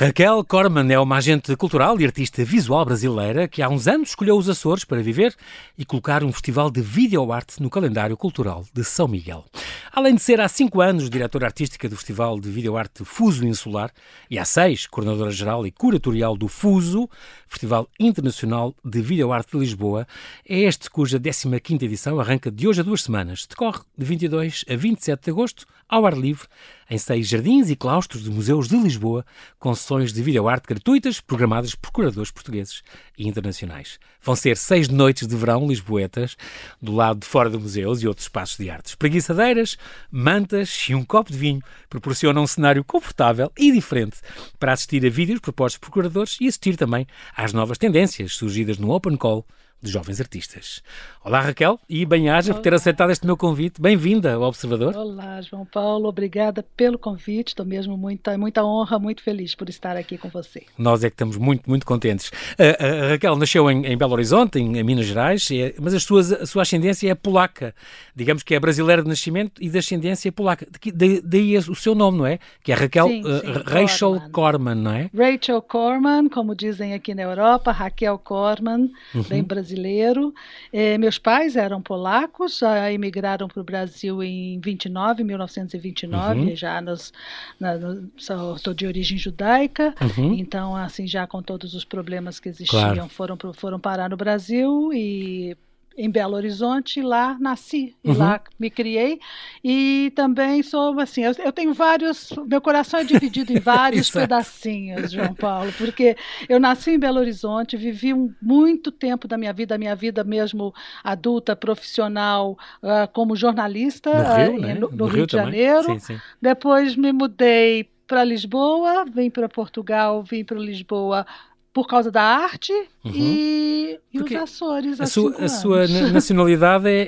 Raquel 0.00 0.42
Corman 0.44 0.90
é 0.90 0.98
uma 0.98 1.18
agente 1.18 1.54
cultural 1.56 2.00
e 2.00 2.06
artista 2.06 2.42
visual 2.42 2.86
brasileira 2.86 3.46
que 3.46 3.60
há 3.60 3.68
uns 3.68 3.86
anos 3.86 4.08
escolheu 4.08 4.38
os 4.38 4.48
Açores 4.48 4.82
para 4.82 5.02
viver 5.02 5.36
e 5.76 5.84
colocar 5.84 6.24
um 6.24 6.32
festival 6.32 6.70
de 6.70 6.80
videoarte 6.80 7.62
no 7.62 7.68
calendário 7.68 8.16
cultural 8.16 8.64
de 8.72 8.82
São 8.82 9.06
Miguel. 9.06 9.44
Além 9.92 10.14
de 10.14 10.22
ser 10.22 10.40
há 10.40 10.48
cinco 10.48 10.80
anos 10.80 11.10
diretora 11.10 11.44
artística 11.44 11.86
do 11.86 11.96
Festival 11.96 12.40
de 12.40 12.48
Videoarte 12.48 13.04
Fuso 13.04 13.46
Insular 13.46 13.92
e 14.30 14.38
há 14.38 14.44
seis 14.46 14.86
coordenadora-geral 14.86 15.66
e 15.66 15.70
curatorial 15.70 16.34
do 16.34 16.48
Fuso, 16.48 17.06
Festival 17.50 17.88
Internacional 17.98 18.76
de 18.82 19.02
Videoarte 19.02 19.52
de 19.52 19.58
Lisboa, 19.58 20.06
é 20.48 20.60
este 20.60 20.88
cuja 20.88 21.18
15ª 21.18 21.82
edição 21.82 22.20
arranca 22.20 22.48
de 22.48 22.68
hoje 22.68 22.80
a 22.80 22.84
duas 22.84 23.02
semanas. 23.02 23.44
Decorre 23.44 23.80
de 23.98 24.04
22 24.06 24.64
a 24.70 24.76
27 24.76 25.24
de 25.24 25.30
agosto, 25.30 25.66
ao 25.88 26.06
ar 26.06 26.16
livre, 26.16 26.46
em 26.88 26.96
seis 26.96 27.26
jardins 27.26 27.68
e 27.68 27.74
claustros 27.74 28.22
de 28.22 28.30
museus 28.30 28.68
de 28.68 28.76
Lisboa, 28.76 29.26
com 29.58 29.74
sessões 29.74 30.12
de 30.12 30.22
videoarte 30.22 30.68
gratuitas 30.68 31.20
programadas 31.20 31.74
por 31.74 31.90
curadores 31.90 32.30
portugueses 32.30 32.82
e 33.18 33.28
internacionais. 33.28 33.98
Vão 34.22 34.36
ser 34.36 34.56
seis 34.56 34.88
noites 34.88 35.26
de 35.26 35.36
verão 35.36 35.66
lisboetas, 35.66 36.36
do 36.80 36.92
lado 36.92 37.20
de 37.20 37.26
fora 37.26 37.50
de 37.50 37.58
museus 37.58 38.02
e 38.02 38.06
outros 38.06 38.26
espaços 38.26 38.56
de 38.56 38.70
arte. 38.70 38.96
Preguiçadeiras, 38.96 39.76
mantas 40.10 40.86
e 40.88 40.94
um 40.94 41.04
copo 41.04 41.32
de 41.32 41.38
vinho 41.38 41.62
proporcionam 41.88 42.42
um 42.42 42.46
cenário 42.46 42.84
confortável 42.84 43.50
e 43.58 43.72
diferente 43.72 44.18
para 44.58 44.72
assistir 44.72 45.04
a 45.04 45.10
vídeos 45.10 45.40
propostos 45.40 45.78
por 45.78 45.90
curadores 45.90 46.38
e 46.40 46.46
assistir 46.46 46.76
também 46.76 47.06
às 47.42 47.54
novas 47.54 47.78
tendências 47.78 48.34
surgidas 48.34 48.76
no 48.76 48.90
Open 48.90 49.16
Call 49.16 49.46
de 49.82 49.90
jovens 49.90 50.20
artistas. 50.20 50.82
Olá 51.24 51.40
Raquel 51.40 51.80
e 51.88 52.04
bem-aja 52.04 52.52
por 52.52 52.60
ter 52.60 52.74
aceitado 52.74 53.10
este 53.10 53.24
meu 53.24 53.36
convite. 53.36 53.80
Bem-vinda 53.80 54.34
ao 54.34 54.42
Observador. 54.42 54.94
Olá 54.94 55.40
João 55.40 55.64
Paulo, 55.64 56.06
obrigada 56.06 56.62
pelo 56.76 56.98
convite. 56.98 57.48
Estou 57.48 57.64
mesmo 57.64 57.96
muita, 57.96 58.36
muita 58.36 58.62
honra, 58.62 58.98
muito 58.98 59.22
feliz 59.22 59.54
por 59.54 59.70
estar 59.70 59.96
aqui 59.96 60.18
com 60.18 60.28
você. 60.28 60.64
Nós 60.76 61.02
é 61.02 61.08
que 61.08 61.14
estamos 61.14 61.38
muito, 61.38 61.68
muito 61.68 61.86
contentes. 61.86 62.30
A, 62.58 63.06
a 63.06 63.08
Raquel 63.10 63.36
nasceu 63.36 63.70
em, 63.70 63.86
em, 63.86 63.96
Belo 63.96 64.12
Horizonte, 64.12 64.58
em, 64.58 64.76
em 64.76 64.82
Minas 64.82 65.06
Gerais, 65.06 65.48
é, 65.50 65.74
mas 65.80 65.94
a 65.94 66.00
sua, 66.00 66.20
a 66.20 66.46
sua 66.46 66.62
ascendência 66.62 67.10
é 67.10 67.14
polaca. 67.14 67.74
Digamos 68.14 68.42
que 68.42 68.54
é 68.54 68.60
brasileira 68.60 69.02
de 69.02 69.08
nascimento 69.08 69.62
e 69.62 69.70
de 69.70 69.78
ascendência 69.78 70.30
polaca. 70.30 70.66
Daí, 70.94 71.22
daí 71.22 71.56
o 71.56 71.74
seu 71.74 71.94
nome, 71.94 72.18
não 72.18 72.26
é? 72.26 72.38
Que 72.62 72.72
é 72.72 72.74
Raquel 72.74 73.08
sim, 73.08 73.22
uh, 73.22 73.40
sim, 73.40 73.52
Rachel 73.66 74.10
Corman. 74.10 74.50
Corman, 74.50 74.74
não 74.74 74.92
é? 74.92 75.10
Rachel 75.14 75.62
Corman, 75.62 76.28
como 76.28 76.54
dizem 76.54 76.92
aqui 76.92 77.14
na 77.14 77.22
Europa, 77.22 77.72
Raquel 77.72 78.18
Corman, 78.18 78.90
uhum. 79.14 79.22
bem 79.22 79.42
brasileira 79.42 79.69
brasileiro. 79.70 80.34
É, 80.72 80.98
meus 80.98 81.18
pais 81.18 81.56
eram 81.56 81.80
polacos, 81.80 82.58
já 82.58 82.92
emigraram 82.92 83.48
para 83.48 83.60
o 83.60 83.64
Brasil 83.64 84.22
em 84.22 84.58
29, 84.60 85.24
1929, 85.24 86.40
uhum. 86.40 86.56
já 86.56 86.80
nos, 86.80 87.12
na, 87.58 87.76
no, 87.76 88.10
sou, 88.16 88.74
de 88.74 88.86
origem 88.86 89.16
judaica, 89.16 89.94
uhum. 90.00 90.34
então 90.34 90.76
assim 90.76 91.06
já 91.06 91.26
com 91.26 91.42
todos 91.42 91.74
os 91.74 91.84
problemas 91.84 92.40
que 92.40 92.48
existiam 92.48 92.94
claro. 92.94 93.08
foram 93.08 93.36
foram 93.54 93.80
parar 93.80 94.10
no 94.10 94.16
Brasil 94.16 94.92
e 94.92 95.56
em 96.00 96.10
Belo 96.10 96.34
Horizonte, 96.34 97.02
lá 97.02 97.36
nasci, 97.38 97.94
uhum. 98.02 98.16
lá 98.16 98.40
me 98.58 98.70
criei. 98.70 99.20
E 99.62 100.10
também 100.16 100.62
sou 100.62 100.98
assim, 100.98 101.22
eu, 101.24 101.32
eu, 101.44 101.52
tenho 101.52 101.74
vários, 101.74 102.30
meu 102.46 102.60
coração 102.60 103.00
é 103.00 103.04
dividido 103.04 103.52
em 103.52 103.60
vários 103.60 104.10
pedacinhos, 104.10 105.12
João 105.12 105.34
Paulo, 105.34 105.70
porque 105.76 106.16
eu 106.48 106.58
nasci 106.58 106.92
em 106.92 106.98
Belo 106.98 107.18
Horizonte, 107.18 107.76
vivi 107.76 108.14
um, 108.14 108.32
muito 108.40 108.90
tempo 108.90 109.28
da 109.28 109.36
minha 109.36 109.52
vida, 109.52 109.74
a 109.74 109.78
minha 109.78 109.94
vida 109.94 110.24
mesmo 110.24 110.74
adulta, 111.04 111.54
profissional, 111.54 112.56
uh, 112.82 113.06
como 113.12 113.36
jornalista 113.36 114.10
no 114.10 114.36
Rio, 114.36 114.56
uh, 114.56 114.60
né? 114.60 114.74
no, 114.74 114.90
no, 114.90 114.96
no 114.96 115.04
Rio, 115.04 115.16
Rio 115.16 115.26
de 115.26 115.32
Janeiro. 115.32 115.84
Sim, 115.84 115.98
sim. 115.98 116.20
Depois 116.40 116.96
me 116.96 117.12
mudei 117.12 117.90
para 118.10 118.24
Lisboa, 118.24 119.04
vim 119.04 119.30
para 119.30 119.48
Portugal, 119.48 120.24
vim 120.24 120.42
para 120.44 120.58
Lisboa 120.58 121.24
por 121.72 121.86
causa 121.86 122.10
da 122.10 122.22
arte 122.22 122.72
uhum. 123.04 123.12
e, 123.14 124.00
e 124.12 124.20
os 124.20 124.32
Açores. 124.32 125.00
A, 125.00 125.06
sua, 125.06 125.44
a 125.44 125.48
sua 125.48 125.86
nacionalidade 126.12 126.88
é, 126.88 127.02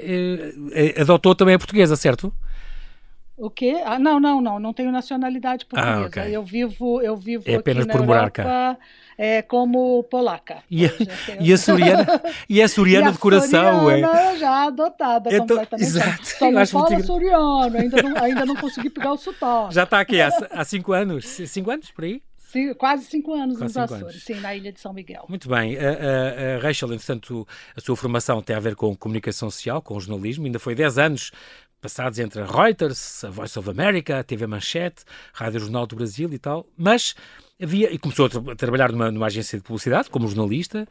é, 0.73 0.99
é, 0.99 1.01
adotou 1.01 1.35
também 1.35 1.55
a 1.55 1.59
portuguesa, 1.59 1.97
certo? 1.97 2.33
O 3.37 3.51
quê? 3.51 3.83
Ah, 3.85 3.99
não, 3.99 4.21
não, 4.21 4.41
não, 4.41 4.61
não 4.61 4.73
tenho 4.73 4.93
nacionalidade 4.93 5.67
portuguesa. 5.67 6.05
Ah, 6.05 6.07
okay. 6.07 6.37
Eu 6.37 6.45
vivo, 6.45 7.01
eu 7.01 7.17
vivo 7.17 7.43
é 7.47 7.57
apenas 7.57 7.85
aqui 7.85 7.93
por 7.93 8.01
na 8.01 8.07
morar 8.07 8.21
Europa, 8.21 8.43
cá. 8.43 8.77
É 9.19 9.43
como 9.43 10.05
polaca. 10.05 10.63
E 10.71 10.87
a, 10.87 10.91
e 11.41 11.53
a 11.53 11.59
suriana, 11.59 12.23
e 12.49 12.63
a 12.63 12.69
suriana 12.69 13.11
de 13.13 13.19
coração, 13.19 13.91
é? 13.91 14.39
já 14.39 14.67
adotada 14.67 15.29
então, 15.29 15.47
completamente. 15.47 15.89
Exato. 15.89 16.27
Só 16.27 16.51
não 16.51 16.67
fala 16.67 16.91
muito... 16.91 17.07
suriano, 17.07 17.79
ainda 17.79 18.03
não, 18.03 18.23
ainda 18.23 18.47
não 18.47 18.57
consegui 18.57 18.91
pegar 18.91 19.13
o 19.13 19.19
sotaque. 19.19 19.75
Já 19.75 19.83
está 19.83 20.01
aqui 20.01 20.21
há, 20.21 20.31
há 20.53 20.65
cinco 20.65 20.93
anos, 20.93 21.27
cinco 21.27 21.71
anos 21.71 21.91
por 21.91 22.05
aí? 22.05 22.23
Quase 22.79 23.05
cinco 23.07 23.35
anos 23.35 23.59
quase 23.59 23.63
nos 23.63 23.73
cinco 23.73 23.85
Açores, 23.85 24.15
anos. 24.15 24.25
sim, 24.25 24.41
na 24.41 24.55
Ilha 24.55 24.73
de 24.73 24.81
São 24.81 24.93
Miguel. 24.93 25.25
Muito 25.29 25.49
bem. 25.49 25.77
A, 25.77 25.81
a, 25.81 26.57
a 26.57 26.59
Rachel, 26.61 26.93
entretanto, 26.93 27.47
a 27.77 27.81
sua 27.81 27.97
formação 27.97 28.43
tem 28.43 28.55
a 28.57 28.61
ver 28.61 28.77
com 28.77 28.95
comunicação 28.97 29.51
social, 29.51 29.81
com 29.81 29.99
jornalismo, 29.99 30.47
ainda 30.47 30.59
foi 30.59 30.75
10 30.75 30.99
anos 30.99 31.33
passados 31.81 32.21
entre 32.21 32.41
a 32.41 32.47
Reuters, 32.47 33.25
a 33.25 33.31
Voice 33.31 33.59
of 33.59 33.69
America, 33.69 34.21
a 34.21 34.23
TV 34.23 34.47
Manchete, 34.47 35.05
a 35.35 35.45
Rádio 35.45 35.61
Jornal 35.61 35.87
do 35.87 35.97
Brasil 35.97 36.33
e 36.33 36.39
tal, 36.39 36.65
mas 36.79 37.15
havia, 37.61 37.93
e 37.93 37.99
começou 37.99 38.27
a, 38.27 38.31
tra 38.31 38.53
a 38.53 38.57
trabalhar 38.57 38.93
numa, 38.93 39.11
numa 39.11 39.27
agência 39.27 39.59
de 39.59 39.65
publicidade 39.65 40.09
como 40.09 40.29
jornalista, 40.29 40.87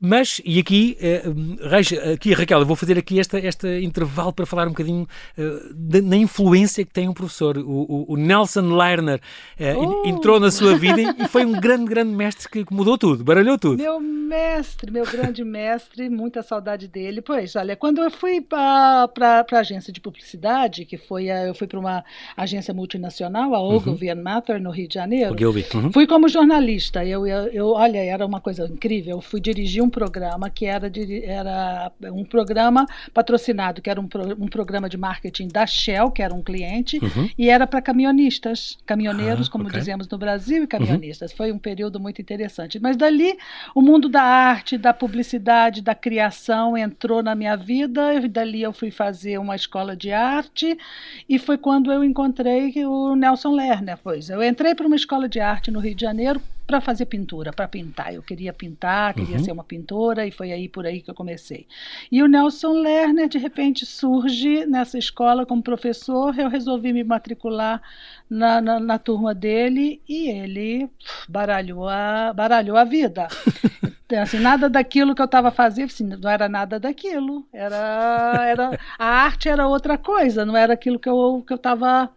mas, 0.00 0.40
e 0.46 0.58
aqui, 0.58 0.96
uh, 1.00 2.12
aqui 2.14 2.32
Raquel, 2.32 2.60
eu 2.60 2.66
vou 2.66 2.74
fazer 2.74 2.96
aqui 2.96 3.18
este, 3.18 3.36
este 3.38 3.80
intervalo 3.82 4.32
para 4.32 4.46
falar 4.46 4.66
um 4.66 4.70
bocadinho 4.70 5.06
uh, 5.36 5.74
de, 5.74 6.00
na 6.00 6.16
influência 6.16 6.82
que 6.86 6.90
tem 6.90 7.06
um 7.06 7.12
professor. 7.12 7.58
O, 7.58 7.62
o, 7.62 8.14
o 8.14 8.16
Nelson 8.16 8.74
Lerner 8.74 9.20
uh, 9.60 10.08
entrou 10.08 10.40
na 10.40 10.50
sua 10.50 10.74
vida 10.78 11.02
e, 11.02 11.28
foi 11.28 11.44
um 11.44 11.52
grande, 11.52 11.84
grande 11.84 12.14
mestre 12.14 12.48
que 12.48 12.64
mudou 12.72 12.96
tudo, 12.96 13.22
baralhou 13.22 13.58
tudo. 13.58 13.76
Meu 13.76 14.00
mestre, 14.00 14.90
meu 14.90 15.04
grande 15.04 15.44
mestre, 15.44 16.08
muita 16.08 16.42
saudade 16.42 16.88
dele. 16.88 17.20
Pois, 17.20 17.54
olha, 17.54 17.76
quando 17.76 18.00
eu 18.00 18.10
fui 18.10 18.40
para 18.40 19.10
a 19.52 19.58
agência 19.58 19.92
de 19.92 20.00
publicidade, 20.00 20.86
que 20.86 20.96
foi, 20.96 21.30
a, 21.30 21.46
eu 21.46 21.54
fui 21.54 21.66
para 21.66 21.78
uma 21.78 22.02
agência 22.34 22.72
multinacional, 22.72 23.54
a 23.54 23.60
Ogilvy 23.60 24.10
uhum. 24.10 24.22
Mather, 24.22 24.62
no 24.62 24.70
Rio 24.70 24.88
de 24.88 24.94
Janeiro, 24.94 25.36
uhum. 25.74 25.92
fui 25.92 26.06
como 26.06 26.26
jornalista. 26.26 27.04
Eu, 27.04 27.26
eu, 27.26 27.48
eu, 27.48 27.68
olha, 27.72 27.98
era 27.98 28.24
uma 28.24 28.40
coisa 28.40 28.64
incrível. 28.66 29.16
Eu 29.16 29.20
fui 29.20 29.40
dirigir 29.40 29.82
um 29.82 29.89
um 29.90 29.92
programa 29.92 30.48
que 30.48 30.64
era, 30.64 30.88
de, 30.88 31.24
era 31.24 31.90
um 32.12 32.24
programa 32.24 32.86
patrocinado, 33.12 33.82
que 33.82 33.90
era 33.90 34.00
um, 34.00 34.06
pro, 34.06 34.22
um 34.40 34.46
programa 34.46 34.88
de 34.88 34.96
marketing 34.96 35.48
da 35.48 35.66
Shell, 35.66 36.10
que 36.12 36.22
era 36.22 36.32
um 36.32 36.42
cliente, 36.42 36.98
uhum. 37.02 37.28
e 37.36 37.50
era 37.50 37.66
para 37.66 37.82
caminhonistas, 37.82 38.78
caminhoneiros, 38.86 39.48
ah, 39.48 39.50
como 39.50 39.64
okay. 39.64 39.80
dizemos 39.80 40.08
no 40.08 40.16
Brasil, 40.16 40.62
e 40.62 40.66
caminhonistas. 40.66 41.32
Uhum. 41.32 41.36
Foi 41.36 41.52
um 41.52 41.58
período 41.58 41.98
muito 41.98 42.22
interessante. 42.22 42.78
Mas 42.78 42.96
dali, 42.96 43.36
o 43.74 43.82
mundo 43.82 44.08
da 44.08 44.22
arte, 44.22 44.78
da 44.78 44.94
publicidade, 44.94 45.82
da 45.82 45.94
criação 45.94 46.76
entrou 46.76 47.22
na 47.22 47.34
minha 47.34 47.56
vida, 47.56 48.14
e 48.14 48.28
dali 48.28 48.62
eu 48.62 48.72
fui 48.72 48.92
fazer 48.92 49.38
uma 49.38 49.56
escola 49.56 49.96
de 49.96 50.12
arte, 50.12 50.78
e 51.28 51.38
foi 51.38 51.58
quando 51.58 51.92
eu 51.92 52.04
encontrei 52.04 52.72
o 52.86 53.16
Nelson 53.16 53.52
Lerner. 53.52 53.98
Pois 54.02 54.30
eu 54.30 54.42
entrei 54.42 54.74
para 54.74 54.86
uma 54.86 54.96
escola 54.96 55.28
de 55.28 55.40
arte 55.40 55.70
no 55.70 55.80
Rio 55.80 55.94
de 55.94 56.02
Janeiro 56.02 56.40
para 56.70 56.80
fazer 56.80 57.06
pintura, 57.06 57.52
para 57.52 57.66
pintar. 57.66 58.14
Eu 58.14 58.22
queria 58.22 58.52
pintar, 58.52 59.12
queria 59.12 59.38
uhum. 59.38 59.44
ser 59.44 59.50
uma 59.50 59.64
pintora 59.64 60.24
e 60.24 60.30
foi 60.30 60.52
aí 60.52 60.68
por 60.68 60.86
aí 60.86 61.02
que 61.02 61.10
eu 61.10 61.14
comecei. 61.14 61.66
E 62.12 62.22
o 62.22 62.28
Nelson 62.28 62.74
Lerner 62.74 63.28
de 63.28 63.38
repente 63.38 63.84
surge 63.84 64.64
nessa 64.66 64.96
escola 64.96 65.44
como 65.44 65.60
professor. 65.60 66.38
Eu 66.38 66.48
resolvi 66.48 66.92
me 66.92 67.02
matricular 67.02 67.82
na, 68.28 68.60
na, 68.60 68.78
na 68.78 68.98
turma 69.00 69.34
dele 69.34 70.00
e 70.08 70.30
ele 70.30 70.88
baralhou 71.28 71.88
a, 71.88 72.32
baralhou 72.32 72.76
a 72.76 72.84
vida. 72.84 73.26
Então, 74.10 74.24
assim, 74.24 74.40
nada 74.40 74.68
daquilo 74.68 75.14
que 75.14 75.22
eu 75.22 75.26
estava 75.26 75.52
fazendo, 75.52 75.86
assim, 75.86 76.02
não 76.02 76.28
era 76.28 76.48
nada 76.48 76.80
daquilo. 76.80 77.46
Era, 77.52 78.34
era, 78.44 78.80
a 78.98 79.06
arte 79.06 79.48
era 79.48 79.68
outra 79.68 79.96
coisa, 79.96 80.44
não 80.44 80.56
era 80.56 80.72
aquilo 80.72 80.98
que 80.98 81.08
eu 81.08 81.44
que 81.46 81.52
eu 81.52 81.56
estava 81.56 82.10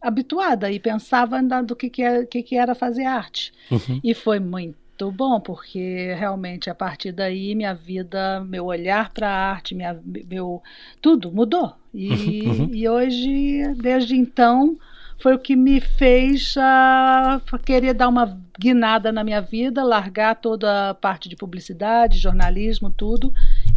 habituada 0.00 0.70
e 0.70 0.78
pensava 0.78 1.40
do 1.62 1.76
que, 1.76 1.90
que, 1.90 2.02
é, 2.02 2.24
que, 2.24 2.42
que 2.42 2.56
era 2.56 2.74
fazer 2.74 3.04
arte. 3.04 3.52
Uhum. 3.70 4.00
E 4.02 4.14
foi 4.14 4.40
muito 4.40 5.10
bom, 5.10 5.40
porque 5.40 6.14
realmente 6.14 6.68
a 6.68 6.74
partir 6.74 7.12
daí 7.12 7.54
minha 7.54 7.74
vida, 7.74 8.40
meu 8.40 8.66
olhar 8.66 9.10
para 9.10 9.28
a 9.28 9.50
arte, 9.50 9.74
minha, 9.74 9.98
meu 10.28 10.62
tudo 11.00 11.30
mudou. 11.32 11.74
E, 11.92 12.42
uhum. 12.46 12.70
e 12.72 12.88
hoje, 12.88 13.74
desde 13.76 14.16
então, 14.16 14.76
foi 15.20 15.34
o 15.34 15.38
que 15.38 15.54
me 15.54 15.80
fez 15.80 16.54
uh, 16.56 17.58
querer 17.64 17.94
dar 17.94 18.08
uma 18.08 18.40
guinada 18.58 19.12
na 19.12 19.22
minha 19.22 19.40
vida, 19.40 19.82
largar 19.82 20.34
toda 20.36 20.90
a 20.90 20.94
parte 20.94 21.28
de 21.28 21.36
publicidade, 21.36 22.18
jornalismo, 22.18 22.90
tudo 22.90 23.32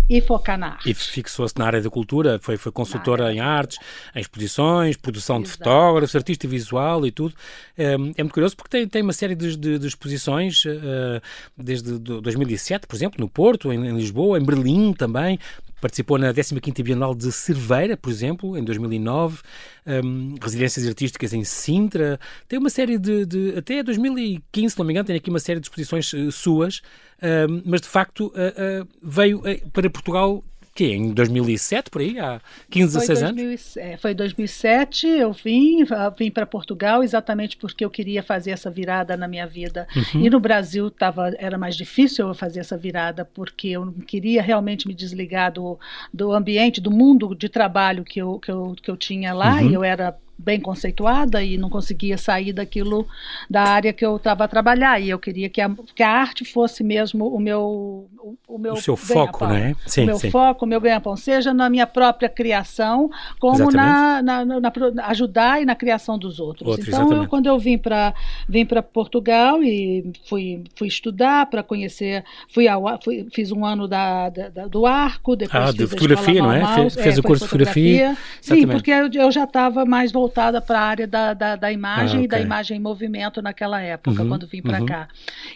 e 0.09 0.21
focar 0.21 0.57
na 0.57 0.73
arte. 0.73 0.89
E 0.89 0.94
fixou-se 0.94 1.57
na 1.57 1.65
área 1.65 1.81
da 1.81 1.89
cultura, 1.89 2.39
foi, 2.41 2.57
foi 2.57 2.71
consultora 2.71 3.33
em 3.33 3.39
artes, 3.39 3.77
em 4.15 4.19
exposições, 4.19 4.97
produção 4.97 5.38
Exato. 5.38 5.51
de 5.51 5.57
fotógrafos, 5.57 6.15
artista 6.15 6.47
visual 6.47 7.05
e 7.05 7.11
tudo. 7.11 7.33
É, 7.77 7.94
é 7.94 7.97
muito 7.97 8.33
curioso 8.33 8.55
porque 8.55 8.69
tem, 8.69 8.88
tem 8.88 9.01
uma 9.01 9.13
série 9.13 9.35
de, 9.35 9.55
de, 9.55 9.79
de 9.79 9.88
exposições 9.88 10.65
uh, 10.65 11.21
desde 11.57 11.97
2007, 11.97 12.88
por 12.88 12.95
exemplo, 12.95 13.19
no 13.19 13.29
Porto, 13.29 13.71
em, 13.71 13.88
em, 13.88 13.95
Lisboa, 13.95 14.38
em 14.38 14.44
Berlim 14.44 14.94
também, 14.94 15.39
participou 15.83 16.18
na 16.18 16.33
15ª 16.33 16.81
Bienal 16.81 17.13
de 17.13 17.30
Cerveira, 17.30 17.97
por 17.97 18.09
exemplo, 18.09 18.57
em 18.57 18.63
2009, 18.63 19.41
um, 19.85 20.35
residências 20.41 20.88
artísticas 20.88 21.33
em 21.33 21.44
Sintra, 21.44 22.18
tem 22.47 22.57
uma 22.57 22.69
série 22.69 22.97
de, 22.97 23.25
de, 23.25 23.53
até 23.57 23.83
2015, 23.83 24.69
se 24.69 24.80
não 24.80 24.85
me 24.85 24.94
engano, 24.94 25.06
tem 25.06 25.18
aqui 25.18 25.30
uma 25.30 25.39
série 25.39 25.59
de 25.59 25.65
exposições 25.65 26.13
uh, 26.13 26.31
suas, 26.31 26.77
uh, 26.77 27.62
mas 27.65 27.81
de 27.81 27.89
facto 27.89 28.27
uh, 28.27 28.88
veio 29.01 29.44
para 29.74 29.89
Portugal 29.89 30.41
que 30.73 30.85
em 30.85 31.11
2007, 31.11 31.91
por 31.91 32.01
aí, 32.01 32.19
há 32.19 32.41
15, 32.71 32.97
16 32.97 33.19
foi 33.19 33.27
2000, 33.27 33.45
anos? 33.45 33.77
É, 33.77 33.97
foi 33.97 34.13
2007, 34.13 35.07
eu 35.07 35.31
vim, 35.31 35.85
vim 36.17 36.31
para 36.31 36.45
Portugal 36.45 37.03
exatamente 37.03 37.55
porque 37.57 37.85
eu 37.85 37.89
queria 37.89 38.23
fazer 38.23 38.51
essa 38.51 38.71
virada 38.71 39.15
na 39.15 39.27
minha 39.27 39.45
vida. 39.45 39.87
Uhum. 39.95 40.25
E 40.25 40.29
no 40.29 40.39
Brasil 40.39 40.89
tava, 40.89 41.31
era 41.37 41.57
mais 41.57 41.75
difícil 41.75 42.27
eu 42.27 42.33
fazer 42.33 42.59
essa 42.61 42.75
virada 42.75 43.23
porque 43.23 43.67
eu 43.69 43.85
não 43.85 43.93
queria 43.93 44.41
realmente 44.41 44.87
me 44.87 44.95
desligar 44.95 45.51
do, 45.51 45.77
do 46.11 46.31
ambiente, 46.31 46.81
do 46.81 46.89
mundo 46.89 47.35
de 47.35 47.49
trabalho 47.49 48.03
que 48.03 48.19
eu, 48.19 48.39
que 48.39 48.49
eu, 48.49 48.75
que 48.81 48.89
eu 48.89 48.97
tinha 48.97 49.31
lá, 49.31 49.57
uhum. 49.57 49.69
e 49.69 49.73
eu 49.75 49.83
era 49.83 50.17
bem 50.38 50.59
conceituada 50.59 51.44
e 51.44 51.57
não 51.57 51.69
conseguia 51.69 52.18
sair 52.18 52.53
daquilo 52.53 53.07
da 53.50 53.63
área 53.63 53.94
que 53.94 54.06
eu 54.06 54.18
estava 54.18 54.44
a 54.44 54.47
trabalhar. 54.47 55.00
E 55.00 55.09
eu 55.09 55.19
queria 55.19 55.50
que 55.50 55.62
a, 55.62 55.71
que 55.95 56.03
a 56.03 56.09
arte 56.09 56.44
fosse 56.44 56.83
mesmo 56.83 57.27
o 57.27 57.39
meu 57.39 58.07
o, 58.19 58.35
o 58.47 58.57
meu 58.57 58.74
o 58.74 58.81
seu 58.81 58.95
foco 58.95 59.45
né? 59.45 59.75
Sim, 59.85 60.03
o 60.03 60.06
meu 60.07 60.18
sim. 60.18 60.31
foco 60.31 60.65
o 60.65 60.68
meu 60.68 60.81
ganha-pão. 60.81 61.15
Seja 61.15 61.53
na 61.53 61.69
minha 61.69 61.88
própria 61.88 62.27
criação 62.27 63.09
como 63.39 63.71
na, 63.71 64.21
na, 64.21 64.45
na, 64.45 64.59
na, 64.59 64.71
ajudar 65.07 65.62
e 65.62 65.65
na 65.65 65.75
criação 65.75 66.18
dos 66.18 66.39
outros, 66.39 66.68
outros 66.68 66.88
então 66.88 67.12
eu, 67.12 67.27
quando 67.27 67.47
eu 67.47 67.57
vim 67.57 67.77
para 67.77 68.13
vim 68.47 68.65
para 68.65 68.81
Portugal 68.81 69.63
e 69.63 70.12
fui 70.27 70.63
fui 70.75 70.88
estudar 70.88 71.45
para 71.45 71.63
conhecer 71.63 72.24
fui, 72.50 72.68
ao, 72.68 72.83
fui 73.01 73.27
fiz 73.31 73.51
um 73.51 73.65
ano 73.65 73.88
da, 73.88 74.30
da, 74.30 74.68
do 74.68 74.85
arco 74.85 75.35
depois 75.35 75.69
ah, 75.69 75.71
de 75.71 75.88
fotografia 75.88 76.41
não 76.41 76.51
é? 76.51 76.75
Fez, 76.75 76.95
fez 76.95 77.18
é, 77.18 77.19
o 77.19 77.24
curso 77.24 77.44
de 77.44 77.50
fotografia, 77.50 78.18
sim 78.41 78.68
porque 78.68 78.91
eu, 78.91 79.09
eu 79.13 79.31
já 79.31 79.44
estava 79.44 79.85
mais 79.85 80.12
voltado 80.12 80.22
voltada 80.23 80.61
para 80.61 80.79
a 80.79 80.83
área 80.83 81.07
da, 81.07 81.33
da, 81.33 81.55
da 81.57 81.71
imagem 81.71 82.21
ah, 82.21 82.23
okay. 82.23 82.25
e 82.25 82.27
da 82.27 82.39
imagem 82.39 82.77
em 82.77 82.79
movimento 82.79 83.41
naquela 83.41 83.81
época, 83.81 84.21
uhum, 84.21 84.29
quando 84.29 84.47
vim 84.47 84.61
para 84.61 84.79
uhum. 84.79 84.85
cá. 84.85 85.07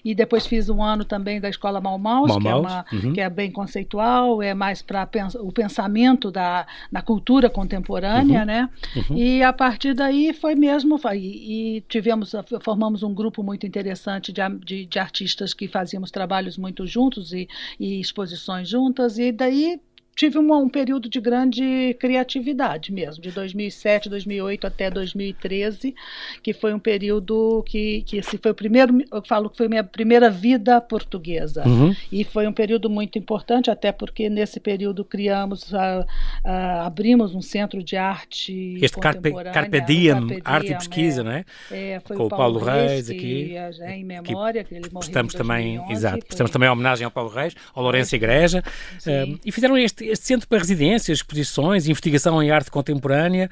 E 0.03 0.13
depois 0.13 0.45
fiz 0.45 0.69
um 0.69 0.83
ano 0.83 1.05
também 1.05 1.39
da 1.39 1.47
Escola 1.47 1.79
Mal 1.79 1.97
Maus, 1.97 2.35
que, 2.37 2.47
é 2.47 2.55
uma, 2.55 2.85
uhum. 2.91 3.13
que 3.13 3.21
é 3.21 3.29
bem 3.29 3.49
conceitual, 3.49 4.41
é 4.41 4.53
mais 4.53 4.81
para 4.81 5.05
pens 5.05 5.35
o 5.35 5.51
pensamento 5.53 6.29
da, 6.29 6.67
da 6.91 7.01
cultura 7.01 7.49
contemporânea, 7.49 8.41
uhum. 8.41 8.45
né? 8.45 8.69
Uhum. 8.95 9.17
E 9.17 9.41
a 9.41 9.53
partir 9.53 9.93
daí 9.93 10.33
foi 10.33 10.53
mesmo, 10.53 10.97
foi, 10.97 11.17
e 11.17 11.83
tivemos, 11.87 12.35
formamos 12.61 13.03
um 13.03 13.13
grupo 13.13 13.41
muito 13.41 13.65
interessante 13.65 14.33
de, 14.33 14.41
de, 14.65 14.85
de 14.85 14.99
artistas 14.99 15.53
que 15.53 15.67
fazíamos 15.67 16.11
trabalhos 16.11 16.57
muito 16.57 16.85
juntos 16.85 17.31
e, 17.31 17.47
e 17.79 18.01
exposições 18.01 18.67
juntas, 18.67 19.17
e 19.17 19.31
daí 19.31 19.79
tive 20.17 20.39
um, 20.39 20.51
um, 20.51 20.67
período 20.67 21.07
de 21.07 21.21
grande 21.21 21.95
criatividade 21.99 22.91
mesmo, 22.91 23.21
de 23.21 23.29
2007, 23.31 24.09
2008 24.09 24.65
até 24.65 24.89
2013, 24.89 25.93
que 26.41 26.53
foi 26.53 26.73
um 26.73 26.79
período 26.79 27.63
que, 27.67 28.01
que 28.01 28.17
esse 28.17 28.37
foi 28.39 28.51
o 28.51 28.55
primeiro, 28.55 28.97
eu 29.11 29.21
falo 29.21 29.47
que 29.47 29.55
foi 29.55 29.67
minha 29.67 29.83
primeira 29.83 30.27
vida 30.27 30.81
portuguesa. 30.81 31.63
Uhum. 31.67 31.95
E 32.11 32.23
foi 32.23 32.47
um 32.47 32.51
período 32.51 32.89
muito 32.89 33.19
importante, 33.19 33.69
até 33.69 33.91
porque 33.91 34.27
nesse 34.27 34.59
período 34.59 35.05
criamos, 35.05 35.71
a, 35.71 36.03
a, 36.43 36.87
abrimos 36.87 37.35
um 37.35 37.41
centro 37.41 37.83
de 37.83 37.95
arte 37.95 38.79
este 38.81 38.97
Carpe, 38.97 39.31
Carpe 39.53 39.81
Diem, 39.81 40.27
Carpe 40.27 40.41
Arte 40.43 40.71
e 40.71 40.75
Pesquisa, 40.75 41.21
é, 41.21 41.23
não 41.23 41.31
é? 41.31 41.45
é 41.69 41.99
foi 41.99 42.17
Com 42.17 42.25
o 42.25 42.29
Paulo, 42.29 42.59
Paulo 42.59 42.65
Reis, 42.65 43.07
aqui. 43.07 43.55
É, 43.55 43.95
em 43.95 44.03
memória, 44.03 44.63
que, 44.63 44.69
que 44.69 44.75
ele 44.75 44.89
morreu 44.91 44.99
prestamos 44.99 45.35
também, 45.35 45.79
exato, 45.91 46.25
prestamos 46.25 46.51
também 46.51 46.67
a 46.67 46.71
homenagem 46.71 47.05
ao 47.05 47.11
Paulo 47.11 47.29
Reis, 47.29 47.53
ao 47.75 47.83
Lourenço 47.83 48.15
Igreja, 48.15 48.63
um, 49.05 49.37
e 49.45 49.51
fizeram 49.51 49.77
este 49.77 50.06
este 50.09 50.25
centro 50.25 50.47
para 50.47 50.57
residências, 50.57 51.19
exposições, 51.19 51.87
investigação 51.87 52.41
em 52.41 52.51
arte 52.51 52.71
contemporânea, 52.71 53.49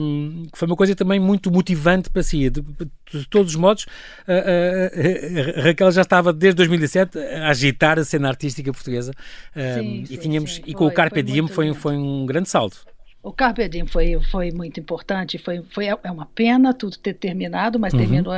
um, 0.00 0.46
que 0.52 0.58
foi 0.58 0.66
uma 0.66 0.76
coisa 0.76 0.94
também 0.94 1.20
muito 1.20 1.50
motivante 1.50 2.10
para 2.10 2.22
si. 2.22 2.50
De, 2.50 2.60
de 2.60 3.26
todos 3.28 3.54
os 3.54 3.56
modos, 3.56 3.86
a, 4.26 4.32
a, 4.32 5.60
a, 5.60 5.62
Raquel 5.62 5.90
já 5.90 6.02
estava 6.02 6.32
desde 6.32 6.56
2007 6.56 7.18
a 7.18 7.48
agitar 7.48 7.98
a 7.98 8.04
cena 8.04 8.28
artística 8.28 8.72
portuguesa 8.72 9.12
um, 9.56 10.04
sim, 10.04 10.04
e 10.10 10.16
tínhamos 10.16 10.56
sim, 10.56 10.62
e 10.66 10.72
com 10.72 10.84
foi, 10.84 10.88
o 10.88 10.92
Carpe 10.92 11.22
Diem 11.22 11.48
foi, 11.48 11.74
foi 11.74 11.96
um 11.96 12.24
grande 12.26 12.48
salto. 12.48 12.84
O 13.22 13.32
Carpe 13.32 13.68
Diem 13.68 13.86
foi, 13.86 14.18
foi 14.30 14.50
muito 14.50 14.80
importante, 14.80 15.36
foi, 15.36 15.62
foi, 15.70 15.88
é 15.88 16.10
uma 16.10 16.24
pena 16.24 16.72
tudo 16.72 16.96
ter 16.96 17.12
terminado, 17.12 17.78
mas 17.78 17.92
uhum. 17.92 18.00
terminou, 18.00 18.32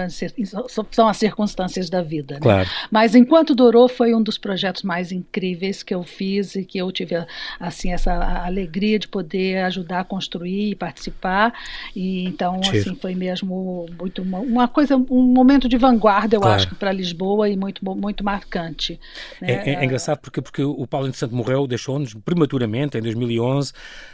são 0.90 1.06
as 1.06 1.16
circunstâncias 1.18 1.88
da 1.88 2.02
vida. 2.02 2.34
Né? 2.34 2.40
Claro. 2.40 2.68
Mas 2.90 3.14
enquanto 3.14 3.54
durou, 3.54 3.88
foi 3.88 4.12
um 4.12 4.20
dos 4.20 4.36
projetos 4.36 4.82
mais 4.82 5.12
incríveis 5.12 5.84
que 5.84 5.94
eu 5.94 6.02
fiz 6.02 6.56
e 6.56 6.64
que 6.64 6.78
eu 6.78 6.90
tive 6.90 7.14
assim, 7.60 7.92
essa 7.92 8.12
alegria 8.44 8.98
de 8.98 9.06
poder 9.06 9.58
ajudar 9.66 10.00
a 10.00 10.04
construir 10.04 10.70
e 10.70 10.74
participar. 10.74 11.54
E 11.94 12.24
então, 12.24 12.60
assim, 12.60 12.96
foi 12.96 13.14
mesmo 13.14 13.86
muito 13.96 14.22
uma, 14.22 14.66
coisa, 14.66 14.96
um 14.96 15.22
momento 15.22 15.68
de 15.68 15.76
vanguarda, 15.76 16.34
eu 16.34 16.40
claro. 16.40 16.56
acho, 16.56 16.74
para 16.74 16.90
Lisboa 16.90 17.48
e 17.48 17.56
muito, 17.56 17.84
muito 17.96 18.24
marcante. 18.24 18.98
Né? 19.40 19.52
É, 19.52 19.70
é, 19.70 19.74
é, 19.74 19.84
engraçado 19.84 20.18
porque, 20.18 20.42
porque 20.42 20.64
o 20.64 20.84
Paulo, 20.88 21.06
entretanto, 21.06 21.36
morreu, 21.36 21.68
deixou-nos 21.68 22.14
prematuramente, 22.14 22.98
em 22.98 23.00
2011. 23.00 23.72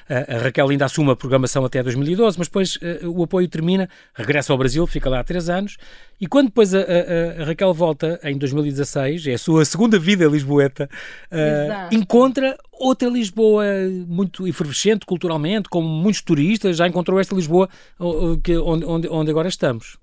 A 0.08 0.38
Raquel 0.38 0.57
ainda 0.66 0.86
assume 0.86 1.10
a 1.10 1.16
programação 1.16 1.64
até 1.64 1.82
2012, 1.82 2.38
mas 2.38 2.48
depois 2.48 2.76
uh, 2.76 3.08
o 3.08 3.22
apoio 3.22 3.46
termina, 3.48 3.88
regressa 4.14 4.52
ao 4.52 4.58
Brasil, 4.58 4.86
fica 4.86 5.08
lá 5.08 5.20
há 5.20 5.24
três 5.24 5.48
anos, 5.48 5.76
e 6.20 6.26
quando 6.26 6.46
depois 6.46 6.74
a, 6.74 6.78
a, 6.80 7.42
a 7.42 7.44
Raquel 7.44 7.72
volta, 7.74 8.18
em 8.24 8.36
2016, 8.36 9.26
é 9.26 9.34
a 9.34 9.38
sua 9.38 9.64
segunda 9.64 9.98
vida 9.98 10.26
lisboeta, 10.26 10.88
uh, 11.30 11.94
encontra 11.94 12.56
outra 12.72 13.08
Lisboa 13.08 13.64
muito 14.06 14.46
efervescente 14.46 15.04
culturalmente, 15.04 15.68
com 15.68 15.82
muitos 15.82 16.22
turistas, 16.22 16.76
já 16.76 16.86
encontrou 16.86 17.20
esta 17.20 17.34
Lisboa 17.34 17.68
onde, 17.98 18.56
onde, 18.84 19.08
onde 19.08 19.30
agora 19.30 19.48
estamos 19.48 19.98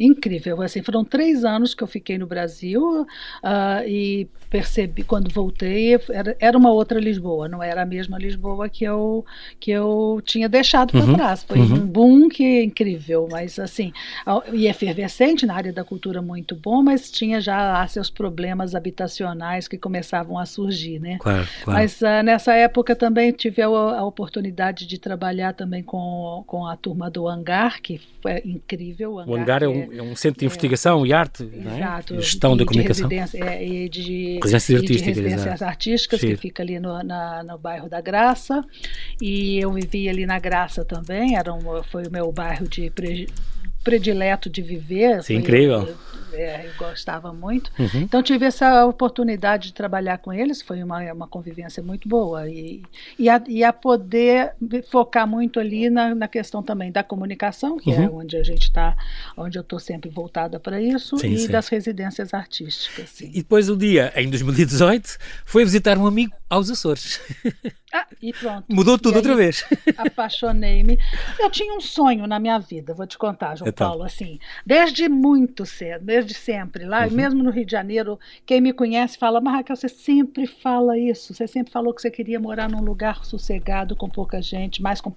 incrível. 0.00 0.62
Assim, 0.62 0.82
foram 0.82 1.04
três 1.04 1.44
anos 1.44 1.74
que 1.74 1.82
eu 1.82 1.86
fiquei 1.86 2.16
no 2.16 2.26
Brasil 2.26 3.02
uh, 3.02 3.86
e 3.86 4.26
percebi 4.48 5.04
quando 5.04 5.32
voltei 5.32 5.94
era, 6.10 6.36
era 6.40 6.58
uma 6.58 6.72
outra 6.72 6.98
Lisboa, 6.98 7.48
não 7.48 7.62
era 7.62 7.82
a 7.82 7.86
mesma 7.86 8.18
Lisboa 8.18 8.68
que 8.68 8.82
eu 8.84 9.24
que 9.60 9.70
eu 9.70 10.20
tinha 10.24 10.48
deixado 10.48 10.90
para 10.90 11.04
uhum, 11.04 11.14
trás. 11.14 11.44
Foi 11.44 11.58
uhum. 11.58 11.74
um 11.74 11.86
boom 11.86 12.28
que 12.28 12.42
é 12.42 12.62
incrível, 12.64 13.28
mas 13.30 13.58
assim 13.58 13.92
e 14.52 14.66
efervescente 14.66 15.46
na 15.46 15.54
área 15.54 15.72
da 15.72 15.84
cultura 15.84 16.20
muito 16.20 16.56
bom, 16.56 16.82
mas 16.82 17.10
tinha 17.10 17.40
já 17.40 17.86
seus 17.86 18.10
problemas 18.10 18.74
habitacionais 18.74 19.68
que 19.68 19.78
começavam 19.78 20.38
a 20.38 20.46
surgir, 20.46 20.98
né? 20.98 21.18
Claro, 21.20 21.46
claro. 21.64 21.80
Mas 21.80 22.00
uh, 22.00 22.22
nessa 22.24 22.54
época 22.54 22.96
também 22.96 23.32
tive 23.32 23.62
a, 23.62 23.66
a, 23.66 24.04
oportunidade 24.04 24.86
de 24.86 24.98
trabalhar 24.98 25.52
também 25.52 25.82
com, 25.82 26.42
com 26.46 26.66
a 26.66 26.76
turma 26.76 27.10
do 27.10 27.28
Hangar, 27.28 27.80
que 27.80 28.00
foi 28.22 28.42
incrível. 28.44 29.14
O 29.14 29.18
Hangar, 29.20 29.30
o 29.30 29.36
Hangar 29.36 29.62
é, 29.62 29.68
um, 29.68 29.89
é 29.92 30.02
um 30.02 30.14
centro 30.14 30.40
de 30.40 30.46
investigação 30.46 31.06
e 31.06 31.12
arte, 31.12 31.42
exato, 31.42 32.14
é? 32.14 32.20
gestão 32.20 32.56
da 32.56 32.64
comunicação. 32.64 33.08
É, 33.10 33.64
e 33.64 33.88
de 33.88 34.38
residências 34.42 34.74
artísticas, 34.74 34.96
de 34.96 35.02
residências 35.02 35.62
artísticas 35.62 36.20
que 36.20 36.36
fica 36.36 36.62
ali 36.62 36.78
no, 36.78 37.02
na, 37.02 37.42
no 37.42 37.58
bairro 37.58 37.88
da 37.88 38.00
Graça. 38.00 38.64
E 39.20 39.58
eu 39.58 39.72
vivi 39.72 40.08
ali 40.08 40.26
na 40.26 40.38
Graça 40.38 40.84
também, 40.84 41.36
era 41.36 41.52
um, 41.52 41.82
foi 41.84 42.04
o 42.06 42.10
meu 42.10 42.30
bairro 42.32 42.68
de 42.68 42.92
predileto 43.82 44.48
de 44.50 44.62
viver. 44.62 45.22
Sim, 45.22 45.36
incrível. 45.36 45.82
Eu, 45.82 45.96
é, 46.34 46.66
eu 46.66 46.72
gostava 46.76 47.32
muito. 47.32 47.70
Uhum. 47.78 48.02
Então 48.02 48.22
tive 48.22 48.46
essa 48.46 48.84
oportunidade 48.86 49.68
de 49.68 49.74
trabalhar 49.74 50.18
com 50.18 50.32
eles, 50.32 50.62
foi 50.62 50.82
uma, 50.82 51.00
uma 51.12 51.26
convivência 51.26 51.82
muito 51.82 52.08
boa. 52.08 52.48
E, 52.48 52.82
e, 53.18 53.28
a, 53.28 53.42
e 53.46 53.64
a 53.64 53.72
poder 53.72 54.52
focar 54.90 55.26
muito 55.26 55.60
ali 55.60 55.88
na, 55.90 56.14
na 56.14 56.28
questão 56.28 56.62
também 56.62 56.90
da 56.90 57.02
comunicação, 57.02 57.78
que 57.78 57.90
é 57.90 57.98
uhum. 57.98 58.04
é 58.04 58.10
onde 58.10 58.36
a 58.36 58.42
gente 58.42 58.64
está, 58.64 58.96
onde 59.36 59.58
eu 59.58 59.62
estou 59.62 59.78
sempre 59.78 60.10
voltada 60.10 60.58
para 60.60 60.80
isso, 60.80 61.18
sim, 61.18 61.32
e 61.32 61.38
sim. 61.38 61.48
das 61.48 61.68
residências 61.68 62.34
artísticas. 62.34 63.10
Sim. 63.10 63.30
E 63.32 63.38
depois 63.38 63.68
o 63.68 63.76
dia, 63.76 64.12
em 64.16 64.28
2018, 64.28 65.18
foi 65.44 65.64
visitar 65.64 65.98
um 65.98 66.06
amigo 66.06 66.34
aos 66.48 66.70
Açores. 66.70 67.20
Ah, 67.92 68.06
e 68.22 68.32
pronto. 68.32 68.66
Mudou 68.68 68.96
tudo 68.96 69.14
aí, 69.14 69.16
outra 69.16 69.34
vez. 69.34 69.64
Apaixonei-me. 69.98 70.96
Eu 71.40 71.50
tinha 71.50 71.74
um 71.74 71.80
sonho 71.80 72.24
na 72.24 72.38
minha 72.38 72.56
vida, 72.56 72.94
vou 72.94 73.04
te 73.04 73.18
contar, 73.18 73.56
João 73.56 73.68
então. 73.68 73.88
Paulo, 73.88 74.04
assim, 74.04 74.38
desde 74.64 75.08
muito 75.08 75.66
cedo, 75.66 76.08
desde 76.20 76.34
sempre. 76.34 76.84
Lá, 76.84 77.06
uhum. 77.06 77.12
mesmo 77.12 77.42
no 77.42 77.50
Rio 77.50 77.64
de 77.64 77.72
Janeiro, 77.72 78.18
quem 78.44 78.60
me 78.60 78.72
conhece 78.72 79.18
fala, 79.18 79.40
mas 79.40 79.54
Raquel, 79.54 79.76
você 79.76 79.88
sempre 79.88 80.46
fala 80.46 80.98
isso. 80.98 81.34
Você 81.34 81.46
sempre 81.46 81.72
falou 81.72 81.92
que 81.94 82.02
você 82.02 82.10
queria 82.10 82.38
morar 82.38 82.68
num 82.68 82.82
lugar 82.82 83.24
sossegado, 83.24 83.96
com 83.96 84.08
pouca 84.08 84.40
gente, 84.40 84.82
mais, 84.82 85.00
com, 85.00 85.12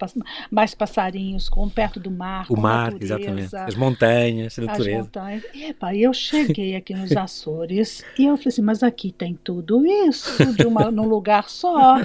mais 0.50 0.74
passarinhos, 0.74 1.50
com 1.50 1.67
perto 1.69 2.00
do 2.00 2.10
mar. 2.10 2.45
O 2.50 2.60
mar, 2.60 2.91
natureza, 2.91 3.15
exatamente. 3.15 3.55
As 3.55 3.75
montanhas, 3.75 4.60
a 4.60 4.62
natureza. 4.62 5.00
As 5.00 5.05
montanhas. 5.05 5.43
Epa, 5.53 5.95
eu 5.95 6.13
cheguei 6.13 6.75
aqui 6.75 6.93
nos 6.93 7.15
Açores 7.15 8.03
e 8.17 8.25
eu 8.25 8.38
falei 8.38 8.48
assim, 8.50 8.62
mas 8.62 8.83
aqui 8.83 9.12
tem 9.12 9.38
tudo 9.43 9.86
isso, 9.86 10.53
de 10.53 10.65
uma, 10.65 10.89
num 10.91 11.07
lugar 11.07 11.50
só 11.50 11.98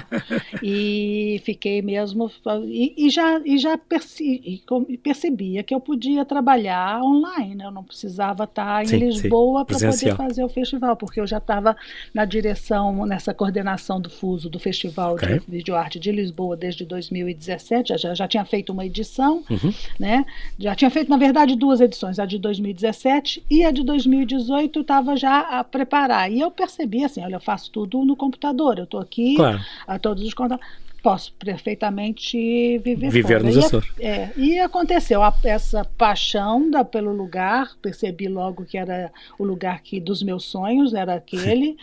e 0.61 1.41
fiquei 1.43 1.81
mesmo 1.81 2.31
e, 2.65 3.05
e 3.05 3.09
já 3.09 3.39
e 3.45 3.57
já 3.57 3.77
perce, 3.77 4.23
e 4.23 4.97
percebia 4.97 5.63
que 5.63 5.73
eu 5.73 5.79
podia 5.79 6.25
trabalhar 6.25 7.01
online, 7.01 7.63
eu 7.63 7.71
não 7.71 7.83
precisava 7.83 8.43
estar 8.43 8.83
em 8.83 8.88
sim, 8.89 8.97
Lisboa 8.97 9.65
para 9.65 9.77
poder 9.77 10.15
fazer 10.15 10.43
o 10.43 10.49
festival, 10.49 10.95
porque 10.95 11.19
eu 11.19 11.27
já 11.27 11.37
estava 11.37 11.75
na 12.13 12.25
direção, 12.25 13.05
nessa 13.05 13.33
coordenação 13.33 13.99
do 13.99 14.09
Fuso, 14.09 14.49
do 14.49 14.59
Festival 14.59 15.13
okay. 15.13 15.39
de 15.39 15.45
Videoarte 15.47 15.99
de 15.99 16.11
Lisboa 16.11 16.55
desde 16.55 16.85
2017, 16.85 17.97
já, 17.97 18.13
já 18.13 18.27
tinha 18.27 18.45
feito 18.45 18.71
uma 18.71 18.85
edição, 18.85 19.43
uhum. 19.49 19.73
né? 19.99 20.25
Já 20.57 20.75
tinha 20.75 20.89
feito, 20.89 21.09
na 21.09 21.17
verdade, 21.17 21.55
duas 21.55 21.81
edições, 21.81 22.19
a 22.19 22.25
de 22.25 22.37
2017 22.37 23.43
e 23.49 23.63
a 23.63 23.71
de 23.71 23.83
2018 23.83 24.81
estava 24.81 25.15
já 25.15 25.39
a 25.39 25.63
preparar. 25.63 26.31
E 26.31 26.39
eu 26.39 26.51
percebi 26.51 27.03
assim, 27.03 27.23
olha, 27.23 27.35
eu 27.35 27.39
faço 27.39 27.71
tudo 27.71 28.03
no 28.05 28.15
computador, 28.15 28.77
eu 28.77 28.83
estou 28.83 28.99
aqui, 28.99 29.35
claro. 29.35 29.59
a 29.87 29.99
todos 29.99 30.23
os 30.23 30.33
contatos 30.33 30.65
posso 31.01 31.33
perfeitamente 31.33 32.77
viver 32.79 33.09
Viver 33.09 33.43
nos 33.43 33.57
Açores. 33.57 33.89
É, 33.99 34.29
e 34.35 34.59
aconteceu 34.59 35.23
a, 35.23 35.33
essa 35.43 35.85
paixão 35.97 36.69
da, 36.69 36.83
pelo 36.83 37.11
lugar, 37.11 37.71
percebi 37.81 38.27
logo 38.27 38.65
que 38.65 38.77
era 38.77 39.11
o 39.37 39.43
lugar 39.43 39.81
que 39.81 39.99
dos 39.99 40.21
meus 40.21 40.45
sonhos, 40.45 40.93
era 40.93 41.15
aquele. 41.15 41.77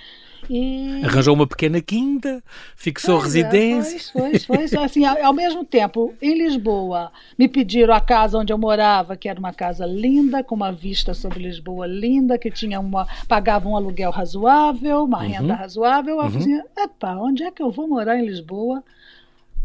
E... 0.49 1.03
Arranjou 1.05 1.35
uma 1.35 1.47
pequena 1.47 1.81
quinta, 1.81 2.43
fixou 2.77 3.19
pois 3.21 3.35
residência. 3.35 3.97
É, 3.97 3.99
foi, 3.99 4.39
foi, 4.39 4.69
foi. 4.69 4.85
Assim, 4.85 5.05
ao, 5.05 5.33
mesmo 5.33 5.65
tempo, 5.65 6.15
em 6.21 6.37
Lisboa, 6.37 7.13
me 7.39 7.49
pediram 7.49 7.95
a 7.95 8.01
casa 8.01 8.39
onde 8.39 8.53
eu 8.53 8.59
morava, 8.59 9.17
que 9.17 9.29
era 9.29 9.39
uma 9.39 9.53
casa 9.53 9.87
linda, 9.87 10.43
com 10.43 10.55
uma 10.55 10.73
vista 10.73 11.15
sobre 11.15 11.43
Lisboa 11.43 11.87
linda, 11.87 12.39
que 12.39 12.51
tinha 12.51 12.81
uma. 12.81 13.07
pagava 13.29 13.69
um 13.69 13.77
aluguel 13.77 14.11
razoável, 14.11 15.05
uma 15.05 15.23
uhum. 15.23 15.29
renda 15.29 15.55
razoável. 15.55 16.17
Eu 16.17 16.21
uhum. 16.21 16.27
assim, 16.27 16.61
epa, 16.77 17.17
onde 17.17 17.43
é 17.43 17.51
que 17.51 17.63
eu 17.63 17.71
vou 17.71 17.89
morar 17.89 18.19
em 18.19 18.27
Lisboa? 18.27 18.83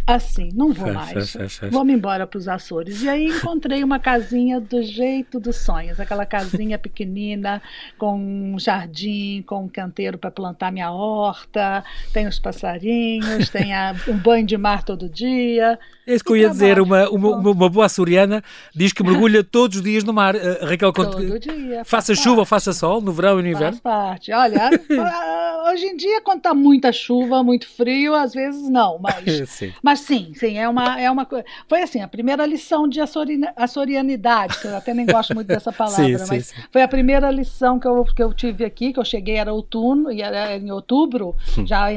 Assim, 0.05 0.50
não 0.53 0.72
vou 0.74 0.93
mais. 0.93 1.36
Vou-me 1.70 1.93
embora 1.93 2.25
para 2.27 2.38
os 2.38 2.48
Açores. 2.48 3.01
E 3.01 3.10
aí 3.10 3.25
encontrei 3.27 3.84
uma 3.84 4.00
casinha 4.00 4.60
do 4.60 4.81
jeito 4.81 5.39
dos 5.39 5.58
sonhos, 5.58 6.00
aquela 6.00 6.25
casinha 6.25 6.77
pequenina, 6.77 7.62
com 7.98 8.17
um 8.17 8.60
jardim, 8.60 9.43
com 9.46 9.65
um 9.65 9.67
canteiro 9.67 10.17
para 10.17 10.31
plantar 10.31 10.72
minha 10.72 10.91
horta, 10.91 11.84
tem 12.13 12.27
os 12.27 12.39
passarinhos, 12.39 13.50
tem 13.50 13.74
a, 13.74 13.96
um 14.08 14.17
banho 14.17 14.46
de 14.46 14.58
mar 14.58 14.84
todo 14.84 15.10
dia. 15.10 15.79
É 16.05 16.15
isso 16.15 16.24
que 16.24 16.31
eu 16.31 16.38
ia 16.38 16.50
dizer, 16.50 16.79
uma, 16.79 17.10
uma, 17.10 17.38
uma, 17.38 17.70
boa 17.70 17.86
açoriana 17.86 18.43
diz 18.75 18.91
que 18.91 19.03
mergulha 19.03 19.43
todos 19.46 19.77
os 19.77 19.84
dias 19.84 20.03
no 20.03 20.12
mar. 20.12 20.36
Uh, 20.36 20.65
Raquel, 20.65 20.91
todo 20.91 21.39
dia. 21.39 21.86
Faça 21.86 22.15
chuva 22.15 22.39
ou 22.39 22.46
faça 22.46 22.74
sol, 22.74 23.01
no 23.01 23.13
verão 23.13 23.39
e 23.39 23.43
no 23.43 23.50
inverno? 23.50 23.77
Faz 23.77 23.79
parte. 23.79 24.31
Olha, 24.34 24.70
hoje 25.72 25.86
em 25.86 25.96
dia, 25.96 26.22
quando 26.22 26.38
está 26.38 26.53
muita 26.53 26.91
chuva, 26.91 27.43
muito 27.43 27.67
frio, 27.67 28.15
às 28.15 28.34
vezes 28.34 28.70
não, 28.70 29.00
mas, 29.00 29.24
sim. 29.50 29.72
Mas 29.92 30.00
sim, 30.00 30.34
sim, 30.34 30.58
é 30.58 30.70
uma, 30.70 31.02
é 31.02 31.12
uma 31.12 31.26
coisa. 31.26 31.44
Foi 31.68 31.82
assim, 31.82 32.00
a 32.00 32.08
primeira 32.08 32.46
lição 32.46 32.88
de 32.88 33.02
açorianidade, 33.02 34.58
que 34.62 34.68
eu 34.68 34.78
até 34.78 34.94
nem 34.94 35.06
gosto 35.06 35.36
muito 35.36 35.48
dessa 35.48 35.70
palavra, 35.74 36.18
sim, 36.18 36.26
mas 36.30 36.46
sim, 36.46 36.56
foi 36.72 36.82
a 36.82 36.88
primeira 36.88 37.30
lição 37.30 37.78
que 37.78 37.86
eu, 37.86 38.06
que 38.06 38.24
eu 38.24 38.34
tive 38.34 38.64
aqui, 38.64 38.94
que 38.94 39.00
eu 39.00 39.04
cheguei, 39.04 39.36
era 39.36 39.52
outono, 39.52 40.10
e 40.10 40.22
era 40.22 40.56
em 40.56 40.72
outubro, 40.72 41.36
hum. 41.58 41.68
já 41.68 41.88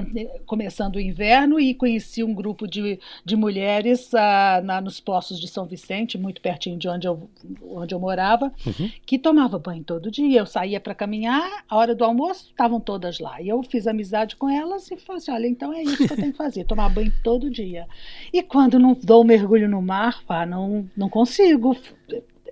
começando 0.45 0.97
o 0.97 1.01
inverno, 1.01 1.61
e 1.61 1.73
conheci 1.73 2.25
um 2.25 2.35
grupo 2.35 2.67
de, 2.67 2.99
de 3.25 3.37
mulheres 3.37 4.13
uh, 4.13 4.65
na, 4.65 4.81
nos 4.81 4.99
poços 4.99 5.39
de 5.39 5.47
São 5.47 5.65
Vicente, 5.65 6.19
muito 6.19 6.41
pertinho 6.41 6.77
de 6.77 6.89
onde 6.89 7.07
eu, 7.07 7.31
onde 7.71 7.95
eu 7.95 8.01
morava, 8.01 8.53
uhum. 8.67 8.91
que 9.07 9.21
tomava 9.21 9.57
banho 9.57 9.85
todo 9.85 10.11
dia. 10.11 10.41
Eu 10.41 10.47
saía 10.47 10.81
para 10.81 10.97
caminhar, 10.97 11.65
a 11.69 11.77
hora 11.77 11.95
do 11.95 12.05
almoço, 12.05 12.47
estavam 12.51 12.81
todas 12.81 13.21
lá. 13.21 13.41
E 13.41 13.49
eu 13.49 13.63
fiz 13.63 13.87
amizade 13.87 14.35
com 14.35 14.51
elas 14.51 14.91
e 14.91 14.97
falei 14.97 15.19
assim: 15.19 15.31
olha, 15.31 15.47
então 15.47 15.73
é 15.73 15.81
isso 15.81 16.05
que 16.09 16.13
eu 16.13 16.17
tenho 16.17 16.33
que 16.33 16.39
fazer, 16.39 16.65
tomar 16.65 16.89
banho 16.89 17.13
todo 17.23 17.49
dia. 17.49 17.84
E 18.33 18.43
quando 18.43 18.79
não 18.79 18.97
dou 19.03 19.23
um 19.23 19.27
mergulho 19.27 19.69
no 19.69 19.83
mar, 19.83 20.23
pá, 20.27 20.45
não, 20.45 20.89
não 20.97 21.09
consigo. 21.09 21.77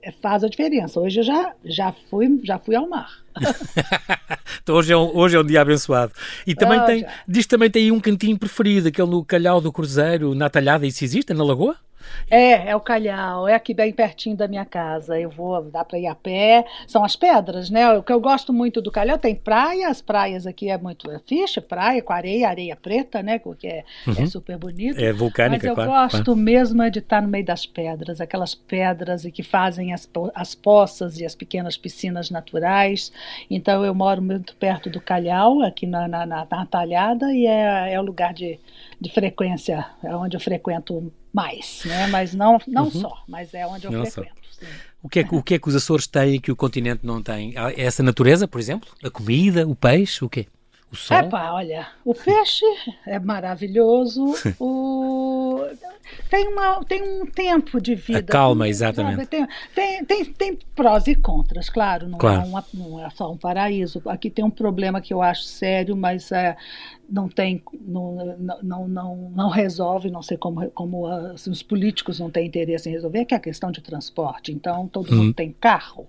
É, 0.03 0.11
faz 0.11 0.43
a 0.43 0.49
diferença. 0.49 1.01
Hoje 1.01 1.21
eu 1.21 1.25
já, 1.25 1.55
já, 1.65 1.93
fui, 1.93 2.41
já 2.43 2.59
fui 2.59 2.75
ao 2.75 2.89
mar. 2.89 3.22
então 4.63 4.77
hoje 4.77 4.93
é, 4.93 4.97
um, 4.97 5.17
hoje 5.17 5.37
é 5.37 5.41
um 5.41 5.45
dia 5.45 5.61
abençoado. 5.61 6.13
E 6.47 6.55
também 6.55 6.81
oh, 6.81 6.85
tem, 6.85 7.01
já. 7.01 7.13
diz 7.27 7.47
também 7.47 7.71
tem 7.71 7.91
um 7.91 8.01
cantinho 8.01 8.39
preferido, 8.39 8.89
aquele 8.89 9.09
no 9.09 9.25
Calhau 9.25 9.61
do 9.61 9.73
Cruzeiro, 9.73 10.35
na 10.35 10.49
Talhada, 10.49 10.87
isso 10.87 11.05
existe, 11.05 11.33
na 11.33 11.45
Lagoa? 11.45 11.77
É, 12.31 12.71
é 12.71 12.77
o 12.77 12.81
Calhau, 12.81 13.47
é 13.47 13.55
aqui 13.55 13.75
bem 13.75 13.93
pertinho 13.93 14.37
da 14.37 14.49
minha 14.49 14.65
casa. 14.65 15.19
Eu 15.19 15.31
vou, 15.31 15.63
dá 15.63 15.85
para 15.85 15.99
ir 15.99 16.07
a 16.07 16.15
pé. 16.15 16.65
São 16.87 17.05
as 17.05 17.17
pedras, 17.17 17.71
né? 17.71 17.93
O 17.93 18.03
que 18.03 18.13
eu 18.13 18.21
gosto 18.21 18.53
muito 18.53 18.81
do 18.81 18.91
Calhau 18.91 19.19
tem 19.19 19.35
praia, 19.35 19.89
as 19.89 20.01
praias 20.01 20.47
aqui 20.47 20.71
é 20.71 20.79
muito 20.79 21.11
é 21.11 21.19
ficha, 21.19 21.61
praia 21.61 22.03
com 22.03 22.13
areia, 22.13 22.49
areia 22.49 22.77
preta, 22.77 23.23
né? 23.23 23.39
Que 23.39 23.67
é, 23.67 23.79
é 23.79 23.85
uhum. 24.07 24.23
é 24.23 24.27
super 24.27 24.57
bonito. 24.57 24.99
É 24.99 25.13
vulcânica, 25.13 25.57
Mas 25.57 25.65
eu 25.65 25.75
claro, 25.75 25.91
gosto 25.91 26.25
claro. 26.25 26.37
mesmo 26.37 26.83
é 26.83 26.91
de 26.91 27.01
estar 27.01 27.21
no 27.21 27.29
meio 27.29 27.45
das 27.45 27.67
pedras, 27.67 28.21
aquelas 28.21 28.55
pedras 28.55 29.25
que 29.25 29.43
fazem 29.43 29.93
as, 29.93 30.09
as 30.35 30.55
poças 30.55 31.19
e 31.19 31.25
as 31.25 31.35
pequenas 31.35 31.77
piscinas 31.77 32.31
naturais. 32.31 33.13
Então 33.51 33.85
eu 33.85 33.95
moro 33.95 34.23
muito 34.23 34.55
perto 34.57 34.91
do 34.91 35.01
Calhau, 35.01 35.63
aqui 35.63 35.87
na, 35.87 36.09
na, 36.09 36.27
na, 36.27 36.47
na 36.51 36.67
Talhada, 36.67 37.33
e 37.33 37.47
é, 37.47 37.95
é 37.95 38.01
o 38.01 38.05
lugar 38.05 38.33
de, 38.33 38.59
de 39.01 39.11
frequência, 39.11 39.87
é 40.03 40.15
onde 40.15 40.37
eu 40.37 40.41
frequento 40.41 41.13
mais, 41.33 41.83
né? 41.85 42.07
mas 42.09 42.35
não, 42.35 42.59
não 42.67 42.85
uhum. 42.85 42.91
só, 42.91 43.23
mas 43.29 43.55
é 43.55 43.67
onde 43.67 43.87
eu 43.87 43.93
não 43.93 44.07
frequento. 44.07 44.43
O 45.03 45.09
que, 45.09 45.21
é, 45.21 45.27
o 45.33 45.43
que 45.43 45.55
é 45.55 45.59
que 45.59 45.69
os 45.69 45.75
Açores 45.75 46.07
têm 46.07 46.41
que 46.41 46.53
o 46.53 46.57
continente 46.57 47.05
não 47.05 47.21
tem? 47.21 47.55
Essa 47.77 48.03
natureza, 48.03 48.47
por 48.47 48.61
exemplo? 48.61 48.89
A 49.03 49.11
comida, 49.11 49.67
o 49.67 49.75
peixe, 49.75 50.25
o 50.25 50.29
quê? 50.29 50.47
O 50.93 50.97
sol? 50.97 51.17
Epa, 51.17 51.53
olha, 51.53 51.89
o 52.05 52.15
peixe 52.15 52.67
é 53.07 53.19
maravilhoso, 53.19 54.35
o... 54.61 55.59
tem, 56.29 56.47
uma, 56.49 56.85
tem 56.85 57.03
um 57.03 57.25
tempo 57.25 57.81
de 57.81 57.95
vida. 57.95 58.19
A 58.19 58.23
calma, 58.23 58.69
exatamente. 58.69 59.25
Tem, 59.25 59.49
tem, 59.75 60.05
tem, 60.05 60.25
tem, 60.27 60.59
prós 60.75 61.07
e 61.07 61.15
contras, 61.15 61.71
claro, 61.71 62.07
não, 62.07 62.19
claro. 62.19 62.43
É 62.43 62.45
uma, 62.45 62.65
não 62.75 63.03
é 63.03 63.09
só 63.09 63.33
um 63.33 63.39
paraíso. 63.39 64.03
Aqui 64.05 64.29
tem 64.29 64.45
um 64.45 64.51
problema 64.51 65.01
que 65.01 65.15
eu 65.15 65.23
acho 65.23 65.45
sério, 65.45 65.97
mas 65.97 66.31
é, 66.31 66.55
não 67.09 67.27
tem, 67.27 67.63
não, 67.81 68.37
não, 68.63 68.87
não, 68.87 69.33
não 69.35 69.49
resolve, 69.49 70.11
não 70.11 70.21
sei 70.21 70.37
como, 70.37 70.71
como 70.73 71.07
assim, 71.07 71.51
os 71.51 71.63
políticos 71.63 72.21
não 72.21 72.31
têm 72.31 72.49
interesse 72.49 72.91
em 72.91 72.93
resolver, 72.93 73.25
que 73.25 73.33
é 73.33 73.39
a 73.39 73.41
questão 73.41 73.73
de 73.73 73.81
transporte. 73.81 74.53
Então, 74.53 74.87
todo 74.89 75.11
hum. 75.11 75.17
mundo 75.17 75.35
tem 75.35 75.57
carro. 75.59 76.07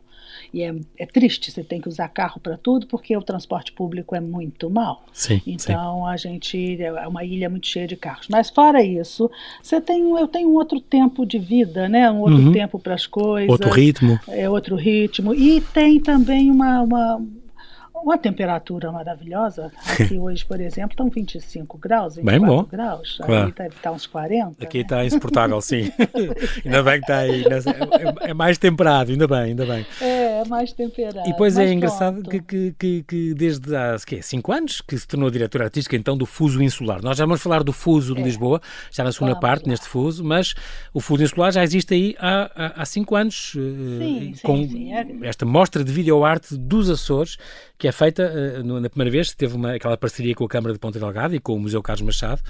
E 0.54 0.62
é, 0.62 0.76
é 1.00 1.06
triste, 1.06 1.52
você 1.52 1.64
tem 1.64 1.82
que 1.82 1.90
usar 1.90 2.08
carro 2.10 2.40
para 2.40 2.58
tudo, 2.58 2.86
porque 2.86 3.18
o 3.18 3.22
transporte 3.24 3.72
público 3.72 4.16
é 4.16 4.20
muito 4.20 4.70
mal. 4.70 5.04
Sim, 5.12 5.42
então 5.48 6.04
sim. 6.04 6.08
a 6.08 6.18
gente 6.18 6.82
é 6.82 7.08
uma 7.08 7.24
ilha 7.24 7.50
muito 7.50 7.66
cheia 7.66 7.88
de 7.88 7.96
carros. 7.96 8.28
Mas 8.30 8.50
fora 8.50 8.84
isso, 8.84 9.32
você 9.62 9.82
tem, 9.82 10.02
eu 10.12 10.28
tenho 10.28 10.50
um 10.50 10.54
outro 10.54 10.80
tempo 10.80 11.26
de 11.26 11.40
vida, 11.40 11.90
né? 11.90 12.10
Um 12.12 12.20
outro 12.20 12.38
uhum. 12.38 12.52
tempo 12.52 12.78
para 12.78 12.94
as 12.94 13.08
coisas. 13.08 13.50
Outro 13.50 13.70
ritmo. 13.70 14.20
É 14.28 14.48
outro 14.48 14.76
ritmo. 14.76 15.34
E 15.34 15.60
tem 15.60 16.00
também 16.00 16.52
uma, 16.52 16.82
uma 16.82 17.22
uma 18.04 18.18
temperatura 18.18 18.92
maravilhosa. 18.92 19.72
Aqui 20.00 20.20
hoje, 20.20 20.46
por 20.46 20.60
exemplo, 20.60 20.92
estão 20.92 21.10
25 21.10 21.78
graus, 21.78 22.16
24 22.16 22.40
bem 22.40 22.56
bom. 22.56 22.64
graus. 22.64 23.18
Claro. 23.24 23.50
Está 23.50 23.70
tá 23.82 23.92
uns 23.92 24.06
40. 24.06 24.64
Aqui 24.64 24.80
está 24.80 24.98
né? 24.98 25.06
insuportável, 25.06 25.60
sim. 25.62 25.92
ainda 26.66 26.84
bem 26.84 26.94
que 26.96 27.00
está 27.00 27.18
aí. 27.20 27.44
É, 27.44 28.30
é, 28.30 28.34
mais 28.34 28.58
temperado, 28.58 29.12
ainda 29.12 29.28
bem, 29.28 29.38
ainda 29.38 29.66
bem. 29.66 29.86
É, 30.02 30.42
é 30.42 30.46
mais 30.46 30.74
temperado. 30.74 31.28
E 31.28 31.32
depois 31.32 31.58
é 31.58 31.72
engraçado 31.72 32.22
que, 32.24 32.42
que, 32.42 32.76
que, 32.78 33.04
que, 33.04 33.34
desde 33.34 33.76
há 33.76 33.98
5 33.98 34.52
anos 34.52 34.82
que 34.82 34.98
se 34.98 35.08
tornou 35.08 35.32
diretora 35.32 35.66
artística 35.66 35.96
então 35.96 36.18
do 36.18 36.26
Fuso 36.26 36.62
Insular. 36.62 37.02
Nós 37.02 37.18
já 37.18 37.26
vamos 37.26 37.42
falar 37.42 37.64
do 37.64 37.72
Fuso 37.72 38.14
de 38.14 38.22
é. 38.22 38.24
Lisboa, 38.24 38.62
já 38.92 39.04
na 39.04 39.12
segunda 39.12 39.34
vamos 39.34 39.42
parte, 39.42 39.66
lá. 39.66 39.72
neste 39.72 39.88
Fuso, 39.88 40.24
mas 40.24 40.54
o 40.94 41.00
Fuso 41.00 41.24
Insular 41.24 41.52
já 41.52 41.64
existe 41.64 41.94
aí 41.94 42.16
há 42.20 42.84
5 42.86 43.16
anos. 43.16 43.54
Eh, 43.56 44.04
sim, 44.04 44.34
com 44.44 44.58
sim, 44.58 44.70
sim. 44.70 44.94
É. 44.94 45.08
esta 45.24 45.46
mostra 45.46 45.84
de 45.84 45.92
videoarte 45.92 46.58
dos 46.58 46.90
Açores 46.90 47.38
que 47.84 47.88
é 47.90 47.92
feita 47.94 48.32
uh, 48.60 48.64
na 48.80 48.90
primeira 48.90 49.12
vez, 49.12 49.34
teve 49.34 49.56
uma, 49.56 49.76
aquela 49.76 49.96
parceria 49.96 50.36
com 50.36 50.44
a 50.44 50.50
Câmara 50.50 50.74
de 50.74 50.80
Ponta 50.80 51.00
Delgada 51.00 51.36
e 51.36 51.40
com 51.40 51.54
o 51.56 51.60
Museu 51.60 51.82
Carlos 51.82 52.02
Machado, 52.02 52.42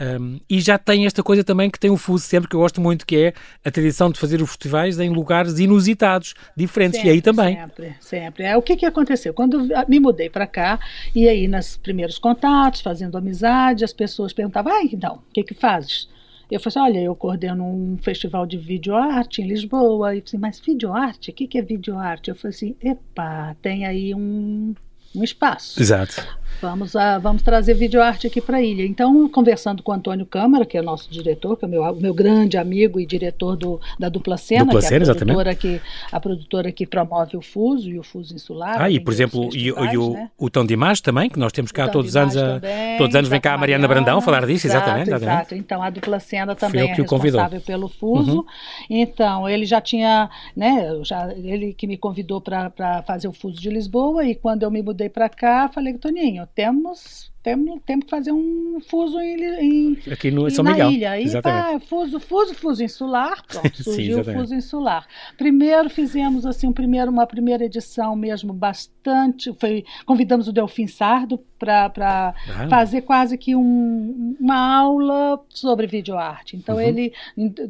um, 0.00 0.04
ehm, 0.04 0.40
e 0.48 0.60
já 0.60 0.78
tem 0.78 1.06
esta 1.06 1.22
coisa 1.22 1.42
também 1.42 1.70
que 1.70 1.78
tem 1.78 1.90
um 1.90 1.96
fuso 1.96 2.24
sempre 2.24 2.48
que 2.48 2.54
eu 2.54 2.60
gosto 2.60 2.80
muito, 2.80 3.06
que 3.06 3.16
é 3.16 3.32
a 3.64 3.70
tradição 3.70 4.10
de 4.10 4.18
fazer 4.18 4.40
os 4.40 4.50
festivais 4.50 5.00
em 5.00 5.10
lugares 5.10 5.58
inusitados, 5.58 6.34
diferentes, 6.56 6.96
sempre, 6.96 7.10
e 7.10 7.12
aí 7.12 7.22
também. 7.22 7.56
Sempre, 7.56 7.96
sempre. 8.00 8.44
É, 8.44 8.56
o 8.56 8.62
que, 8.62 8.76
que 8.76 8.86
aconteceu? 8.86 9.34
Quando 9.34 9.68
me 9.88 9.98
mudei 9.98 10.30
para 10.30 10.46
cá, 10.46 10.78
e 11.14 11.28
aí 11.28 11.48
nos 11.48 11.76
primeiros 11.76 12.18
contatos, 12.18 12.80
fazendo 12.80 13.18
amizade, 13.18 13.84
as 13.84 13.92
pessoas 13.92 14.32
perguntavam, 14.32 14.72
ah, 14.72 14.84
então, 14.84 15.16
o 15.16 15.32
que 15.32 15.42
que 15.42 15.54
fazes? 15.54 16.08
Eu 16.50 16.58
falei 16.58 16.70
assim, 16.70 16.80
olha, 16.80 17.04
eu 17.04 17.14
coordeno 17.14 17.64
um 17.64 17.96
festival 17.98 18.44
de 18.44 18.58
videoarte 18.58 19.40
em 19.40 19.46
Lisboa. 19.46 20.16
E 20.16 20.20
falei, 20.20 20.40
mas 20.40 20.58
videoarte? 20.58 21.30
O 21.30 21.32
que, 21.32 21.46
que 21.46 21.58
é 21.58 21.62
videoarte? 21.62 22.30
Eu 22.30 22.34
falei 22.34 22.54
assim, 22.54 22.76
epa, 22.82 23.56
tem 23.62 23.86
aí 23.86 24.12
um, 24.14 24.74
um 25.14 25.24
espaço. 25.24 25.80
Exato. 25.80 26.39
Vamos, 26.60 26.94
a, 26.94 27.18
vamos 27.18 27.42
trazer 27.42 27.74
videoarte 27.74 28.26
aqui 28.26 28.40
para 28.40 28.58
a 28.58 28.62
ilha. 28.62 28.84
Então, 28.84 29.28
conversando 29.28 29.82
com 29.82 29.92
o 29.92 29.94
Antônio 29.94 30.26
Câmara, 30.26 30.66
que 30.66 30.76
é 30.76 30.82
nosso 30.82 31.10
diretor, 31.10 31.56
que 31.56 31.64
é 31.64 31.68
meu, 31.68 31.94
meu 31.96 32.12
grande 32.12 32.58
amigo 32.58 33.00
e 33.00 33.06
diretor 33.06 33.56
do, 33.56 33.80
da 33.98 34.08
Dupla 34.08 34.36
Cena, 34.36 34.66
Dupla 34.66 34.80
que 34.80 34.86
Cena, 34.86 35.04
é 35.04 35.10
a 35.10 35.14
produtora, 35.14 35.54
que, 35.54 35.80
a 36.12 36.20
produtora 36.20 36.72
que 36.72 36.86
promove 36.86 37.36
o 37.36 37.42
Fuso 37.42 37.88
e 37.88 37.98
o 37.98 38.02
Fuso 38.02 38.34
Insular. 38.34 38.80
Ah, 38.80 38.90
e 38.90 39.00
por 39.00 39.12
exemplo, 39.12 39.48
e, 39.54 39.68
e, 39.68 39.98
o, 39.98 40.12
né? 40.12 40.30
o 40.36 40.50
Tom 40.50 40.66
de 40.66 40.76
também, 41.02 41.30
que 41.30 41.38
nós 41.38 41.52
temos 41.52 41.72
cá 41.72 41.88
todos 41.88 42.10
os 42.10 42.16
anos. 42.16 42.36
A, 42.36 42.60
também, 42.60 42.98
todos 42.98 43.14
os 43.14 43.16
anos 43.16 43.30
vem 43.30 43.40
cá 43.40 43.54
a 43.54 43.58
Mariana, 43.58 43.86
Mariana 43.86 44.04
Brandão 44.04 44.20
falar 44.20 44.46
disso, 44.46 44.66
exato, 44.66 44.84
exatamente, 44.84 45.08
exatamente. 45.08 45.36
Exato, 45.36 45.54
então 45.54 45.82
a 45.82 45.90
Dupla 45.90 46.20
Cena 46.20 46.54
também 46.54 46.90
é 46.90 46.94
responsável 46.94 47.60
pelo 47.60 47.88
Fuso. 47.88 48.38
Uhum. 48.38 48.44
Então, 48.90 49.48
ele 49.48 49.64
já 49.64 49.80
tinha, 49.80 50.28
né, 50.54 50.98
já, 51.04 51.32
ele 51.34 51.72
que 51.72 51.86
me 51.86 51.96
convidou 51.96 52.40
para 52.40 53.02
fazer 53.06 53.28
o 53.28 53.32
Fuso 53.32 53.60
de 53.60 53.70
Lisboa, 53.70 54.26
e 54.26 54.34
quando 54.34 54.62
eu 54.62 54.70
me 54.70 54.82
mudei 54.82 55.08
para 55.08 55.28
cá, 55.28 55.68
falei, 55.72 55.94
Toninho, 55.94 56.46
temos 56.54 57.32
temos, 57.42 57.80
temos 57.86 58.04
que 58.04 58.10
fazer 58.10 58.32
um 58.32 58.78
fuso 58.88 59.18
em, 59.18 59.42
em 59.42 59.98
aqui 60.12 60.30
no 60.30 60.50
São 60.50 60.62
Miguel. 60.62 60.90
ilha. 60.90 61.10
Aí 61.12 61.30
tá, 61.40 61.80
fuso, 61.80 62.20
fuso, 62.20 62.54
fuso 62.54 62.84
insular, 62.84 63.42
pronto, 63.46 63.76
surgiu 63.82 64.22
Sim, 64.22 64.30
o 64.30 64.34
fuso 64.34 64.54
insular. 64.54 65.06
Primeiro 65.38 65.88
fizemos 65.88 66.44
assim, 66.44 66.66
um 66.66 66.72
primeiro, 66.72 67.10
uma 67.10 67.26
primeira 67.26 67.64
edição 67.64 68.14
mesmo 68.14 68.52
bastante, 68.52 69.54
foi, 69.58 69.84
convidamos 70.04 70.48
o 70.48 70.52
Delfim 70.52 70.86
Sardo 70.86 71.38
para 71.58 72.34
ah. 72.48 72.68
fazer 72.68 73.02
quase 73.02 73.36
que 73.36 73.54
um, 73.54 74.36
uma 74.40 74.56
aula 74.56 75.40
sobre 75.48 75.86
videoarte. 75.86 76.56
Então 76.56 76.76
uhum. 76.76 76.80
ele 76.80 77.12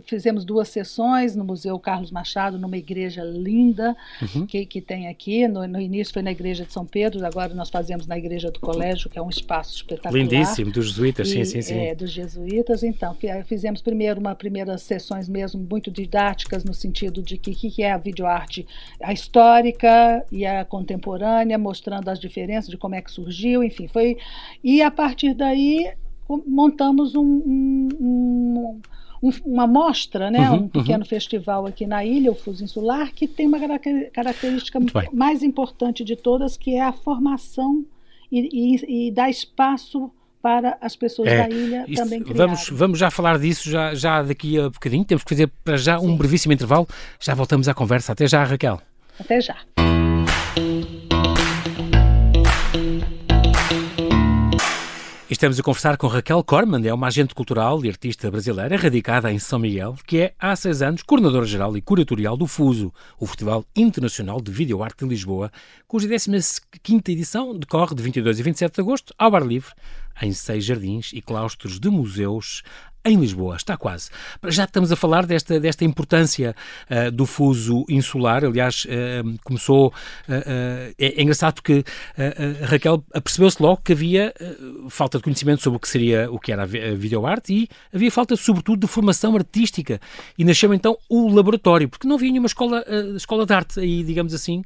fizemos 0.04 0.44
duas 0.44 0.68
sessões 0.68 1.34
no 1.34 1.44
Museu 1.44 1.78
Carlos 1.78 2.10
Machado, 2.10 2.58
numa 2.58 2.76
igreja 2.76 3.22
linda 3.22 3.96
uhum. 4.22 4.46
que, 4.46 4.66
que 4.66 4.80
tem 4.80 5.08
aqui. 5.08 5.46
No, 5.46 5.66
no 5.66 5.80
início 5.80 6.12
foi 6.12 6.22
na 6.22 6.30
igreja 6.30 6.64
de 6.64 6.72
São 6.72 6.84
Pedro, 6.84 7.24
agora 7.24 7.54
nós 7.54 7.68
fazemos 7.70 8.06
na 8.06 8.18
igreja 8.18 8.50
do 8.50 8.60
colégio, 8.60 9.10
que 9.10 9.18
é 9.18 9.22
um 9.22 9.28
espaço 9.28 9.59
espaço 9.60 9.76
espetacular. 9.76 10.22
Lindíssimo, 10.22 10.72
dos 10.72 10.86
jesuítas, 10.88 11.28
e, 11.28 11.32
sim, 11.32 11.44
sim, 11.44 11.62
sim. 11.62 11.78
É, 11.78 11.94
dos 11.94 12.10
jesuítas, 12.10 12.82
então, 12.82 13.16
fizemos 13.44 13.82
primeiro 13.82 14.20
uma 14.20 14.34
primeiras 14.34 14.82
sessões 14.82 15.28
mesmo 15.28 15.66
muito 15.68 15.90
didáticas 15.90 16.64
no 16.64 16.74
sentido 16.74 17.22
de 17.22 17.36
que 17.36 17.54
que, 17.54 17.70
que 17.70 17.82
é 17.82 17.92
a 17.92 17.98
videoarte, 17.98 18.66
a 19.02 19.12
histórica 19.12 20.24
e 20.30 20.46
a 20.46 20.64
contemporânea, 20.64 21.58
mostrando 21.58 22.08
as 22.08 22.18
diferenças 22.18 22.70
de 22.70 22.76
como 22.76 22.94
é 22.94 23.02
que 23.02 23.10
surgiu, 23.10 23.62
enfim, 23.62 23.88
foi 23.88 24.16
e 24.62 24.82
a 24.82 24.90
partir 24.90 25.34
daí 25.34 25.92
montamos 26.46 27.14
um, 27.14 27.22
um, 27.22 27.88
um 28.00 28.80
uma 29.44 29.66
mostra, 29.66 30.30
né, 30.30 30.50
uhum, 30.50 30.56
um 30.56 30.68
pequeno 30.68 31.00
uhum. 31.00 31.04
festival 31.04 31.66
aqui 31.66 31.86
na 31.86 32.02
ilha, 32.02 32.30
o 32.30 32.34
Fuso 32.34 32.64
Insular, 32.64 33.12
que 33.12 33.28
tem 33.28 33.46
uma 33.46 33.58
característica 34.10 34.80
mais 35.12 35.42
importante 35.42 36.02
de 36.02 36.16
todas, 36.16 36.56
que 36.56 36.74
é 36.74 36.80
a 36.80 36.90
formação 36.90 37.84
e, 38.30 38.76
e, 38.76 39.08
e 39.08 39.10
dar 39.10 39.30
espaço 39.30 40.10
para 40.42 40.78
as 40.80 40.96
pessoas 40.96 41.28
é, 41.28 41.36
da 41.36 41.48
ilha 41.50 41.84
isto, 41.86 42.02
também 42.02 42.22
criarem. 42.22 42.46
Vamos, 42.46 42.68
vamos 42.70 42.98
já 42.98 43.10
falar 43.10 43.38
disso 43.38 43.70
já, 43.70 43.94
já 43.94 44.22
daqui 44.22 44.58
a 44.58 44.70
bocadinho. 44.70 45.04
Temos 45.04 45.22
que 45.22 45.28
fazer 45.28 45.50
para 45.64 45.76
já 45.76 45.98
Sim. 45.98 46.06
um 46.06 46.16
brevíssimo 46.16 46.52
intervalo. 46.52 46.88
Já 47.18 47.34
voltamos 47.34 47.68
à 47.68 47.74
conversa. 47.74 48.12
Até 48.12 48.26
já, 48.26 48.42
Raquel. 48.44 48.80
Até 49.18 49.40
já. 49.40 49.56
Estamos 55.30 55.60
a 55.60 55.62
conversar 55.62 55.96
com 55.96 56.08
Raquel 56.08 56.42
Corman, 56.42 56.84
é 56.84 56.92
uma 56.92 57.06
agente 57.06 57.36
cultural 57.36 57.84
e 57.84 57.88
artista 57.88 58.28
brasileira 58.28 58.76
radicada 58.76 59.30
em 59.30 59.38
São 59.38 59.60
Miguel, 59.60 59.94
que 60.04 60.22
é 60.22 60.34
há 60.36 60.56
seis 60.56 60.82
anos 60.82 61.04
coordenadora-geral 61.04 61.76
e 61.76 61.80
curatorial 61.80 62.36
do 62.36 62.48
FUSO, 62.48 62.92
o 63.16 63.28
Festival 63.28 63.64
Internacional 63.76 64.40
de 64.40 64.50
Videoarte 64.50 65.04
de 65.04 65.08
Lisboa, 65.08 65.52
cuja 65.86 66.08
15ª 66.08 67.08
edição 67.10 67.56
decorre 67.56 67.94
de 67.94 68.02
22 68.02 68.40
a 68.40 68.42
27 68.42 68.74
de 68.74 68.80
agosto 68.80 69.14
ao 69.16 69.36
ar 69.36 69.46
livre, 69.46 69.72
em 70.20 70.32
seis 70.32 70.64
jardins 70.64 71.12
e 71.12 71.22
claustros 71.22 71.78
de 71.78 71.88
museus 71.88 72.64
em 73.04 73.18
Lisboa. 73.18 73.56
Está 73.56 73.76
quase. 73.76 74.10
Já 74.48 74.64
estamos 74.64 74.92
a 74.92 74.96
falar 74.96 75.26
desta, 75.26 75.58
desta 75.58 75.84
importância 75.84 76.54
uh, 76.90 77.10
do 77.10 77.26
fuso 77.26 77.84
insular. 77.88 78.44
Aliás, 78.44 78.84
uh, 78.84 79.38
começou. 79.42 79.88
Uh, 80.28 80.94
é, 80.98 81.22
engraçado 81.22 81.54
porque 81.54 81.84
Raquel 82.62 83.02
percebeu-se 83.22 83.62
logo 83.62 83.78
que 83.82 83.92
havia 83.92 84.32
falta 84.88 85.18
de 85.18 85.24
conhecimento 85.24 85.62
sobre 85.62 85.76
o 85.76 85.80
que 85.80 85.88
seria 85.88 86.30
o 86.30 86.38
que 86.38 86.52
era 86.52 86.62
a 86.62 86.66
videoarte 86.66 87.52
e 87.52 87.68
havia 87.92 88.10
falta, 88.10 88.36
sobretudo, 88.36 88.80
de 88.80 88.86
formação 88.86 89.34
artística. 89.36 90.00
E 90.36 90.44
nasceu 90.44 90.72
então 90.74 90.96
o 91.08 91.28
laboratório, 91.32 91.88
porque 91.88 92.06
não 92.06 92.16
havia 92.16 92.30
nenhuma 92.30 92.46
escola, 92.46 92.84
escola 93.16 93.46
de 93.46 93.52
arte 93.52 93.80
aí, 93.80 94.02
digamos 94.02 94.34
assim. 94.34 94.62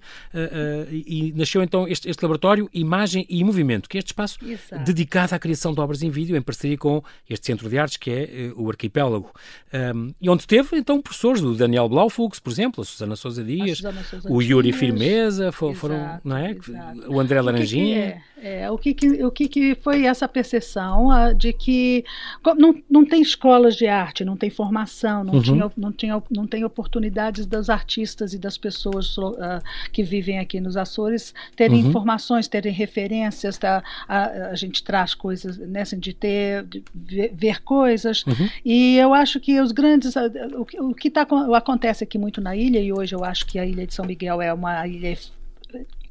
e 0.91 1.33
nasceu 1.37 1.63
então 1.63 1.87
este, 1.87 2.09
este, 2.09 2.23
laboratório 2.23 2.69
Imagem 2.73 3.27
e 3.29 3.43
Movimento, 3.45 3.89
que 3.89 3.99
é 3.99 4.01
este 4.01 4.09
espaço 4.09 4.39
Exato. 4.45 4.85
dedicado 4.85 5.35
à 5.35 5.39
criação 5.39 5.73
de 5.73 5.81
obras 5.81 6.03
em 6.03 6.11
vídeo, 6.11 6.37
em 6.37 6.43
parceria 6.43 6.77
com 6.77 7.03
este 7.29 7.47
Centro 7.47 7.69
de 7.69 7.79
Artes, 7.79 7.97
que 7.97 8.11
é 8.11 8.24
eh, 8.25 8.53
o 8.57 8.69
arquipélago. 8.69 9.31
Um, 9.73 10.15
e 10.21 10.29
onde 10.29 10.47
teve, 10.47 10.77
então, 10.77 11.01
professores 11.01 11.41
do 11.41 11.55
Daniel 11.55 11.89
Blaufux, 11.89 12.39
por 12.39 12.51
exemplo, 12.51 12.83
a 12.83 12.85
Susana 12.85 13.17
Sousa 13.17 13.43
Dias, 13.43 13.79
Sousa 13.79 14.31
o 14.31 14.43
Yuri 14.43 14.73
Firmeza, 14.73 15.53
for, 15.53 15.75
foram, 15.75 16.21
não 16.25 16.37
é? 16.37 16.53
Exato. 16.53 17.13
O 17.13 17.21
André 17.21 17.41
Laranjinha. 17.41 18.23
O 18.71 18.79
que, 18.79 18.93
que 18.95 19.07
é? 19.07 19.11
o 19.11 19.11
que, 19.11 19.17
que, 19.17 19.25
o 19.25 19.31
que, 19.31 19.49
que 19.49 19.75
foi 19.77 20.05
essa 20.05 20.29
percepção 20.29 21.11
a, 21.11 21.33
de 21.33 21.53
que 21.53 22.05
não, 22.59 22.75
não 22.91 23.05
tem 23.05 23.23
escolas 23.23 23.77
de 23.77 23.87
arte, 23.87 24.25
não 24.25 24.37
tem 24.37 24.51
formação, 24.51 25.25
não, 25.25 25.35
uhum. 25.35 25.43
tinha, 25.43 25.73
não, 25.77 25.93
tinha, 25.93 26.23
não 26.31 26.47
tem 26.47 26.65
oportunidades 26.65 27.47
dos 27.47 27.71
artistas 27.71 28.35
e 28.35 28.39
das 28.39 28.59
pessoas 28.59 29.17
uh, 29.17 29.33
que 29.93 30.03
vivem 30.03 30.39
aqui 30.39 30.61
nos 30.61 30.77
Açores 30.77 31.33
terem 31.57 31.83
uhum. 31.83 31.89
informações, 31.89 32.49
terem 32.49 32.73
referências, 32.73 33.57
tá? 33.57 33.83
a, 34.09 34.51
a, 34.51 34.55
gente 34.55 34.83
traz 34.83 35.15
coisas, 35.15 35.57
né, 35.59 35.83
assim, 35.83 35.99
de 35.99 36.13
ter, 36.13 36.65
de 36.95 37.31
ver, 37.33 37.63
coisas, 37.63 38.25
Uhum. 38.27 38.49
E 38.65 38.97
eu 38.97 39.15
acho 39.15 39.39
que 39.41 39.61
os 39.61 39.73
grandes. 39.73 40.15
O 40.57 40.65
que, 40.65 40.81
o 40.81 40.95
que 40.95 41.11
tá, 41.11 41.27
acontece 41.55 42.05
aqui 42.05 42.19
muito 42.19 42.41
na 42.41 42.57
ilha, 42.57 42.81
e 42.81 42.93
hoje 42.93 43.15
eu 43.15 43.25
acho 43.25 43.47
que 43.47 43.59
a 43.59 43.67
ilha 43.67 43.87
de 43.87 43.95
São 43.95 44.05
Miguel 44.05 44.41
é 44.41 44.53
uma 44.53 44.87
ilha 44.87 45.17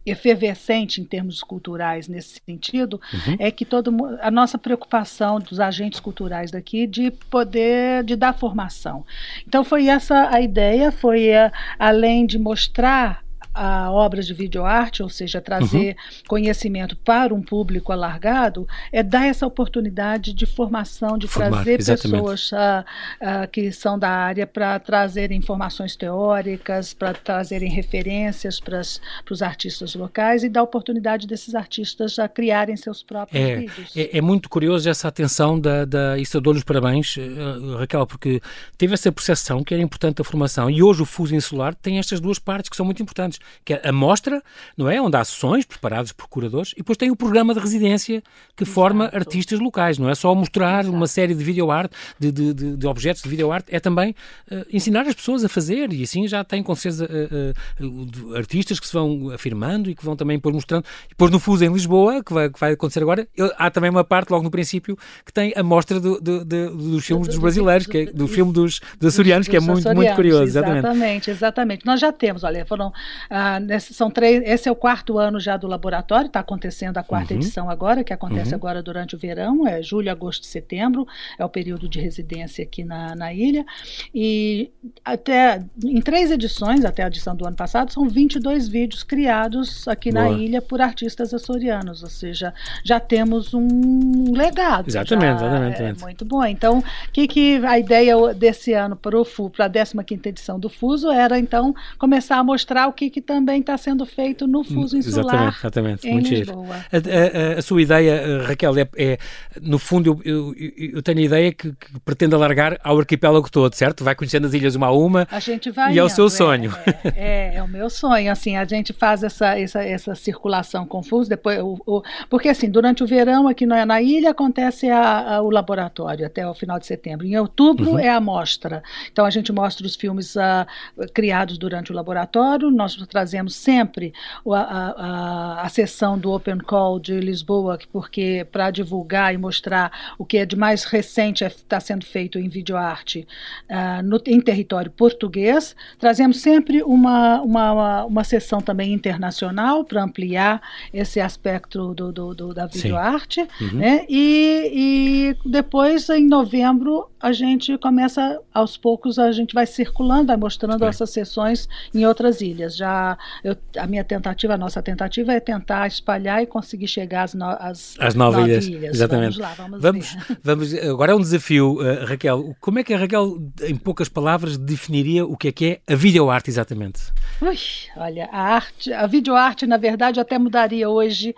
efervescente 0.05 0.99
em 0.99 1.05
termos 1.05 1.41
culturais 1.41 2.07
nesse 2.07 2.39
sentido 2.45 2.99
uhum. 3.13 3.35
é 3.39 3.49
que 3.49 3.63
todo 3.63 3.91
a 4.21 4.29
nossa 4.29 4.57
preocupação 4.57 5.39
dos 5.39 5.59
agentes 5.59 5.99
culturais 5.99 6.51
daqui 6.51 6.85
de 6.85 7.11
poder 7.29 8.03
de 8.03 8.15
dar 8.15 8.33
formação 8.33 9.05
então 9.47 9.63
foi 9.63 9.87
essa 9.87 10.29
a 10.29 10.41
ideia 10.41 10.91
foi 10.91 11.29
uh, 11.29 11.51
além 11.79 12.25
de 12.25 12.37
mostrar 12.37 13.22
a 13.53 13.91
obras 13.91 14.25
de 14.25 14.33
videoarte, 14.33 15.03
ou 15.03 15.09
seja, 15.09 15.39
trazer 15.39 15.89
uhum. 15.89 16.23
conhecimento 16.27 16.95
para 16.95 17.33
um 17.33 17.41
público 17.41 17.91
alargado, 17.91 18.67
é 18.91 19.03
dar 19.03 19.27
essa 19.27 19.45
oportunidade 19.45 20.33
de 20.33 20.45
formação, 20.45 21.17
de 21.17 21.27
Formar, 21.27 21.51
trazer 21.63 21.79
exatamente. 21.79 22.11
pessoas 22.11 22.51
uh, 22.51 22.55
uh, 22.55 23.47
que 23.51 23.71
são 23.71 23.99
da 23.99 24.09
área 24.09 24.47
para 24.47 24.79
trazerem 24.79 25.37
informações 25.37 25.95
teóricas, 25.95 26.93
para 26.93 27.13
trazerem 27.13 27.69
referências 27.69 28.59
para 28.59 28.81
os 29.29 29.41
artistas 29.41 29.93
locais 29.93 30.43
e 30.43 30.49
dar 30.49 30.63
oportunidade 30.63 31.27
desses 31.27 31.53
artistas 31.53 32.17
a 32.17 32.27
criarem 32.27 32.75
seus 32.75 33.03
próprios 33.03 33.43
é, 33.43 33.55
vídeos. 33.57 33.95
É, 33.95 34.17
é, 34.17 34.21
muito 34.21 34.49
curioso 34.49 34.89
essa 34.89 35.07
atenção 35.07 35.59
da, 35.59 35.85
da 35.85 36.17
isso 36.17 36.35
eu 36.37 36.41
dou-lhe 36.41 36.59
os 36.59 36.63
parabéns, 36.63 37.15
uh, 37.17 37.77
Raquel, 37.77 38.07
porque 38.07 38.41
teve 38.77 38.93
essa 38.93 39.11
percepção 39.11 39.63
que 39.63 39.73
era 39.73 39.83
importante 39.83 40.21
a 40.21 40.23
formação 40.23 40.69
e 40.69 40.81
hoje 40.81 41.01
o 41.01 41.05
Fuso 41.05 41.35
Insular 41.35 41.75
tem 41.75 41.99
estas 41.99 42.19
duas 42.19 42.39
partes 42.39 42.69
que 42.69 42.75
são 42.75 42.85
muito 42.85 43.01
importantes 43.01 43.39
que 43.63 43.73
é 43.73 43.81
a 43.87 43.91
mostra, 43.91 44.41
não 44.77 44.89
é? 44.89 45.01
Onde 45.01 45.17
há 45.17 45.23
sessões 45.23 45.65
preparadas 45.65 46.11
por 46.11 46.27
curadores 46.27 46.73
e 46.73 46.77
depois 46.77 46.97
tem 46.97 47.11
o 47.11 47.15
programa 47.15 47.53
de 47.53 47.59
residência 47.59 48.21
que 48.55 48.63
Exato. 48.63 48.73
forma 48.73 49.05
artistas 49.13 49.59
locais, 49.59 49.97
não 49.97 50.09
é 50.09 50.15
só 50.15 50.33
mostrar 50.33 50.81
Exato. 50.81 50.95
uma 50.95 51.07
série 51.07 51.33
de 51.33 51.43
videoarte, 51.43 51.95
de, 52.19 52.31
de, 52.31 52.53
de, 52.53 52.77
de, 52.77 52.87
objetos 52.87 53.21
de 53.21 53.29
videoarte, 53.29 53.73
é 53.73 53.79
também 53.79 54.15
uh, 54.51 54.65
ensinar 54.71 55.07
as 55.07 55.15
pessoas 55.15 55.43
a 55.43 55.49
fazer 55.49 55.91
e 55.91 56.03
assim 56.03 56.27
já 56.27 56.43
tem 56.43 56.61
com 56.61 56.75
certeza 56.75 57.05
uh, 57.05 57.85
uh, 57.85 58.35
artistas 58.35 58.79
que 58.79 58.87
se 58.87 58.93
vão 58.93 59.31
afirmando 59.31 59.89
e 59.89 59.95
que 59.95 60.03
vão 60.03 60.15
também 60.15 60.37
depois 60.37 60.53
mostrando. 60.53 60.85
E 61.05 61.09
depois 61.09 61.31
no 61.31 61.39
Fuso 61.39 61.63
em 61.63 61.71
Lisboa, 61.71 62.23
que 62.23 62.33
vai, 62.33 62.49
que 62.49 62.59
vai 62.59 62.73
acontecer 62.73 63.01
agora, 63.01 63.27
eu, 63.35 63.51
há 63.57 63.69
também 63.69 63.89
uma 63.89 64.03
parte 64.03 64.29
logo 64.29 64.43
no 64.43 64.51
princípio 64.51 64.97
que 65.25 65.33
tem 65.33 65.53
a 65.55 65.63
mostra 65.63 65.99
do, 65.99 66.19
do, 66.19 66.45
do, 66.45 66.75
dos 66.75 67.05
filmes 67.05 67.27
dos 67.27 67.37
brasileiros, 67.37 67.87
que 67.87 67.97
é, 67.97 68.05
do 68.05 68.27
filme 68.27 68.51
dos, 68.51 68.79
dos 68.99 69.13
açorianos, 69.13 69.47
que 69.47 69.55
é 69.55 69.59
muito, 69.59 69.93
muito 69.93 70.15
curioso. 70.15 70.43
Exatamente, 70.43 70.79
exatamente. 70.79 71.29
exatamente. 71.29 71.85
Nós 71.85 71.99
já 71.99 72.11
temos, 72.11 72.43
olha, 72.43 72.65
foram 72.65 72.91
ah, 73.35 73.59
nesse, 73.59 73.95
são 73.95 74.11
três, 74.11 74.43
esse 74.45 74.69
é 74.69 74.71
o 74.71 74.75
quarto 74.75 75.17
ano 75.17 75.39
já 75.39 75.57
do 75.57 75.65
laboratório, 75.65 76.27
está 76.27 76.39
acontecendo 76.39 76.99
a 76.99 77.03
quarta 77.03 77.33
uhum. 77.33 77.39
edição 77.39 77.67
agora, 77.67 78.03
que 78.03 78.13
acontece 78.13 78.51
uhum. 78.51 78.57
agora 78.57 78.83
durante 78.83 79.15
o 79.15 79.17
verão, 79.17 79.67
é 79.67 79.81
julho, 79.81 80.11
agosto, 80.11 80.45
setembro, 80.45 81.07
é 81.39 81.43
o 81.43 81.49
período 81.49 81.89
de 81.89 81.99
residência 81.99 82.63
aqui 82.63 82.83
na, 82.83 83.15
na 83.15 83.33
ilha. 83.33 83.65
E 84.13 84.69
até 85.03 85.63
em 85.83 85.99
três 85.99 86.29
edições, 86.29 86.85
até 86.85 87.03
a 87.03 87.07
edição 87.07 87.35
do 87.35 87.47
ano 87.47 87.55
passado, 87.55 87.91
são 87.91 88.07
22 88.07 88.67
vídeos 88.67 89.01
criados 89.01 89.87
aqui 89.87 90.11
Boa. 90.11 90.25
na 90.25 90.37
ilha 90.37 90.61
por 90.61 90.79
artistas 90.79 91.33
açorianos, 91.33 92.03
ou 92.03 92.09
seja, 92.09 92.53
já 92.83 92.99
temos 92.99 93.51
um 93.51 94.31
legado. 94.31 94.87
Exatamente, 94.87 95.43
exatamente. 95.43 95.81
É 95.81 95.93
muito 95.93 96.23
bom. 96.23 96.45
Então, 96.45 96.83
que, 97.11 97.27
que 97.27 97.65
a 97.65 97.79
ideia 97.79 98.15
desse 98.35 98.73
ano 98.73 98.95
para 98.95 99.17
a 99.17 100.03
15 100.03 100.29
edição 100.29 100.59
do 100.59 100.69
Fuso, 100.69 101.09
era 101.09 101.39
então 101.39 101.73
começar 101.97 102.37
a 102.37 102.43
mostrar 102.43 102.87
o 102.87 102.93
que, 102.93 103.09
que 103.09 103.22
também 103.23 103.61
está 103.61 103.77
sendo 103.77 104.05
feito 104.05 104.45
no 104.45 104.63
Fuso 104.63 104.97
Insular, 104.97 105.49
exatamente, 105.49 105.57
exatamente. 105.57 106.07
em 106.07 106.13
Muito 106.13 106.29
Lisboa. 106.29 106.75
A, 106.91 107.55
a, 107.55 107.59
a, 107.59 107.61
sua 107.61 107.81
ideia, 107.81 108.11
eh, 108.11 108.45
Raquel, 108.45 108.77
é, 108.77 108.87
é 108.97 109.17
no 109.61 109.79
fundo, 109.79 110.21
eu, 110.23 110.53
eu, 110.55 110.93
eu, 110.95 111.01
tenho 111.01 111.19
a 111.19 111.21
ideia 111.21 111.51
que, 111.51 111.71
que, 111.71 111.99
pretende 112.05 112.35
alargar 112.35 112.79
ao 112.83 112.99
arquipélago 112.99 113.49
todo, 113.49 113.73
certo? 113.73 114.03
Vai 114.03 114.15
conhecendo 114.15 114.47
as 114.47 114.53
ilhas 114.53 114.75
uma 114.75 114.87
a 114.87 114.91
uma. 114.91 115.27
A 115.31 115.39
gente 115.39 115.71
vai. 115.71 115.93
E 115.93 115.99
é 115.99 116.03
o 116.03 116.09
seu 116.09 116.29
sonho. 116.29 116.71
É, 117.15 117.53
é, 117.53 117.55
é, 117.55 117.63
o 117.63 117.67
meu 117.67 117.89
sonho. 117.89 118.31
Assim, 118.31 118.57
a 118.57 118.65
gente 118.65 118.93
faz 118.93 119.23
essa, 119.23 119.57
essa, 119.57 119.83
essa 119.83 120.15
circulação 120.15 120.85
confusa, 120.85 121.29
depois, 121.29 121.59
o, 121.59 121.79
o, 121.85 122.03
porque 122.29 122.49
assim, 122.49 122.69
durante 122.69 123.03
o 123.03 123.07
verão 123.07 123.47
aqui 123.47 123.65
na, 123.65 123.85
na 123.85 124.01
ilha 124.01 124.31
acontece 124.31 124.89
a, 124.89 125.35
a, 125.35 125.41
o 125.41 125.49
laboratório 125.49 126.25
até 126.25 126.47
o 126.47 126.53
final 126.53 126.79
de 126.79 126.85
setembro. 126.85 127.25
Em 127.25 127.37
outubro 127.37 127.91
uhum. 127.91 127.99
é 127.99 128.09
a 128.09 128.19
mostra. 128.19 128.83
Então 129.11 129.25
a 129.25 129.29
gente 129.29 129.51
mostra 129.51 129.85
os 129.85 129.95
filmes 129.95 130.35
uh, 130.35 130.65
criados 131.13 131.57
durante 131.57 131.91
o 131.91 131.95
laboratório. 131.95 132.69
Nós 132.69 132.95
trazemos 133.13 133.53
sempre 133.53 134.11
a, 134.51 134.57
a, 134.57 135.61
a 135.61 135.69
sessão 135.69 136.17
do 136.17 136.31
Open 136.31 136.57
Call 136.57 136.99
de 136.99 137.19
Lisboa, 137.19 137.77
porque 137.91 138.45
para 138.51 138.71
divulgar 138.71 139.33
e 139.35 139.37
mostrar 139.37 140.15
o 140.17 140.25
que 140.25 140.39
é 140.39 140.45
de 140.45 140.55
mais 140.55 140.83
recente 140.83 141.43
está 141.43 141.77
é, 141.77 141.79
sendo 141.79 142.05
feito 142.05 142.39
em 142.39 142.49
videoarte 142.49 143.27
uh, 143.69 144.01
no, 144.03 144.19
em 144.25 144.41
território 144.41 144.89
português. 144.89 145.75
Trazemos 145.99 146.41
sempre 146.41 146.81
uma, 146.81 147.39
uma, 147.41 148.05
uma 148.05 148.23
sessão 148.23 148.59
também 148.61 148.91
internacional 148.91 149.85
para 149.85 150.03
ampliar 150.03 150.59
esse 150.91 151.21
aspecto 151.21 151.93
do, 151.93 152.11
do, 152.11 152.33
do 152.33 152.53
da 152.53 152.65
videoarte. 152.65 153.41
Uhum. 153.61 153.77
Né? 153.77 154.05
E, 154.09 155.35
e 155.45 155.49
depois, 155.49 156.09
em 156.09 156.25
novembro, 156.27 157.12
a 157.23 157.31
gente 157.31 157.77
começa, 157.77 158.37
aos 158.53 158.75
poucos, 158.75 159.17
a 159.17 159.31
gente 159.31 159.53
vai 159.53 159.65
circulando, 159.65 160.27
vai 160.27 160.35
mostrando 160.35 160.83
essas 160.83 161.09
sessões 161.09 161.69
em 161.95 162.05
outras 162.05 162.41
ilhas. 162.41 162.75
Já 162.75 163.17
eu, 163.41 163.55
a 163.77 163.87
minha 163.87 164.03
tentativa, 164.03 164.55
a 164.55 164.57
nossa 164.57 164.81
tentativa 164.81 165.31
é 165.31 165.39
tentar 165.39 165.87
espalhar 165.87 166.43
e 166.43 166.45
conseguir 166.45 166.89
chegar 166.89 167.23
às, 167.23 167.33
no, 167.33 167.45
às, 167.45 167.95
às 167.97 168.13
nove, 168.13 168.39
nove 168.39 168.51
ilhas. 168.51 168.67
ilhas. 168.67 168.95
Exatamente. 168.95 169.37
Vamos 169.37 169.37
lá, 169.37 169.53
vamos, 169.57 169.81
vamos, 169.81 170.17
vamos 170.43 170.73
Agora 170.73 171.13
é 171.13 171.15
um 171.15 171.21
desafio, 171.21 171.77
uh, 171.79 172.05
Raquel. 172.05 172.53
Como 172.59 172.79
é 172.79 172.83
que 172.83 172.93
a 172.93 172.97
Raquel, 172.97 173.37
em 173.61 173.77
poucas 173.77 174.09
palavras, 174.09 174.57
definiria 174.57 175.25
o 175.25 175.37
que 175.37 175.47
é 175.47 175.51
que 175.53 175.65
é 175.87 175.93
a 175.93 175.95
videoarte 175.95 176.49
exatamente? 176.49 177.03
Ui, 177.41 177.57
olha, 177.95 178.27
a 178.33 178.55
arte, 178.55 178.91
a 178.91 179.07
videoarte, 179.07 179.65
na 179.65 179.77
verdade, 179.77 180.19
até 180.19 180.37
mudaria 180.37 180.89
hoje 180.89 181.33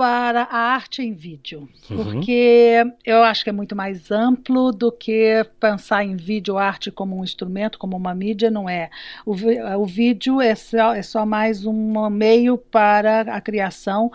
para 0.00 0.44
a 0.44 0.56
arte 0.56 1.02
em 1.02 1.12
vídeo, 1.12 1.68
uhum. 1.90 2.04
porque 2.04 2.82
eu 3.04 3.22
acho 3.22 3.44
que 3.44 3.50
é 3.50 3.52
muito 3.52 3.76
mais 3.76 4.10
amplo 4.10 4.72
do 4.72 4.90
que 4.90 5.44
pensar 5.60 6.02
em 6.02 6.16
vídeo 6.16 6.56
arte 6.56 6.90
como 6.90 7.18
um 7.18 7.22
instrumento, 7.22 7.78
como 7.78 7.98
uma 7.98 8.14
mídia, 8.14 8.50
não 8.50 8.66
é. 8.66 8.88
O, 9.26 9.34
o 9.76 9.84
vídeo 9.84 10.40
é 10.40 10.54
só, 10.54 10.94
é 10.94 11.02
só 11.02 11.26
mais 11.26 11.66
um 11.66 12.08
meio 12.08 12.56
para 12.56 13.20
a 13.20 13.42
criação, 13.42 14.10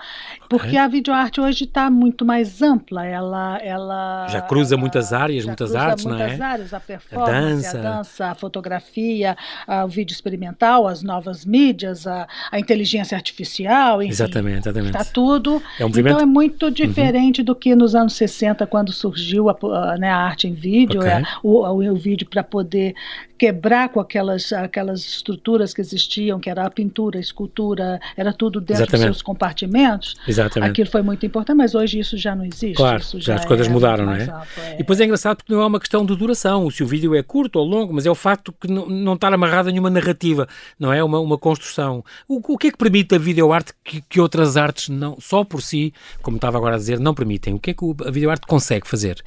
porque 0.50 0.70
okay. 0.70 0.80
a 0.80 0.88
videoarte 0.88 1.40
hoje 1.40 1.66
está 1.66 1.88
muito 1.88 2.26
mais 2.26 2.64
ampla, 2.64 3.06
ela, 3.06 3.60
ela 3.62 4.28
já 4.28 4.42
cruza 4.42 4.74
ela, 4.74 4.82
muitas 4.82 5.14
áreas, 5.14 5.46
muitas 5.46 5.76
artes, 5.76 6.04
muitas 6.04 6.36
não 6.40 6.46
é? 6.48 6.50
áreas, 6.50 6.74
a 6.74 6.80
performance, 6.80 7.32
a 7.32 7.42
dança, 7.42 7.78
a, 7.78 7.82
dança, 7.82 8.26
a 8.32 8.34
fotografia, 8.34 9.38
a, 9.68 9.86
o 9.86 9.88
vídeo 9.88 10.16
experimental, 10.16 10.88
as 10.88 11.04
novas 11.04 11.46
mídias, 11.46 12.08
a, 12.08 12.28
a 12.52 12.60
inteligência 12.60 13.16
artificial, 13.16 14.02
enfim, 14.02 14.12
exatamente, 14.12 14.68
exatamente. 14.68 14.98
Está 14.98 15.06
tudo 15.06 15.62
é 15.80 15.86
um 15.86 15.90
então 15.90 16.20
é 16.20 16.26
muito 16.26 16.72
diferente 16.72 17.40
uhum. 17.40 17.46
do 17.46 17.56
que 17.56 17.76
nos 17.76 17.96
anos 17.96 18.14
60, 18.14 18.66
quando 18.68 18.92
surgiu 18.92 19.50
a, 19.50 19.58
a, 19.94 19.98
né, 19.98 20.10
a 20.10 20.18
arte 20.18 20.48
em 20.48 20.54
vídeo, 20.54 21.00
okay. 21.00 21.12
é, 21.12 21.24
o, 21.44 21.66
o, 21.66 21.96
vídeo 21.96 22.28
para 22.30 22.44
poder 22.44 22.96
quebrar 23.38 23.90
com 23.90 24.00
aquelas, 24.00 24.54
aquelas 24.54 25.02
estruturas 25.02 25.74
que 25.74 25.82
existiam, 25.82 26.40
que 26.40 26.50
era 26.50 26.66
a 26.66 26.70
pintura, 26.70 27.18
a 27.18 27.22
escultura, 27.22 28.00
era 28.16 28.32
tudo 28.32 28.62
dentro 28.62 28.84
Exatamente. 28.84 29.08
dos 29.08 29.18
seus 29.18 29.22
compartimentos. 29.22 30.16
Exatamente. 30.28 30.72
Aquilo 30.72 30.90
foi 30.90 31.02
muito 31.02 31.26
importante, 31.26 31.58
mas 31.58 31.76
hoje 31.76 32.00
isso 32.00 32.18
já 32.18 32.34
não 32.34 32.46
existe. 32.46 32.76
Claro, 32.76 33.04
já, 33.18 33.36
as 33.36 33.46
coisas 33.46 33.68
é 33.68 33.70
mudaram, 33.70 34.06
não 34.06 34.14
é? 34.14 34.24
é? 34.58 34.74
E 34.76 34.78
depois 34.78 35.00
é 35.00 35.06
engraçado 35.06 35.38
porque 35.38 35.54
não 35.54 35.62
é 35.62 35.66
uma 35.66 35.80
questão 35.80 36.06
de 36.06 36.16
duração, 36.16 36.70
se 36.70 36.84
o 36.84 36.88
vídeo 36.88 37.14
é 37.14 37.22
curto 37.22 37.60
ou 37.60 37.66
longo, 37.66 37.94
mas 37.94 38.06
é 38.06 38.12
o 38.12 38.16
facto 38.16 38.54
que 38.54 38.70
não, 38.70 38.88
não 38.88 39.14
estar 39.14 39.34
amarrado 39.34 39.70
a 39.70 39.72
nenhuma 39.72 39.90
narrativa, 39.90 40.48
não 40.80 40.94
é? 40.94 41.04
Uma, 41.04 41.20
uma 41.20 41.38
construção. 41.38 42.04
O, 42.28 42.42
o 42.54 42.58
que 42.58 42.68
é 42.68 42.72
que 42.72 42.78
permite 42.78 43.16
a 43.16 43.18
videoarte 43.18 43.74
que, 43.84 44.02
que 44.02 44.20
outras 44.20 44.56
artes, 44.56 44.90
não, 44.90 45.18
só 45.20 45.44
por 45.44 45.62
si, 45.66 45.94
como 46.22 46.38
estava 46.38 46.58
agora 46.58 46.76
a 46.76 46.78
dizer, 46.78 47.00
não 47.00 47.14
permitem? 47.14 47.54
O 47.54 47.60
que 47.60 47.72
é 47.72 47.74
que 47.74 47.86
a 48.06 48.12
videoarte 48.12 48.48
consegue 48.48 48.88
fazer? 48.88 49.24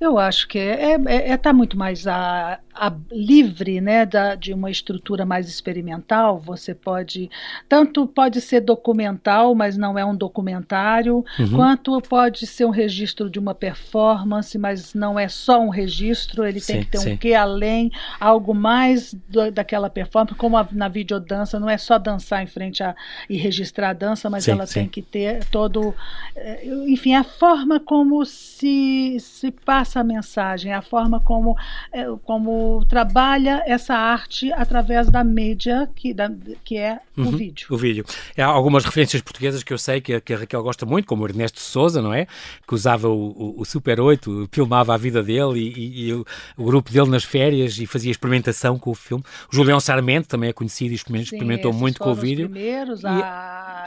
Eu 0.00 0.18
acho 0.18 0.48
que 0.48 0.58
é, 0.58 0.94
é, 0.94 1.30
é 1.32 1.36
tá 1.36 1.52
muito 1.52 1.76
mais 1.76 2.06
a, 2.06 2.58
a, 2.74 2.90
livre, 3.12 3.82
né, 3.82 4.06
da, 4.06 4.34
de 4.34 4.54
uma 4.54 4.70
estrutura 4.70 5.26
mais 5.26 5.46
experimental. 5.46 6.38
Você 6.40 6.74
pode 6.74 7.30
tanto 7.68 8.06
pode 8.06 8.40
ser 8.40 8.60
documental, 8.60 9.54
mas 9.54 9.76
não 9.76 9.98
é 9.98 10.04
um 10.04 10.16
documentário, 10.16 11.22
uhum. 11.38 11.50
quanto 11.54 12.00
pode 12.00 12.46
ser 12.46 12.64
um 12.64 12.70
registro 12.70 13.28
de 13.28 13.38
uma 13.38 13.54
performance, 13.54 14.56
mas 14.56 14.94
não 14.94 15.18
é 15.18 15.28
só 15.28 15.60
um 15.60 15.68
registro. 15.68 16.46
Ele 16.46 16.60
sim, 16.60 16.72
tem 16.72 16.82
que 16.84 16.90
ter 16.92 16.98
sim. 16.98 17.12
um 17.12 17.16
quê 17.18 17.34
além, 17.34 17.92
algo 18.18 18.54
mais 18.54 19.12
do, 19.28 19.50
daquela 19.50 19.90
performance, 19.90 20.34
como 20.34 20.56
a, 20.56 20.66
na 20.72 20.88
videodança. 20.88 21.60
Não 21.60 21.68
é 21.68 21.76
só 21.76 21.98
dançar 21.98 22.42
em 22.42 22.46
frente 22.46 22.82
a, 22.82 22.96
e 23.28 23.36
registrar 23.36 23.90
a 23.90 23.92
dança, 23.92 24.30
mas 24.30 24.44
sim, 24.44 24.52
ela 24.52 24.66
tem 24.66 24.88
que 24.88 25.02
ter 25.02 25.44
todo, 25.50 25.94
eh, 26.34 26.66
enfim, 26.88 27.14
a 27.14 27.22
forma 27.22 27.78
como 27.78 28.24
se 28.24 29.18
se 29.20 29.50
passa 29.50 29.89
passa 29.90 30.00
a 30.00 30.04
mensagem, 30.04 30.72
a 30.72 30.80
forma 30.80 31.20
como, 31.20 31.56
é, 31.92 32.04
como 32.24 32.84
trabalha 32.88 33.62
essa 33.66 33.94
arte 33.94 34.52
através 34.52 35.10
da 35.10 35.24
mídia 35.24 35.90
que, 35.96 36.14
da, 36.14 36.30
que 36.64 36.76
é 36.76 37.00
uhum, 37.16 37.28
o 37.28 37.30
vídeo. 37.32 37.66
O 37.70 37.76
vídeo. 37.76 38.04
Há 38.38 38.44
algumas 38.44 38.84
referências 38.84 39.20
portuguesas 39.20 39.64
que 39.64 39.72
eu 39.72 39.78
sei 39.78 40.00
que, 40.00 40.20
que 40.20 40.32
a 40.32 40.38
Raquel 40.38 40.62
gosta 40.62 40.86
muito, 40.86 41.06
como 41.06 41.26
Ernesto 41.26 41.60
Souza, 41.60 42.00
não 42.00 42.14
é? 42.14 42.26
Que 42.66 42.74
usava 42.74 43.08
o, 43.08 43.30
o, 43.30 43.60
o 43.60 43.64
Super 43.64 44.00
8, 44.00 44.48
filmava 44.52 44.94
a 44.94 44.96
vida 44.96 45.22
dele 45.22 45.58
e, 45.58 45.72
e, 45.76 46.08
e 46.08 46.12
o, 46.12 46.24
o, 46.56 46.64
grupo 46.64 46.92
dele 46.92 47.10
nas 47.10 47.24
férias 47.24 47.78
e 47.78 47.86
fazia 47.86 48.10
experimentação 48.10 48.78
com 48.78 48.90
o 48.90 48.94
filme. 48.94 49.24
O 49.52 49.56
Julião 49.56 49.80
Sarmento 49.80 50.28
também 50.28 50.50
é 50.50 50.52
conhecido 50.52 50.92
e 50.92 50.94
experimentou 50.94 51.72
Sim, 51.72 51.78
muito 51.78 51.98
com 51.98 52.10
o 52.10 52.14
vídeo. 52.14 52.46
Os 52.46 52.52
primeiros, 52.52 53.04
a... 53.04 53.10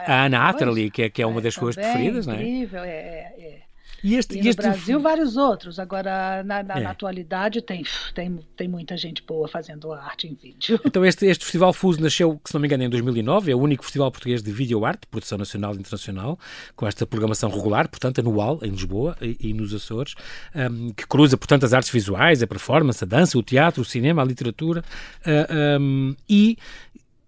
a 0.06 0.24
Ana 0.26 0.48
Atterley, 0.48 0.90
que 0.90 1.02
é, 1.02 1.10
que 1.10 1.22
é 1.22 1.26
uma 1.26 1.40
é, 1.40 1.44
das 1.44 1.54
suas 1.54 1.74
preferidas, 1.74 2.26
não 2.26 2.34
é? 2.34 2.42
Incrível, 2.42 2.82
é, 2.84 2.88
é. 2.90 3.64
E, 4.04 4.16
este, 4.16 4.38
e 4.38 4.42
no 4.42 4.50
este... 4.50 4.60
Brasil, 4.60 5.00
vários 5.00 5.38
outros. 5.38 5.78
Agora, 5.78 6.42
na, 6.44 6.62
na, 6.62 6.74
é. 6.74 6.80
na, 6.82 6.90
atualidade, 6.90 7.62
tem, 7.62 7.82
tem, 8.14 8.38
tem 8.54 8.68
muita 8.68 8.98
gente 8.98 9.22
boa 9.22 9.48
fazendo 9.48 9.90
arte 9.94 10.26
em 10.26 10.34
vídeo. 10.34 10.78
Então, 10.84 11.02
este, 11.06 11.24
este 11.24 11.42
Festival 11.42 11.72
Fuso 11.72 12.02
nasceu, 12.02 12.38
se 12.44 12.52
não 12.52 12.60
me 12.60 12.68
engano, 12.68 12.82
em 12.82 12.90
2009. 12.90 13.50
É 13.50 13.54
o 13.54 13.58
único 13.58 13.82
festival 13.82 14.12
português 14.12 14.42
de 14.42 14.52
videoarte, 14.52 15.06
produção 15.06 15.38
nacional 15.38 15.74
e 15.74 15.78
internacional, 15.78 16.38
com 16.76 16.86
esta 16.86 17.06
programação 17.06 17.48
regular, 17.48 17.88
portanto, 17.88 18.18
anual, 18.18 18.58
em 18.62 18.70
Lisboa 18.70 19.16
e, 19.22 19.38
e 19.40 19.54
nos 19.54 19.72
Açores, 19.72 20.14
um, 20.54 20.90
que 20.92 21.06
cruza, 21.06 21.38
portanto, 21.38 21.64
as 21.64 21.72
artes 21.72 21.90
visuais, 21.90 22.42
a 22.42 22.46
performance, 22.46 23.02
a 23.02 23.06
dança, 23.06 23.38
o 23.38 23.42
teatro, 23.42 23.80
o 23.80 23.84
cinema, 23.86 24.20
a 24.20 24.24
literatura 24.24 24.84
uh, 25.26 25.80
um, 25.80 26.14
e 26.28 26.58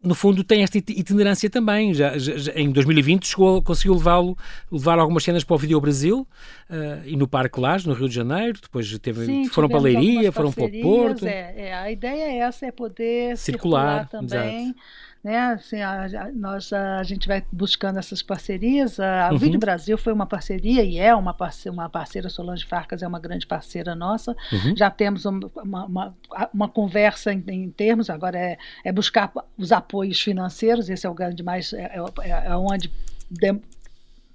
no 0.07 0.15
fundo 0.15 0.45
tem 0.45 0.63
esta 0.63 0.79
itinerância 0.79 1.51
também. 1.51 1.93
Já, 1.93 2.17
já 2.17 2.53
em 2.55 2.71
2020 2.71 3.27
chegou, 3.27 3.61
conseguiu 3.61 3.95
levá-lo, 3.95 4.37
levar 4.71 4.99
algumas 4.99 5.25
cenas 5.25 5.43
para 5.43 5.55
o 5.55 5.59
Vídeo 5.59 5.81
Brasil 5.81 6.27
uh, 6.71 7.07
e 7.07 7.17
no 7.17 7.27
Parque 7.27 7.61
Lage, 7.61 7.89
no 7.89 7.95
Rio 7.95 8.09
de 8.09 8.15
Janeiro. 8.15 8.59
Depois 8.63 8.99
teve, 8.99 9.27
Sim, 9.27 9.49
foram 9.49 9.69
para 9.69 9.79
a 9.79 9.83
Leiria, 9.83 10.31
foram 10.31 10.53
para 10.53 10.65
o 10.65 10.81
Porto. 10.81 11.27
É, 11.27 11.55
é, 11.57 11.75
a 11.75 11.91
ideia 11.91 12.25
é 12.25 12.39
essa, 12.39 12.67
é 12.67 12.71
poder 12.71 13.37
circular, 13.37 14.09
circular 14.09 14.09
também. 14.09 14.65
Exato 14.71 15.06
né? 15.27 15.39
Assim, 15.55 15.81
a, 15.81 16.05
a, 16.05 16.33
nós, 16.33 16.73
a, 16.73 17.01
a, 17.01 17.03
gente 17.03 17.27
vai 17.27 17.43
buscando 17.51 17.99
essas 17.99 18.23
parcerias. 18.23 19.01
A, 19.01 19.31
uhum. 19.33 19.39
Vídeo 19.39 19.59
Brasil 19.59 19.99
foi 19.99 20.13
uma 20.13 20.25
parceria 20.25 20.85
e 20.85 20.99
é 20.99 21.13
uma 21.13 21.35
parceira, 21.35 21.73
uma 21.73 21.89
parceira, 21.89 22.29
Solange 22.29 22.65
Farcas 22.65 23.03
é 23.03 23.09
uma 23.09 23.19
grande 23.19 23.45
parceira 23.45 23.97
nossa. 23.97 24.37
Uhum. 24.53 24.77
Já 24.77 24.89
temos 24.89 25.25
uma, 25.25 25.85
uma, 25.85 26.15
uma 26.55 26.69
conversa 26.69 27.33
em, 27.33 27.43
em, 27.49 27.71
termos, 27.71 28.09
agora 28.09 28.39
é, 28.39 28.57
é 28.85 28.93
buscar 28.93 29.33
os 29.59 29.73
apoios 29.73 30.21
financeiros, 30.21 30.89
esse 30.89 31.05
é 31.05 31.11
o 31.11 31.15
grande 31.15 31.43
mais, 31.43 31.73
é, 31.73 31.97
é, 32.23 32.47
é 32.47 32.57
onde 32.57 32.89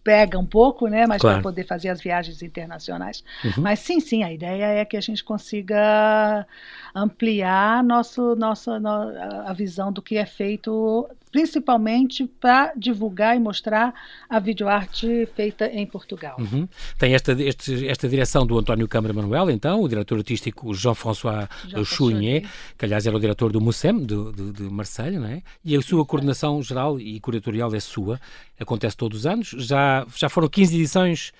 pega 0.04 0.38
um 0.38 0.46
pouco, 0.46 0.88
né? 0.88 1.06
Mas 1.08 1.22
claro. 1.22 1.38
para 1.38 1.44
poder 1.44 1.66
fazer 1.66 1.90
as 1.90 2.02
viagens 2.02 2.42
internacionais. 2.42 3.24
Uhum. 3.44 3.64
Mas 3.64 3.80
sim, 3.80 4.00
sim, 4.00 4.24
a 4.24 4.32
ideia 4.34 4.66
é 4.66 4.86
que 4.86 4.98
a 4.98 5.02
gente 5.02 5.24
consiga 5.24 6.46
ampliar 6.94 7.84
nosso, 7.84 8.36
nossa, 8.36 8.80
a 9.46 9.54
visão 9.54 9.92
do 9.92 10.02
que 10.02 10.18
é 10.18 10.26
feito, 10.26 11.10
principalmente 11.32 12.26
para 12.26 12.74
divulgar 12.76 13.36
e 13.36 13.40
mostrar 13.40 13.94
a 14.30 14.40
videoarte 14.40 15.28
feita 15.36 15.68
em 15.68 15.86
Portugal. 15.86 16.36
Uhum. 16.40 16.68
Tem 16.98 17.14
esta, 17.14 17.32
este, 17.32 17.88
esta 17.88 18.08
direção 18.08 18.46
do 18.46 18.58
António 18.60 18.88
Câmara 18.88 19.14
Manuel, 19.14 19.50
então, 19.50 19.82
o 19.82 19.88
diretor 19.88 20.18
artístico 20.18 20.74
Jean-François 20.74 21.48
Jean 21.68 21.86
Chounier, 21.86 22.50
que 22.78 22.86
aliás 22.86 23.08
era 23.08 23.16
o 23.16 23.20
diretor 23.20 23.52
do 23.52 23.62
MUSEM, 23.62 24.06
de, 24.06 24.32
de, 24.34 24.52
de 24.52 24.64
Marselha, 24.64 25.20
não 25.20 25.28
é? 25.28 25.42
E 25.64 25.76
a 25.76 25.82
sua 25.82 26.06
coordenação 26.06 26.62
geral 26.62 27.00
e 27.00 27.20
curatorial 27.20 27.74
é 27.74 27.80
sua, 27.80 28.20
acontece 28.60 28.98
todos 28.98 29.20
os 29.20 29.26
anos, 29.26 29.50
já, 29.58 30.06
já 30.16 30.30
foram 30.30 30.50
15 30.50 30.76
edições 30.76 31.34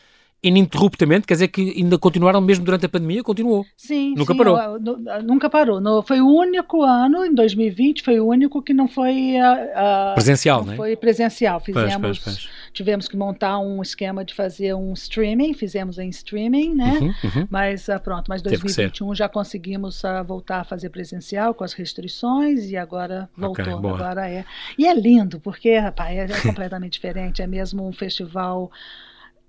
ininterruptamente, 0.44 1.28
quer 1.28 1.36
dizer 1.36 1.48
que 1.50 1.74
ainda 1.78 1.98
continuaram 2.00 2.42
mesmo 2.42 2.66
durante 2.66 2.86
a 2.86 2.90
pandemia, 2.90 3.22
continuou. 3.24 3.66
Sim, 3.78 4.16
nunca 4.18 4.34
sim, 4.34 4.38
parou. 4.38 4.58
eu- 4.58 4.80
eu- 5.06 5.24
nunca 5.24 5.50
parou. 5.50 5.80
No- 5.80 6.02
foi 6.02 6.20
o 6.20 6.28
único 6.28 6.82
ano, 6.84 7.24
em 7.26 7.34
2020, 7.34 8.02
foi 8.02 8.20
o 8.20 8.26
único 8.28 8.62
que 8.62 8.74
não 8.74 8.88
foi 8.88 9.38
ah, 9.38 9.68
ah, 9.76 10.12
Presencial, 10.16 10.60
não 10.62 10.66
não 10.68 10.74
é? 10.74 10.78
foi 10.78 10.96
presencial. 10.96 11.62
Pois, 11.62 11.78
Fizemos, 11.78 12.20
pois, 12.20 12.38
pois. 12.40 12.50
tivemos 12.74 13.08
que 13.08 13.16
montar 13.16 13.60
um 13.60 13.82
esquema 13.82 14.26
de 14.26 14.34
fazer 14.34 14.74
um 14.74 14.94
streaming, 14.94 15.54
fizemos 15.54 16.00
em 16.00 16.10
streaming, 16.10 16.74
né? 16.74 16.98
Uhum, 17.00 17.08
uhum. 17.24 17.48
Mas 17.50 17.88
ah, 17.90 18.00
pronto, 18.00 18.26
mas 18.28 18.42
Teve 18.42 18.56
que 18.64 18.70
ser. 18.70 18.84
2021 18.90 19.14
já 19.16 19.30
conseguimos 19.30 20.04
ah, 20.04 20.24
voltar 20.24 20.62
a 20.62 20.64
fazer 20.64 20.90
presencial 20.90 21.54
com 21.54 21.64
as 21.64 21.74
restrições 21.74 22.70
e 22.70 22.76
agora 22.78 23.30
voltou. 23.38 23.80
boa. 23.80 23.94
agora 23.96 24.30
é. 24.30 24.44
E 24.78 24.88
é 24.88 24.94
lindo, 24.96 25.40
porque, 25.40 25.78
rapaz, 25.78 26.18
é, 26.18 26.24
é 26.24 26.28
completamente 26.42 26.94
diferente. 26.94 27.42
É 27.42 27.48
mesmo 27.48 27.88
um 27.88 27.92
festival 27.94 28.72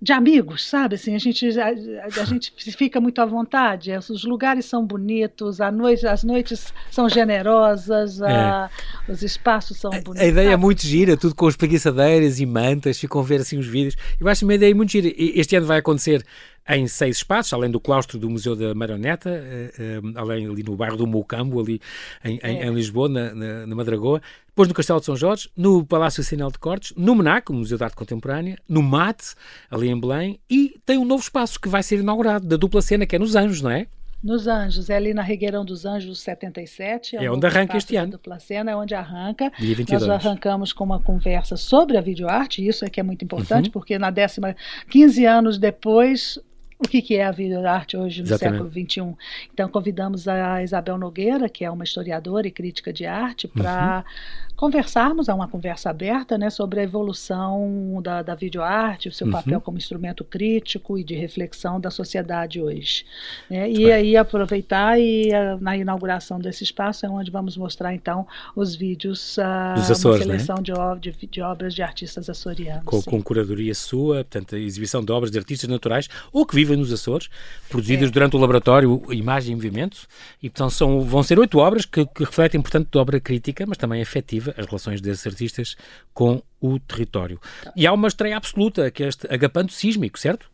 de 0.04 0.12
amigos, 0.12 0.68
sabe? 0.68 0.96
Assim, 0.96 1.14
a 1.14 1.18
gente, 1.18 1.46
a, 1.60 1.68
a- 1.68 2.20
a 2.22 2.24
gente 2.24 2.52
fica 2.76 3.00
muito 3.00 3.20
à 3.20 3.24
vontade. 3.24 3.92
Os 4.10 4.24
lugares 4.24 4.64
são 4.64 4.84
bonitos, 4.84 5.60
a 5.60 5.70
noite, 5.70 6.04
as 6.08 6.24
noites 6.24 6.74
são 6.90 7.08
generosas, 7.08 8.20
a- 8.20 8.68
os 9.08 9.22
espaços 9.22 9.76
são 9.76 9.90
bonitos. 9.92 10.16
É. 10.20 10.24
A 10.24 10.28
ideia 10.28 10.50
é 10.50 10.56
muito 10.56 10.84
gira, 10.84 11.16
tudo 11.16 11.36
com 11.36 11.48
espreguiçadeiras 11.48 12.40
e 12.40 12.46
mantas, 12.46 12.98
ficam 12.98 13.20
a 13.20 13.24
ver 13.24 13.40
assim 13.42 13.58
os 13.58 13.66
vídeos. 13.66 13.94
Eu 14.18 14.26
acho 14.28 14.44
uma 14.44 14.54
ideia 14.54 14.74
muito 14.74 14.90
gira. 14.90 15.06
E 15.06 15.34
Este 15.38 15.54
ano 15.54 15.66
vai 15.66 15.78
acontecer 15.78 16.24
em 16.68 16.86
seis 16.86 17.16
espaços, 17.16 17.52
além 17.52 17.70
do 17.70 17.80
claustro 17.80 18.18
do 18.18 18.30
Museu 18.30 18.54
da 18.54 18.74
Marioneta, 18.74 19.30
eh, 19.30 19.72
eh, 19.78 20.00
além 20.14 20.46
ali 20.46 20.62
no 20.62 20.76
bairro 20.76 20.96
do 20.96 21.06
Mocambo, 21.06 21.60
ali 21.60 21.80
em, 22.24 22.36
em- 22.36 22.40
É. 22.60 22.66
em 22.66 22.74
Lisboa, 22.74 23.08
na, 23.08 23.34
na, 23.34 23.66
na 23.66 23.74
Madragoa, 23.74 24.22
depois 24.46 24.68
no 24.68 24.74
Castelo 24.74 25.00
de 25.00 25.06
São 25.06 25.16
Jorge, 25.16 25.48
no 25.56 25.84
Palácio 25.84 26.22
Sinal 26.22 26.50
de 26.52 26.58
Cortes, 26.58 26.92
no 26.96 27.14
Menac, 27.14 27.50
o 27.50 27.54
Museu 27.54 27.76
de 27.76 27.84
Arte 27.84 27.96
Contemporânea, 27.96 28.56
no 28.68 28.82
MAT, 28.82 29.34
ali 29.70 29.88
em 29.88 29.98
Belém, 29.98 30.38
e 30.48 30.74
tem 30.86 30.98
um 30.98 31.04
novo 31.04 31.22
espaço 31.22 31.60
que 31.60 31.68
vai 31.68 31.82
ser 31.82 31.98
inaugurado, 31.98 32.46
da 32.46 32.56
dupla 32.56 32.80
cena, 32.80 33.06
que 33.06 33.16
é 33.16 33.18
nos 33.18 33.34
Anjos, 33.34 33.60
não 33.60 33.70
é? 33.70 33.86
Nos 34.22 34.46
Anjos, 34.46 34.88
é 34.88 34.94
ali 34.94 35.12
na 35.12 35.20
Regueirão 35.22 35.64
dos 35.64 35.84
Anjos 35.84 36.20
77. 36.20 37.16
É 37.16 37.28
um 37.28 37.34
onde 37.34 37.44
arranca 37.44 37.76
este 37.76 37.96
ano. 37.96 38.12
Dupla 38.12 38.38
Cena, 38.38 38.70
é 38.70 38.76
onde 38.76 38.94
arranca. 38.94 39.50
Dia 39.58 39.74
22. 39.74 40.06
Nós 40.06 40.24
arrancamos 40.24 40.72
com 40.72 40.84
uma 40.84 41.00
conversa 41.00 41.56
sobre 41.56 41.96
a 41.96 42.00
videoarte, 42.00 42.64
isso 42.64 42.84
é 42.84 42.88
que 42.88 43.00
é 43.00 43.02
muito 43.02 43.24
importante, 43.24 43.66
Uhum. 43.66 43.72
porque 43.72 43.98
na 43.98 44.10
décima, 44.10 44.54
15 44.88 45.26
anos 45.26 45.58
depois, 45.58 46.38
o 46.84 46.88
que, 46.88 47.00
que 47.00 47.16
é 47.16 47.24
a 47.24 47.30
videoarte 47.30 47.96
hoje 47.96 48.20
no 48.22 48.28
Exatamente. 48.28 48.62
século 48.64 49.14
XXI? 49.14 49.16
Então 49.52 49.68
convidamos 49.68 50.26
a 50.28 50.62
Isabel 50.62 50.98
Nogueira, 50.98 51.48
que 51.48 51.64
é 51.64 51.70
uma 51.70 51.84
historiadora 51.84 52.46
e 52.46 52.50
crítica 52.50 52.92
de 52.92 53.06
arte, 53.06 53.46
para 53.48 54.04
Uhum. 54.06 54.51
Conversarmos, 54.62 55.28
é 55.28 55.34
uma 55.34 55.48
conversa 55.48 55.90
aberta, 55.90 56.38
né, 56.38 56.48
sobre 56.48 56.78
a 56.78 56.84
evolução 56.84 58.00
da, 58.00 58.22
da 58.22 58.36
videoarte, 58.36 59.08
o 59.08 59.12
seu 59.12 59.26
Uhum. 59.26 59.32
papel 59.32 59.60
como 59.60 59.76
instrumento 59.76 60.22
crítico 60.22 60.96
e 60.96 61.02
de 61.02 61.16
reflexão 61.16 61.80
da 61.80 61.90
sociedade 61.90 62.60
hoje. 62.62 63.04
né? 63.50 63.68
E 63.68 63.90
aí 63.90 64.16
aproveitar 64.16 65.00
e 65.00 65.34
ah, 65.34 65.58
na 65.60 65.76
inauguração 65.76 66.38
desse 66.38 66.62
espaço 66.62 67.04
é 67.04 67.08
onde 67.08 67.28
vamos 67.28 67.56
mostrar 67.56 67.92
então 67.92 68.24
os 68.54 68.76
vídeos, 68.76 69.36
ah, 69.40 69.74
Dos 69.74 69.90
Açores, 69.90 70.20
uma 70.24 70.32
né? 70.34 70.38
seleção 70.38 70.62
de, 70.62 70.72
ob- 70.72 71.00
de, 71.00 71.26
de 71.26 71.40
obras 71.42 71.74
de 71.74 71.82
artistas 71.82 72.30
açorianos. 72.30 72.84
com, 72.84 73.02
com 73.02 73.20
curadoria 73.20 73.74
sua, 73.74 74.18
portanto, 74.18 74.54
a 74.54 74.58
exibição 74.60 75.02
de 75.04 75.10
obras 75.10 75.32
de 75.32 75.38
artistas 75.38 75.68
naturais 75.68 76.08
ou 76.32 76.46
que 76.46 76.54
vivem 76.54 76.76
nos 76.76 76.92
Açores, 76.92 77.28
produzidas 77.68 78.10
É. 78.10 78.12
durante 78.12 78.36
o 78.36 78.38
laboratório 78.38 79.02
Imagem 79.10 79.52
e 79.52 79.56
Movimento, 79.56 80.06
e 80.40 80.48
portanto 80.48 80.70
são, 80.70 81.00
vão 81.00 81.24
ser 81.24 81.36
oito 81.40 81.58
obras 81.58 81.84
que, 81.84 82.06
que 82.06 82.22
refletem, 82.22 82.60
portanto, 82.62 82.88
de 82.92 82.96
obra 82.98 83.18
crítica, 83.18 83.64
mas 83.66 83.76
também 83.76 84.00
afetiva, 84.00 84.51
as 84.56 84.66
relações 84.66 85.00
desses 85.00 85.26
artistas 85.26 85.76
com 86.12 86.42
o 86.60 86.78
território. 86.78 87.40
E 87.76 87.86
há 87.86 87.92
uma 87.92 88.08
estreia 88.08 88.36
absoluta, 88.36 88.90
que 88.90 89.02
é 89.02 89.08
este 89.08 89.32
Agapanto 89.32 89.72
Sísmico, 89.72 90.18
certo? 90.18 90.50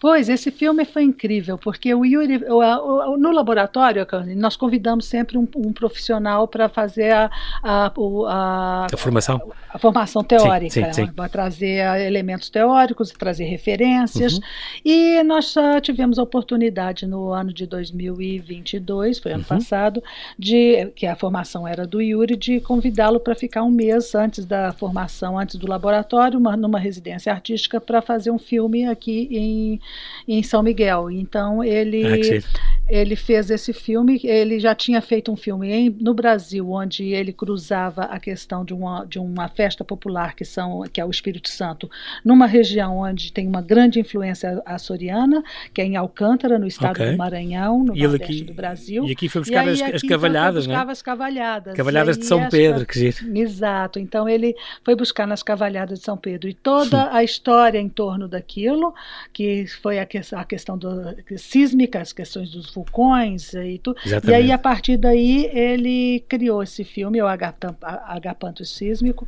Pois, 0.00 0.28
esse 0.28 0.50
filme 0.50 0.84
foi 0.84 1.02
incrível, 1.02 1.58
porque 1.58 1.92
o 1.94 2.04
Yuri, 2.04 2.44
o- 2.48 3.12
o- 3.12 3.16
no 3.16 3.32
laboratório, 3.32 4.06
nós 4.36 4.56
convidamos 4.56 5.06
sempre 5.06 5.36
um, 5.36 5.46
um 5.56 5.72
profissional 5.72 6.46
para 6.46 6.68
fazer 6.68 7.10
a, 7.12 7.30
a, 7.62 7.92
a- 8.28 8.86
A 8.92 8.96
formação. 8.96 9.40
a 9.72 9.78
formação 9.78 10.22
teórica, 10.22 10.90
para 11.14 11.28
trazer 11.28 11.80
ah, 11.82 12.00
elementos 12.00 12.48
teóricos, 12.48 13.10
trazer 13.10 13.44
referências. 13.44 14.34
Uhum. 14.34 14.40
E 14.84 15.22
nós 15.24 15.54
tivemos 15.82 16.18
a 16.18 16.22
oportunidade 16.22 17.06
no 17.06 17.32
ano 17.32 17.52
de 17.52 17.66
2022, 17.66 19.18
foi 19.18 19.32
ano 19.32 19.40
Uhum. 19.42 19.58
passado, 19.58 20.02
de 20.38 20.86
que 20.94 21.06
a 21.06 21.16
formação 21.16 21.66
era 21.66 21.86
do 21.86 22.00
Yuri, 22.00 22.36
de 22.36 22.60
convidá-lo 22.60 23.20
para 23.20 23.34
ficar 23.34 23.62
um 23.62 23.70
mês 23.70 24.14
antes 24.14 24.44
da 24.44 24.72
formação, 24.72 25.38
antes 25.38 25.56
do 25.56 25.66
laboratório, 25.68 26.38
uma- 26.38 26.56
numa 26.56 26.78
residência 26.78 27.32
artística, 27.32 27.80
para 27.80 28.00
fazer 28.00 28.30
um 28.30 28.38
filme 28.38 28.86
aqui 28.86 29.28
em, 29.30 29.80
em 30.26 30.42
São 30.42 30.62
Miguel. 30.62 31.10
Então 31.10 31.62
ele 31.64 32.04
Ah. 32.04 32.42
Ele 32.88 33.14
fez 33.16 33.50
esse 33.50 33.72
filme, 33.72 34.20
ele 34.24 34.58
já 34.58 34.74
tinha 34.74 35.00
feito 35.02 35.30
um 35.30 35.36
filme 35.36 35.70
em- 35.70 35.90
no 36.00 36.14
Brasil, 36.14 36.70
onde 36.72 37.04
ele 37.12 37.32
cruzava 37.32 38.02
a 38.04 38.18
questão 38.18 38.64
de 38.64 38.72
uma, 38.72 39.04
de 39.04 39.18
uma 39.18 39.46
festa 39.48 39.84
popular, 39.84 40.34
que, 40.34 40.44
são, 40.44 40.82
que 40.92 41.00
é 41.00 41.04
o 41.04 41.10
Espírito 41.10 41.48
Santo, 41.50 41.90
numa 42.24 42.46
região 42.46 42.98
onde 42.98 43.32
tem 43.32 43.46
uma 43.46 43.60
grande 43.60 44.00
influência 44.00 44.62
açoriana, 44.64 45.42
que 45.74 45.82
é 45.82 45.84
em 45.84 45.96
Alcântara, 45.96 46.58
no 46.58 46.66
estado 46.66 46.92
Ok. 46.92 47.10
do 47.12 47.16
Maranhão, 47.18 47.84
no 47.84 47.96
E 47.96 48.02
nordeste 48.02 48.32
aqui, 48.32 48.44
do 48.44 48.54
Brasil. 48.54 49.04
e 49.06 49.12
aqui 49.12 49.28
foi 49.28 49.42
buscar 49.42 49.60
aí 49.60 49.68
as, 49.70 49.82
as 49.82 49.88
então, 50.04 50.08
cavalhadas, 50.08 50.64
foi 50.64 50.72
né? 50.72 50.78
buscava 50.78 50.92
as 50.92 51.02
cavalhadas. 51.02 51.74
Cavalhadas 51.74 52.16
E 52.16 52.20
de 52.20 52.24
aí 52.24 52.28
São 52.28 52.48
Pedro, 52.48 52.86
que 52.86 53.10
giro. 53.10 53.36
Exato. 53.38 53.98
Então 53.98 54.28
ele 54.28 54.56
foi 54.84 54.94
buscar 54.94 55.26
nas 55.26 55.42
cavalhadas 55.42 55.98
de 55.98 56.04
São 56.04 56.16
Pedro 56.16 56.48
e 56.48 56.54
toda 56.54 57.12
a 57.14 57.22
história 57.22 57.78
em 57.78 57.88
torno 57.88 58.26
daquilo, 58.26 58.94
que 59.32 59.66
foi 59.82 59.98
a, 59.98 60.06
que, 60.06 60.18
a 60.32 60.44
questão 60.44 60.78
do, 60.78 60.88
sísmica, 61.36 62.00
as 62.00 62.12
questões 62.12 62.50
dos 62.50 62.77
vulcões 62.78 63.54
e 63.54 63.78
tudo. 63.78 63.98
E 64.26 64.34
aí, 64.34 64.52
a 64.52 64.58
partir 64.58 64.96
daí, 64.96 65.46
ele 65.52 66.24
criou 66.28 66.62
esse 66.62 66.84
filme, 66.84 67.20
o 67.20 67.26
Agapanto 67.26 68.64
Sísmico, 68.64 69.26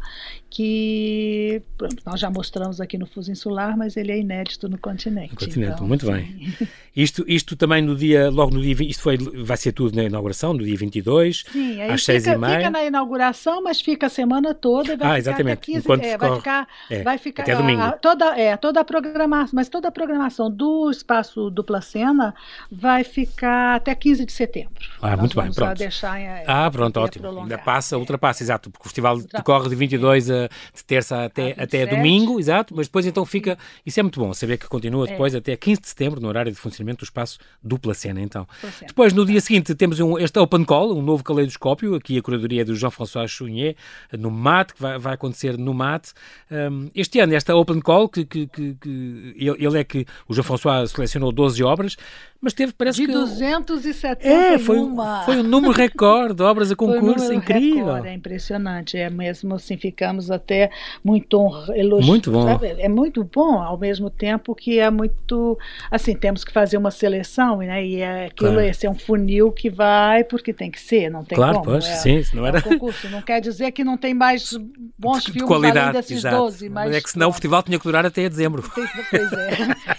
que 0.50 1.62
pronto, 1.78 1.96
nós 2.04 2.18
já 2.20 2.28
mostramos 2.30 2.80
aqui 2.80 2.98
no 2.98 3.06
Fuso 3.06 3.30
Insular, 3.30 3.76
mas 3.76 3.96
ele 3.96 4.10
é 4.12 4.18
inédito 4.18 4.68
no 4.68 4.76
continente. 4.76 5.32
No 5.32 5.38
continente, 5.38 5.72
Então, 5.74 5.86
muito 5.86 6.06
sim. 6.06 6.12
bem. 6.12 6.54
Isto, 6.96 7.24
isto 7.28 7.54
também 7.54 7.80
no 7.80 7.94
dia, 7.94 8.28
logo 8.30 8.52
no 8.52 8.60
dia, 8.60 8.74
20, 8.74 8.90
isto 8.90 9.02
foi, 9.04 9.16
vai 9.16 9.56
ser 9.56 9.70
tudo 9.70 9.94
na 9.94 10.02
inauguração, 10.02 10.52
no 10.52 10.64
dia 10.64 10.76
22. 10.76 11.44
Sim, 11.50 11.80
Às 11.82 12.04
seis 12.04 12.26
e 12.26 12.36
meia. 12.36 12.56
fica 12.58 12.68
na 12.70 12.84
inauguração, 12.84 13.62
mas 13.62 13.80
fica 13.80 14.06
a 14.06 14.10
semana 14.10 14.52
toda. 14.54 14.96
Vai 14.96 15.08
Ah, 15.12 15.18
exatamente, 15.18 15.52
Até 15.52 15.66
15, 15.66 15.78
enquanto 15.78 16.02
é, 16.04 16.18
vai 16.18 16.34
ficar, 16.36 16.68
é, 16.90 17.02
vai 17.04 17.16
ficar 17.18 17.42
até 17.44 17.54
domingo. 17.54 17.80
a- 17.80 17.92
toda, 17.92 18.36
é, 18.36 18.56
toda 18.56 18.80
a 18.80 18.84
programação, 18.84 19.50
mas 19.54 19.68
toda 19.68 19.86
a 19.86 19.92
programação 19.92 20.50
do 20.50 20.90
espaço 20.90 21.48
dupla 21.48 21.80
cena 21.80 22.34
vai 22.72 23.04
ficar 23.04 23.76
até 23.76 23.94
15 23.94 24.26
de 24.26 24.32
setembro. 24.32 24.72
Ah, 25.00 25.10
Nós 25.10 25.20
muito 25.20 25.40
bem, 25.40 25.52
pronto. 25.52 25.78
deixar, 25.78 26.18
é, 26.20 26.42
Ah, 26.48 26.68
pronto, 26.68 26.98
é 26.98 27.02
ótimo. 27.04 27.22
prolongar. 27.22 27.44
Ainda 27.44 27.58
passa, 27.58 27.94
É. 27.94 27.98
ultrapassa, 27.98 28.42
exato, 28.42 28.68
porque 28.68 28.82
o 28.82 28.88
festival 28.88 29.16
decorre 29.20 29.68
de 29.68 29.76
22 29.76 30.28
a 30.28 30.39
de 30.74 30.84
terça 30.84 31.24
até, 31.24 31.50
A 31.50 31.64
até 31.64 31.84
27. 31.84 31.96
domingo, 31.96 32.38
exato, 32.40 32.74
mas 32.76 32.86
depois 32.86 33.04
então 33.06 33.24
fica. 33.26 33.58
Isso 33.84 33.98
é 33.98 34.02
muito 34.02 34.20
bom, 34.20 34.32
saber 34.32 34.56
que 34.58 34.66
continua 34.68 35.06
É. 35.06 35.10
depois 35.12 35.34
até 35.34 35.56
15 35.56 35.80
de 35.80 35.88
setembro, 35.88 36.20
no 36.20 36.28
horário 36.28 36.52
de 36.52 36.58
funcionamento 36.58 37.00
do 37.00 37.04
espaço 37.04 37.38
dupla 37.62 37.94
cena, 37.94 38.20
então. 38.20 38.46
Depois, 38.86 39.12
no 39.12 39.26
dia 39.26 39.40
seguinte, 39.40 39.74
temos 39.74 39.98
um, 40.00 40.18
este 40.18 40.38
Open 40.38 40.64
Call, 40.64 40.96
um 40.96 41.02
novo 41.02 41.22
caleidoscópio, 41.24 41.94
aqui 41.94 42.16
a 42.18 42.22
curadoria 42.22 42.62
é 42.62 42.64
do 42.64 42.74
Jean-François 42.74 43.28
Chounier, 43.30 43.74
no 44.18 44.30
MAT, 44.30 44.72
que 44.74 44.80
vai, 44.80 44.98
vai 44.98 45.14
acontecer 45.14 45.58
no 45.58 45.74
MAT. 45.74 46.12
Um, 46.50 46.88
este 46.94 47.18
ano, 47.20 47.34
esta 47.34 47.54
Open 47.56 47.80
Call, 47.80 48.08
que, 48.08 48.24
que, 48.24 48.46
que- 48.46 48.74
que 48.80 49.34
ele, 49.36 49.56
ele 49.66 49.78
é 49.78 49.84
que 49.84 50.06
o 50.28 50.34
Jean-François 50.34 50.86
selecionou 50.88 51.32
12 51.32 51.62
obras, 51.64 51.96
mas 52.40 52.52
teve, 52.52 52.72
parece 52.72 53.00
De 53.00 53.06
que. 53.06 53.12
271. 53.12 54.30
É, 54.30 54.58
foi, 54.58 54.76
foi 55.24 55.36
um 55.38 55.42
número 55.42 55.72
recorde 55.72 56.34
de 56.34 56.42
obras 56.42 56.70
a 56.72 56.76
Foi 56.80 56.86
um 56.88 56.92
concurso, 57.00 57.32
incrível. 57.32 57.86
recorde, 57.86 58.08
é 58.08 58.14
impressionante. 58.14 58.96
É 58.96 59.10
mesmo 59.10 59.54
assim, 59.54 59.76
ficamos 59.76 60.30
até 60.30 60.70
muito 61.04 61.38
elogio- 61.74 62.06
Muito 62.06 62.30
bom. 62.30 62.42
sabe? 62.44 62.68
É 62.78 62.88
muito 62.88 63.22
bom, 63.24 63.60
ao 63.60 63.76
mesmo 63.78 64.08
tempo 64.10 64.54
que 64.54 64.78
é 64.78 64.90
muito. 64.90 65.58
Assim, 65.90 66.14
temos 66.14 66.44
que 66.44 66.52
fazer 66.52 66.76
uma 66.76 66.90
seleção, 66.90 67.58
né? 67.58 67.84
E 67.84 68.00
é 68.00 68.26
aquilo, 68.26 68.52
Claro. 68.52 68.66
esse 68.68 68.86
é 68.86 68.90
um 68.90 68.94
funil 68.94 69.52
que 69.52 69.68
vai 69.68 70.24
porque 70.24 70.52
tem 70.52 70.70
que 70.70 70.80
ser, 70.80 71.10
não 71.10 71.24
tem 71.24 71.36
Claro, 71.36 71.58
como. 71.58 71.64
pois, 71.72 71.84
é, 71.86 71.94
sim, 71.96 72.22
não 72.34 72.44
é 72.46 72.48
era- 72.48 72.58
um 72.58 72.62
concurso. 72.62 73.08
Não 73.10 73.22
quer 73.22 73.40
dizer 73.40 73.70
que 73.72 73.84
não 73.84 73.96
tem 73.96 74.14
mais 74.14 74.52
bons 74.98 75.24
de 75.24 75.32
filmes 75.32 75.48
qualidade, 75.48 75.78
além 75.78 75.92
desses 75.92 76.18
exato. 76.18 76.36
12, 76.36 76.68
mas. 76.68 76.94
é 76.94 77.00
que 77.00 77.10
senão 77.10 77.26
o 77.26 77.30
pronto. 77.30 77.34
festival 77.34 77.62
tinha 77.62 77.78
que 77.78 77.84
durar 77.84 78.06
até 78.06 78.28
dezembro. 78.28 78.62
Pois 79.10 79.32
é. 79.32 79.50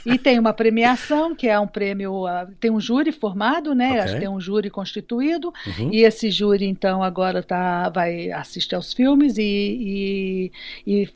E 0.06 0.18
tem 0.18 0.40
uma 0.40 0.54
premiação, 0.54 1.36
que 1.36 1.48
é 1.48 1.60
um 1.60 1.68
prêmio 1.68 2.26
tem 2.60 2.72
um 2.72 2.80
júri 2.80 3.12
formado, 3.12 3.74
né? 3.74 4.04
Okay. 4.04 4.20
Tem 4.20 4.28
um 4.30 4.40
júri 4.40 4.70
constituído 4.70 5.54
uhum. 5.66 5.90
e 5.92 6.04
esse 6.04 6.30
júri 6.30 6.66
então 6.66 7.04
agora 7.04 7.42
tá, 7.44 7.90
vai 7.90 8.32
assistir 8.32 8.76
aos 8.76 8.94
filmes 8.94 9.38
e, 9.38 10.52
e, 10.86 10.92
e 10.92 11.10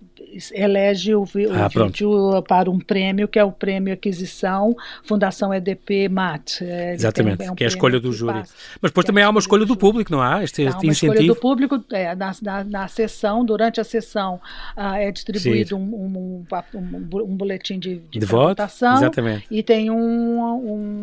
elege 0.54 1.13
o, 1.15 1.23
o 1.23 1.25
ah, 1.54 1.67
vídeo 1.67 2.41
para 2.47 2.69
um 2.69 2.80
prêmio 2.80 3.28
que 3.28 3.39
é 3.39 3.43
o 3.43 3.51
prêmio 3.51 3.93
aquisição 3.93 4.75
Fundação 5.04 5.54
EDP 5.54 6.10
MAT. 6.10 6.62
É, 6.62 6.93
Exatamente, 6.93 7.38
tem, 7.38 7.47
é 7.47 7.51
um 7.51 7.56
que 7.56 7.63
é 7.63 7.67
a 7.67 7.69
escolha 7.69 7.99
do 7.99 8.12
júri. 8.12 8.43
Mas 8.82 8.91
depois 8.91 9.06
também 9.06 9.23
há 9.23 9.30
uma 9.30 9.39
escolha 9.39 9.65
do 9.65 9.75
público, 9.75 10.12
não 10.12 10.21
há? 10.21 10.43
Este, 10.43 10.63
este 10.63 10.75
uma 10.75 10.91
incentivo. 10.91 11.13
escolha 11.13 11.28
do 11.28 11.36
público 11.36 11.84
é, 11.91 12.15
na, 12.15 12.32
na, 12.41 12.63
na 12.63 12.88
sessão, 12.88 13.45
durante 13.45 13.80
a 13.80 13.84
sessão 13.84 14.39
uh, 14.78 14.95
é 14.95 15.12
distribuído 15.12 15.78
um, 15.78 15.82
um, 15.82 16.45
um, 16.73 17.21
um, 17.21 17.36
boletim 17.36 17.80
de, 17.80 17.99
de, 18.12 18.19
de 18.19 18.25
votação 18.25 18.95
Exatamente. 18.97 19.45
e 19.49 19.63
tem 19.63 19.89
um, 19.89 20.39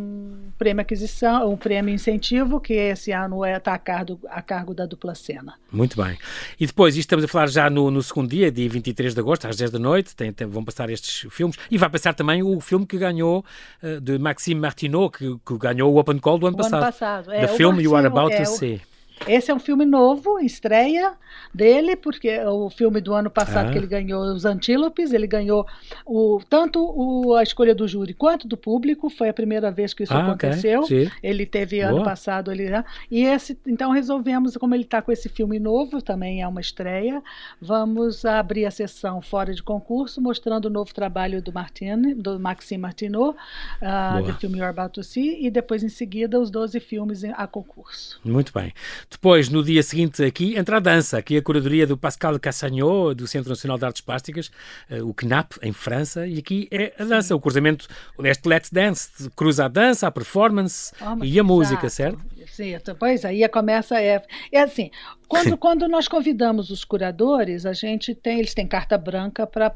um 0.03 0.51
prêmio 0.59 0.83
aquisição, 0.83 1.51
um 1.51 1.57
prêmio 1.57 1.95
incentivo 1.95 2.61
que 2.61 2.73
esse 2.75 3.13
ano 3.13 3.45
está 3.45 3.57
é, 3.57 3.59
tá 3.61 3.75
a, 3.75 3.79
cargo, 3.79 4.21
a 4.29 4.43
cargo 4.43 4.75
da 4.75 4.87
dupla 4.87 5.15
cena. 5.15 5.55
Muito 5.71 6.01
bem. 6.03 6.19
E 6.59 6.67
depois, 6.67 6.95
isto 6.95 7.01
estamos 7.01 7.25
a 7.25 7.29
falar 7.29 7.49
já 7.49 7.71
no, 7.71 7.91
no 7.91 8.03
segundo 8.03 8.31
dia, 8.31 8.51
dia 8.51 8.69
23 8.69 9.15
de 9.15 9.21
agosto, 9.21 9.47
às 9.47 9.57
10 9.57 9.71
da 9.71 9.79
noite, 9.79 10.15
tem, 10.15 10.33
tem, 10.33 10.47
vão 10.47 10.65
passar 10.65 10.91
estes 10.91 11.27
filmes 11.31 11.57
e 11.71 11.79
vai 11.79 11.89
passar 11.89 12.15
também 12.15 12.43
o 12.43 12.61
filme 12.61 12.87
que 12.87 12.99
ganhou 12.99 13.45
uh, 13.83 14.01
de 14.01 14.19
Maxime 14.19 14.61
Martineau, 14.61 15.11
que, 15.11 15.37
que, 15.45 15.59
ganhou 15.59 15.93
o 15.93 15.99
Open 15.99 16.19
Call 16.19 16.39
do 16.39 16.47
ano 16.47 16.57
o 16.57 16.59
passado. 16.59 16.83
Ano 16.83 16.93
passado. 16.93 17.33
É, 17.33 17.47
the 17.47 17.49
Film 17.49 17.81
You 17.81 17.97
Are 17.97 18.07
About 18.07 18.33
é, 18.33 18.43
to 18.43 18.47
See. 18.47 18.81
Esse 19.27 19.51
é 19.51 19.55
um 19.55 19.59
filme 19.59 19.85
novo, 19.85 20.39
estreia 20.41 21.15
dele, 21.55 21.97
porque 21.97 22.29
é 22.29 22.49
o 22.49 22.69
filme 22.71 23.01
do 23.01 23.15
ano 23.15 23.31
passado 23.31 23.69
ah. 23.69 23.73
que 23.73 23.79
ele 23.79 23.87
ganhou 23.87 24.23
os 24.33 24.45
Antílopes, 24.45 25.13
ele 25.13 25.27
ganhou 25.27 25.67
o, 26.05 26.41
tanto 26.49 26.81
o, 26.83 27.35
a 27.35 27.43
escolha 27.43 27.75
do 27.75 27.87
júri 27.87 28.15
quanto 28.15 28.49
do 28.49 28.57
público, 28.57 29.11
foi 29.11 29.29
a 29.29 29.35
primeira 29.35 29.71
vez 29.71 29.95
que 29.95 30.03
isso 30.03 30.15
ah, 30.15 30.27
aconteceu. 30.27 30.83
Okay. 30.83 31.11
Ele 31.23 31.47
teve 31.47 31.81
Boa. 31.81 31.93
ano 31.93 32.05
passado 32.05 32.51
ele 32.51 32.63
e 33.11 33.25
esse, 33.25 33.59
então 33.67 33.91
resolvemos, 33.91 34.57
como 34.57 34.75
ele 34.75 34.85
está 34.85 35.03
com 35.03 35.13
esse 35.13 35.29
filme 35.29 35.59
novo, 35.59 36.01
também 36.01 36.43
é 36.43 36.49
uma 36.49 36.61
estreia, 36.61 37.23
vamos 37.61 38.25
abrir 38.25 38.65
a 38.67 38.71
sessão 38.71 39.21
fora 39.21 39.55
de 39.55 39.63
concurso, 39.63 40.21
mostrando 40.21 40.67
o 40.67 40.71
novo 40.71 40.95
trabalho 40.95 41.43
do 41.43 41.53
Martine, 41.53 42.15
do 42.15 42.39
Maxime 42.39 42.81
Martineau, 42.83 43.31
uh, 43.31 44.23
do 44.23 44.35
filme 44.35 44.59
You're 44.59 44.71
About 44.71 44.95
to 44.95 45.03
See, 45.03 45.45
e 45.45 45.51
depois 45.51 45.83
em 45.83 45.89
seguida 45.89 46.41
os 46.41 46.51
12 46.51 46.81
filmes 46.81 47.25
a 47.25 47.47
concurso. 47.47 48.21
Muito 48.25 48.53
bem. 48.53 48.73
Depois, 49.13 49.51
no 49.51 49.63
dia 49.63 49.83
seguinte, 49.83 50.25
aqui 50.25 50.57
entra 50.57 50.79
a 50.79 50.81
dança, 50.81 51.19
aqui 51.19 51.37
a 51.37 51.43
curadoria 51.43 51.87
do 51.87 51.99
Pascal 51.99 52.41
Cassagnot, 52.41 53.15
do 53.15 53.27
Centro 53.27 53.51
Nacional 53.51 53.77
de 53.77 53.85
Artes 53.85 54.01
Plásticas, 54.01 54.51
uh, 54.91 55.07
o 55.07 55.13
CNAP, 55.13 55.53
em 55.63 55.71
França, 55.71 56.27
e 56.27 56.39
aqui 56.39 56.67
é 56.71 56.95
a 56.99 57.05
dança, 57.05 57.29
Sim. 57.29 57.35
o 57.35 57.41
cruzamento 57.41 57.87
deste 58.19 58.49
Let's 58.49 58.71
Dance, 58.71 59.31
cruza 59.37 59.67
a 59.67 59.69
dança, 59.69 60.07
a 60.07 60.11
performance 60.11 60.93
oh, 60.99 61.23
e 61.23 61.39
a 61.39 61.45
música, 61.45 61.91
certo? 61.91 62.19
Certo, 62.47 62.97
pois 62.99 63.25
aí 63.25 63.47
começa, 63.49 64.01
é, 64.01 64.23
é 64.51 64.63
assim, 64.63 64.91
quando, 65.33 65.57
quando 65.57 65.89
nós 65.89 66.07
convidamos 66.07 66.69
os 66.69 66.85
curadores, 66.85 67.65
a 67.65 67.73
gente 67.73 68.15
tem, 68.15 68.39
eles 68.39 68.53
têm 68.53 68.67
carta 68.67 68.99
branca 68.99 69.47
para 69.47 69.67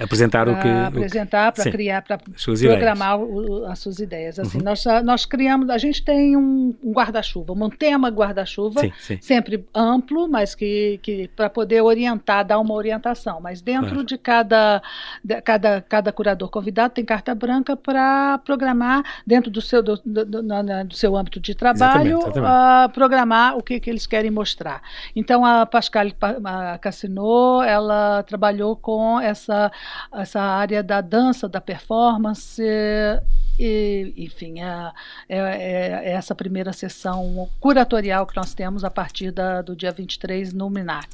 apresentar 0.00 0.48
o 0.48 0.58
que 0.58 0.68
apresentar, 0.68 1.52
para 1.52 1.70
criar, 1.70 2.02
para 2.02 2.18
programar 2.18 3.20
o, 3.20 3.64
as 3.66 3.78
suas 3.78 4.00
ideias. 4.00 4.40
Assim, 4.40 4.58
uhum. 4.58 4.64
nós, 4.64 4.84
nós 5.04 5.24
criamos, 5.24 5.70
a 5.70 5.78
gente 5.78 6.04
tem 6.04 6.36
um, 6.36 6.74
um 6.82 6.92
guarda-chuva, 6.92 7.52
um 7.52 7.70
tema 7.70 8.08
guarda-chuva, 8.08 8.80
sempre 9.20 9.64
amplo, 9.72 10.28
mas 10.28 10.56
que, 10.56 10.98
que 11.00 11.28
para 11.36 11.48
poder 11.48 11.80
orientar, 11.82 12.44
dar 12.44 12.58
uma 12.58 12.74
orientação. 12.74 13.40
Mas 13.40 13.60
dentro 13.60 13.90
claro. 13.90 14.04
de 14.04 14.18
cada, 14.18 14.82
de, 15.22 15.40
cada 15.42 15.80
cada 15.80 16.12
curador 16.12 16.50
convidado 16.50 16.94
tem 16.94 17.04
carta 17.04 17.34
branca 17.34 17.76
para 17.76 18.38
programar 18.38 19.04
dentro 19.24 19.48
do 19.48 19.60
seu 19.60 19.80
do, 19.80 19.96
do, 20.04 20.24
do, 20.24 20.42
do, 20.42 20.94
seu 20.96 21.16
âmbito 21.16 21.38
de 21.38 21.54
trabalho, 21.54 22.18
exatamente, 22.18 22.38
exatamente. 22.38 22.90
Uh, 22.90 22.92
programar 22.92 23.56
o 23.56 23.62
que, 23.62 23.78
que 23.78 23.88
eles 23.88 24.06
querem 24.06 24.30
mostrar 24.30 24.55
mostrar. 24.56 24.82
Então 25.14 25.44
a 25.44 25.66
Pascal 25.66 26.06
Cassino, 26.80 27.62
ela 27.62 28.22
trabalhou 28.22 28.74
com 28.74 29.20
essa 29.20 29.70
essa 30.12 30.40
área 30.40 30.82
da 30.82 31.00
dança, 31.00 31.48
da 31.48 31.60
performance 31.60 32.62
e, 33.58 34.12
enfim, 34.16 34.60
é, 34.60 34.92
é, 35.28 35.38
é, 35.38 36.12
essa 36.12 36.34
primeira 36.34 36.72
sessão 36.72 37.48
curatorial 37.60 38.26
que 38.26 38.36
nós 38.36 38.54
temos 38.54 38.84
a 38.84 38.90
partir 38.90 39.30
da, 39.30 39.62
do 39.62 39.76
dia 39.76 39.92
23 39.92 40.52
no 40.52 40.70
MINAC. 40.70 41.08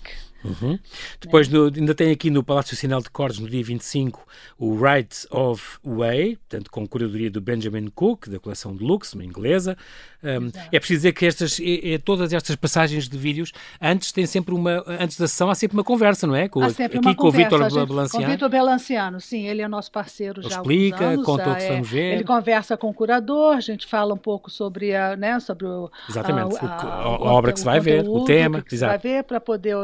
Uhum. 0.44 0.78
Depois 1.20 1.48
no, 1.48 1.66
ainda 1.66 1.94
tem 1.94 2.10
aqui 2.10 2.28
no 2.28 2.42
Palácio 2.42 2.76
Sinal 2.76 3.00
de 3.00 3.10
Cordes, 3.10 3.38
no 3.38 3.48
dia 3.48 3.62
25, 3.62 4.26
o 4.58 4.74
Right 4.74 5.26
of 5.30 5.78
Way, 5.84 6.36
portanto, 6.36 6.70
com 6.70 6.86
curadoria 6.86 7.30
do 7.30 7.40
Benjamin 7.40 7.88
Cook, 7.88 8.28
da 8.28 8.40
coleção 8.40 8.74
de 8.74 8.82
Lux, 8.82 9.12
uma 9.12 9.24
inglesa. 9.24 9.76
Um, 10.22 10.50
é 10.70 10.78
preciso 10.78 11.00
dizer 11.00 11.12
que 11.12 11.26
estas, 11.26 11.58
é, 11.60 11.94
é, 11.94 11.98
todas 11.98 12.32
estas 12.32 12.54
passagens 12.54 13.08
de 13.08 13.18
vídeos, 13.18 13.52
antes 13.80 14.12
tem 14.12 14.24
sempre 14.24 14.54
uma, 14.54 14.84
antes 14.86 15.16
da 15.16 15.26
sessão 15.26 15.50
há 15.50 15.54
sempre 15.54 15.76
uma 15.76 15.84
conversa, 15.84 16.26
não 16.26 16.36
é? 16.36 16.48
Com, 16.48 16.62
há 16.62 16.70
sempre 16.70 16.98
aqui 16.98 17.06
uma 17.08 17.14
com 17.14 17.22
conversa, 17.22 17.56
o 17.56 17.58
Vitor 17.58 17.86
Belanciano. 17.86 18.24
Com 18.24 18.30
o 18.30 18.32
Vitor 18.32 18.48
Belanciano, 18.48 19.20
sim, 19.20 19.46
ele 19.46 19.62
é 19.62 19.68
nosso 19.68 19.90
parceiro 19.90 20.40
já 20.42 20.48
Explica, 20.48 21.06
anos, 21.06 21.26
conta 21.26 21.50
o 21.50 21.56
que 21.56 21.62
é, 21.62 21.68
vamos 21.72 21.90
ver. 21.90 22.14
Ele 22.14 22.24
conversa 22.24 22.76
com 22.76 22.88
o 22.88 22.94
curador, 22.94 23.56
a 23.56 23.60
gente 23.60 23.86
fala 23.86 24.14
um 24.14 24.18
pouco 24.18 24.50
sobre 24.50 24.94
a, 24.94 25.16
né, 25.16 25.40
sobre 25.40 25.66
o, 25.66 25.90
Exatamente, 26.08 26.56
a, 26.64 26.68
a, 26.68 26.82
a, 26.82 27.04
a 27.04 27.32
obra 27.32 27.52
que 27.52 27.58
se 27.58 27.64
vai 27.64 27.80
ver, 27.80 28.08
o 28.08 28.24
tema. 28.24 28.62
Que 28.62 28.76
se 28.76 28.84
vai 28.84 28.98
ver 28.98 29.24
para 29.24 29.40
poder, 29.40 29.76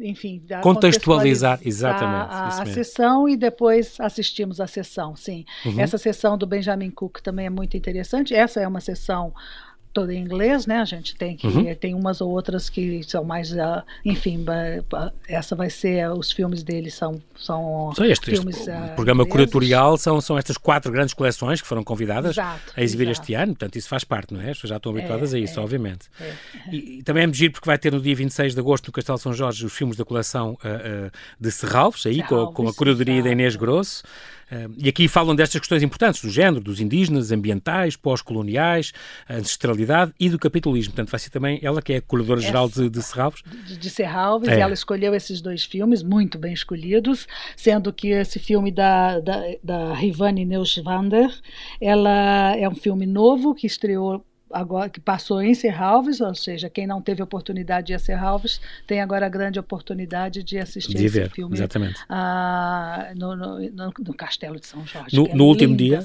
enfim, 0.00 0.42
contextualizar, 0.60 1.60
exatamente, 1.64 2.32
a, 2.32 2.62
a 2.62 2.66
sessão 2.66 3.28
e 3.28 3.36
depois 3.36 4.00
assistimos 4.00 4.60
a 4.60 4.66
sessão, 4.66 5.14
sim. 5.14 5.44
Uhum. 5.64 5.78
Essa 5.78 5.98
sessão 5.98 6.36
do 6.36 6.46
Benjamin 6.46 6.90
Cook 6.90 7.20
também 7.20 7.46
é 7.46 7.50
muito 7.50 7.76
interessante. 7.76 8.34
Essa 8.34 8.60
é 8.60 8.66
uma 8.66 8.80
sessão 8.80 9.32
toda 9.92 10.14
em 10.14 10.22
inglês, 10.22 10.66
né? 10.66 10.78
A 10.78 10.84
gente 10.84 11.14
tem 11.14 11.36
que 11.36 11.46
uhum. 11.46 11.74
tem 11.74 11.94
umas 11.94 12.20
ou 12.20 12.30
outras 12.30 12.68
que 12.70 13.02
são 13.04 13.24
mais, 13.24 13.52
uh, 13.52 13.82
enfim, 14.04 14.44
essa 15.28 15.54
vai 15.54 15.70
ser 15.70 16.10
os 16.10 16.32
filmes 16.32 16.62
dele 16.62 16.90
são 16.90 17.20
são 17.36 17.92
este, 18.00 18.30
filmes 18.30 18.56
este, 18.56 18.70
uh, 18.70 18.94
programa 18.94 19.22
ingleses. 19.22 19.32
curatorial 19.32 19.98
são 19.98 20.20
são 20.20 20.38
estas 20.38 20.56
quatro 20.56 20.92
grandes 20.92 21.12
coleções 21.12 21.60
que 21.60 21.66
foram 21.66 21.82
convidadas 21.82 22.32
exato, 22.32 22.72
a 22.76 22.82
exibir 22.82 23.08
exato. 23.08 23.22
este 23.22 23.34
ano, 23.34 23.52
portanto 23.52 23.76
isso 23.76 23.88
faz 23.88 24.04
parte, 24.04 24.32
não 24.32 24.40
é? 24.40 24.50
As 24.50 24.56
pessoas 24.56 24.70
já 24.70 24.76
estão 24.76 24.92
habituadas 24.92 25.34
é, 25.34 25.36
a 25.36 25.40
isso, 25.40 25.58
é, 25.58 25.62
obviamente. 25.62 26.08
É. 26.20 26.34
E, 26.70 26.98
e, 26.98 27.02
também 27.02 27.24
é 27.24 27.26
muito 27.26 27.50
porque 27.52 27.66
vai 27.66 27.78
ter 27.78 27.92
no 27.92 28.00
dia 28.00 28.14
26 28.14 28.54
de 28.54 28.60
agosto 28.60 28.86
no 28.86 28.92
Castelo 28.92 29.18
São 29.18 29.32
Jorge 29.32 29.66
os 29.66 29.72
filmes 29.72 29.96
da 29.96 30.04
coleção 30.04 30.52
uh, 30.52 31.10
de 31.38 31.50
Serralves, 31.50 32.06
aí 32.06 32.16
Serralves, 32.16 32.54
com, 32.54 32.64
com, 32.64 32.68
a 32.68 32.74
curadoria 32.74 33.14
exato. 33.14 33.28
da 33.28 33.32
Inês 33.32 33.56
Grosso. 33.56 34.02
Uh, 34.50 34.72
e 34.76 34.88
aqui 34.88 35.08
falam 35.08 35.34
destas 35.34 35.60
questões 35.60 35.82
importantes, 35.82 36.20
do 36.20 36.30
género, 36.30 36.62
dos 36.62 36.80
indígenas, 36.80 37.32
ambientais, 37.32 37.96
pós-coloniais, 37.96 38.92
ancestralidade 39.28 39.81
e 40.18 40.28
do 40.28 40.38
capitalismo. 40.38 40.92
Portanto, 40.92 41.10
vai 41.10 41.20
ser 41.20 41.30
também 41.30 41.60
ela 41.62 41.80
que 41.82 41.92
é 41.92 41.96
a 41.96 42.02
curadora-geral 42.02 42.68
de, 42.68 42.88
de 42.88 43.02
Serralves. 43.02 43.42
De, 43.66 43.76
de 43.76 43.90
Serralves, 43.90 44.48
é. 44.48 44.58
e 44.58 44.60
ela 44.60 44.74
escolheu 44.74 45.14
esses 45.14 45.40
dois 45.40 45.64
filmes, 45.64 46.02
muito 46.02 46.38
bem 46.38 46.52
escolhidos, 46.52 47.26
sendo 47.56 47.92
que 47.92 48.08
esse 48.08 48.38
filme 48.38 48.70
da, 48.70 49.20
da, 49.20 49.42
da 49.62 49.94
Rivane 49.94 50.44
Neuschwander, 50.44 51.30
ela 51.80 52.56
é 52.56 52.68
um 52.68 52.74
filme 52.74 53.06
novo 53.06 53.54
que 53.54 53.66
estreou 53.66 54.24
agora 54.52 54.88
que 54.88 55.00
passou 55.00 55.40
em 55.42 55.54
Serralves, 55.54 56.20
ou 56.20 56.34
seja, 56.34 56.68
quem 56.68 56.86
não 56.86 57.00
teve 57.00 57.22
oportunidade 57.22 57.88
de 57.88 57.92
ir 57.92 57.96
a 57.96 57.98
Serralves 57.98 58.60
tem 58.86 59.00
agora 59.00 59.26
a 59.26 59.28
grande 59.28 59.58
oportunidade 59.58 60.42
de 60.42 60.58
assistir 60.58 60.94
de 60.96 61.04
esse 61.04 61.20
ver, 61.20 61.30
filme 61.30 61.54
exatamente. 61.54 62.00
Ah, 62.08 63.12
no, 63.16 63.34
no, 63.34 63.58
no, 63.58 63.92
no, 63.98 64.14
Castelo 64.14 64.60
de 64.60 64.66
São 64.66 64.86
Jorge. 64.86 65.16
No, 65.16 65.26
é 65.26 65.42
último 65.42 65.76
dia 65.76 66.00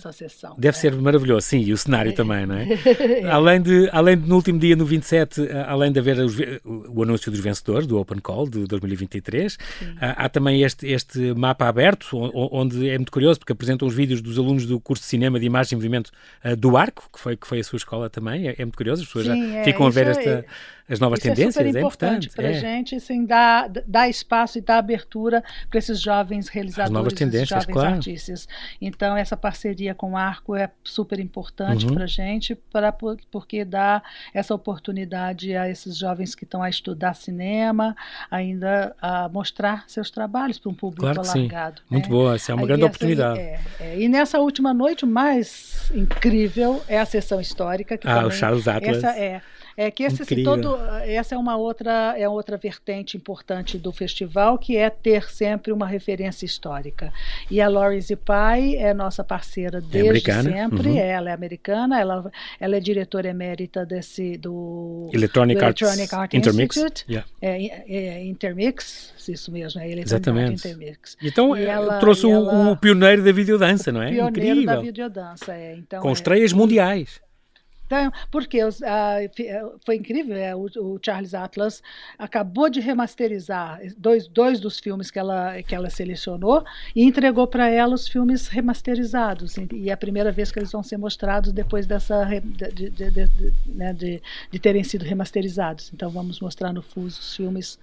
deve 0.58 0.78
é. 0.78 0.80
ser 0.80 0.96
maravilhoso, 0.96 1.48
sim, 1.48 1.60
e 1.60 1.74
o 1.74 1.78
cenário 1.78 2.12
é. 2.12 2.16
também, 2.16 2.46
não 2.46 2.56
é? 2.56 2.68
além, 3.30 3.62
de, 3.62 3.90
além 3.92 4.18
de 4.18 4.28
no 4.28 4.36
último 4.36 4.60
dia, 4.60 4.76
no 4.76 4.86
27, 4.86 5.50
além 5.68 5.92
de 5.92 6.00
haver 6.00 6.20
os, 6.20 6.36
o 6.64 7.04
anúncio 7.04 7.32
dos 7.32 7.40
vencedores 7.40 7.86
do 7.86 8.00
Open 8.00 8.20
Call 8.20 8.50
de 8.50 8.66
2023, 8.66 9.58
há, 10.00 10.26
há, 10.26 10.30
também 10.30 10.64
este, 10.64 10.88
este 10.88 11.34
mapa 11.34 11.68
aberto, 11.68 12.18
onde 12.34 12.90
é 12.90 12.98
muito 12.98 13.12
curioso 13.12 13.40
porque 13.40 13.52
apresentam 13.52 13.88
os 13.88 13.94
vídeos 13.94 14.22
dos 14.22 14.38
alunos 14.38 14.66
do 14.66 14.80
curso 14.80 15.04
de 15.04 15.10
Cinema 15.10 15.40
de 15.40 15.46
Imagem 15.46 15.74
e 15.74 15.76
Movimento 15.76 16.12
uh, 16.44 16.56
do 16.56 16.78
Arco, 16.78 17.10
que 17.12 17.20
foi, 17.20 17.36
que 17.36 17.48
foi 17.48 17.60
a 17.60 17.64
sua 17.64 17.78
escola 17.78 18.10
também 18.10 18.37
também, 18.38 18.50
é, 18.50 18.56
é 18.58 18.65
muito 18.65 18.78
curioso, 18.78 19.02
as 19.02 19.08
pessoas 19.08 19.26
Sim, 19.26 19.52
já 19.52 19.58
é, 19.60 19.63
ficam 19.63 19.86
a 19.86 19.89
ver 19.89 20.08
esta, 20.08 20.30
é, 20.30 20.45
as 20.89 21.00
novas 21.00 21.19
isso 21.19 21.28
tendências, 21.28 21.58
é, 21.58 21.67
super 21.67 21.80
importante 21.80 22.30
é 22.30 22.32
para 22.32 22.50
a 22.50 22.54
gente, 22.54 22.95
assim, 22.95 23.26
dar, 23.26 23.69
dar 23.86 24.08
espaço 24.08 24.58
e 24.58 24.62
dar 24.62 24.78
abertura 24.78 25.43
para 25.69 25.80
esses 25.80 26.00
jovens 26.00 26.47
realizadores, 26.47 26.89
as 26.89 26.93
novas 26.93 27.13
tendências, 27.13 27.50
jovens 27.50 27.73
claro. 27.73 27.95
artistas. 27.95 28.47
Então, 28.82 29.17
essa 29.17 29.36
parceria 29.36 29.93
com 29.93 30.13
o 30.13 30.17
Arco 30.17 30.56
é 30.56 30.69
super 30.84 31.19
importante 31.19 31.86
uhum. 31.86 31.93
para 31.93 32.06
a 32.06 32.08
gente, 32.08 32.56
pra, 32.56 32.93
porque 33.30 33.65
dá 33.65 34.02
essa 34.34 34.56
oportunidade 34.56 35.56
a 35.56 35.69
esses 35.69 35.97
jovens 35.97 36.34
que 36.34 36.45
estão 36.45 36.63
a 36.63 36.69
estudar 36.69 37.13
cinema, 37.15 37.95
ainda 38.32 38.95
a 39.02 39.28
mostrar 39.28 39.84
seus 39.88 40.10
trabalhos 40.10 40.58
para 40.58 40.71
um 40.71 40.76
público 40.76 41.02
claro 41.02 41.21
alargado. 41.21 41.82
Sim. 41.82 41.88
Muito 41.89 42.06
né? 42.06 42.10
boa, 42.10 42.36
essa 42.36 42.52
é 42.52 42.56
uma 42.56 42.62
Aí 42.62 42.67
grande 42.67 42.84
essa, 42.84 42.89
oportunidade. 42.89 43.39
É, 43.39 43.60
é, 43.80 44.00
e 44.00 44.08
nessa 44.08 44.39
última 44.39 44.73
noite, 44.73 45.04
o 45.04 45.08
mais 45.08 45.91
incrível 45.93 46.82
é 46.88 46.97
a 46.97 47.06
sessão 47.06 47.41
histórica. 47.41 47.97
Que 47.97 48.08
ah, 48.08 48.26
o 48.26 48.32
Charles 48.32 48.67
Atlas. 48.67 48.97
Essa 48.97 49.17
é 49.17 49.41
É 49.80 49.92
que 49.92 50.02
esse, 50.02 50.24
assim, 50.24 50.44
todo, 50.44 50.76
essa 51.06 51.36
é 51.36 51.38
uma 51.38 51.56
outra, 51.56 52.16
é 52.18 52.28
outra 52.28 52.58
vertente 52.58 53.16
importante 53.16 53.78
do 53.78 53.92
festival, 53.92 54.58
que 54.58 54.76
é 54.76 54.90
ter 54.90 55.30
sempre 55.30 55.72
uma 55.72 55.86
referência 55.86 56.48
histórica. 56.48 57.13
E 57.52 57.62
a 57.62 57.70
Laurie 57.70 58.02
Zipai 58.02 58.76
é 58.76 58.92
nossa 58.92 59.24
parceira 59.24 59.78
é 59.78 59.82
desde 59.82 60.32
é 60.32 60.42
sempre. 60.42 60.90
Uhum. 60.90 60.98
Ela 60.98 61.30
é 61.30 61.34
americana, 61.34 62.02
ela, 62.02 62.32
ela 62.60 62.76
é 62.76 62.80
diretora 62.80 63.30
emérita 63.30 63.86
desse 63.86 64.36
do 64.38 65.12
Electronic, 65.13 65.60
do 65.60 65.66
Electronic 65.66 66.16
Art 66.16 66.34
Intermix. 66.34 66.76
Institute. 66.76 67.06
Yeah. 67.08 67.30
É, 67.40 67.84
é, 67.88 68.26
Intermix, 68.26 69.13
isso 69.30 69.52
mesmo, 69.52 69.80
é 69.80 69.92
Electronic 69.92 70.10
Exatamente. 70.10 70.50
Art 70.54 70.66
Intermix. 70.66 71.18
Então 71.22 71.56
ela, 71.56 72.00
trouxe 72.00 72.26
o, 72.26 72.32
ela, 72.32 72.72
o, 72.72 72.78
pioneiro 72.78 73.24
da 73.24 73.32
videodança, 73.32 73.92
não 73.92 74.02
é? 74.02 74.10
Pioneiro 74.10 74.30
Incrível. 74.30 74.66
da 74.66 74.82
videodança, 74.82 75.54
é. 75.54 75.76
Então, 75.76 76.02
Com 76.02 76.12
estreias 76.12 76.52
mundiais. 76.52 77.27
Então, 77.88 78.12
porque 78.30 78.62
os, 78.63 78.82
foi 79.86 79.95
incrível, 79.95 80.36
é, 80.36 80.54
o, 80.54 80.65
o, 80.65 81.00
Charles 81.04 81.34
Atlas 81.34 81.82
acabou 82.19 82.69
de 82.69 82.82
remasterizar 82.82 83.82
dois, 83.97 84.28
dois 84.28 84.60
dos 84.60 84.77
filmes 84.77 85.10
que 85.10 85.17
ela, 85.17 85.63
que 85.63 85.73
ela 85.73 85.90
selecionou 85.90 86.65
e 86.94 87.04
entregou 87.04 87.48
para 87.48 87.69
ela 87.69 87.96
os 87.96 88.08
filmes 88.08 88.50
remasterizados. 88.50 89.56
E 89.73 89.90
é 89.90 89.94
a 89.94 89.98
primeira 89.98 90.31
vez 90.33 90.52
que 90.52 90.60
eles 90.60 90.71
vão 90.71 90.83
ser 90.83 90.98
mostrados 90.98 91.54
depois 91.54 91.88
dessa 91.88 92.25
de, 92.25 92.90
de, 92.90 93.10
de, 93.10 93.54
né, 93.65 93.94
de 93.94 94.60
terem 94.60 94.83
sido 94.83 95.04
remasterizados. 95.04 95.90
Então 95.94 96.10
vamos 96.10 96.42
mostrar 96.42 96.73
no 96.73 96.81
Fuso 96.81 97.19
os 97.21 97.35
filmes 97.35 97.79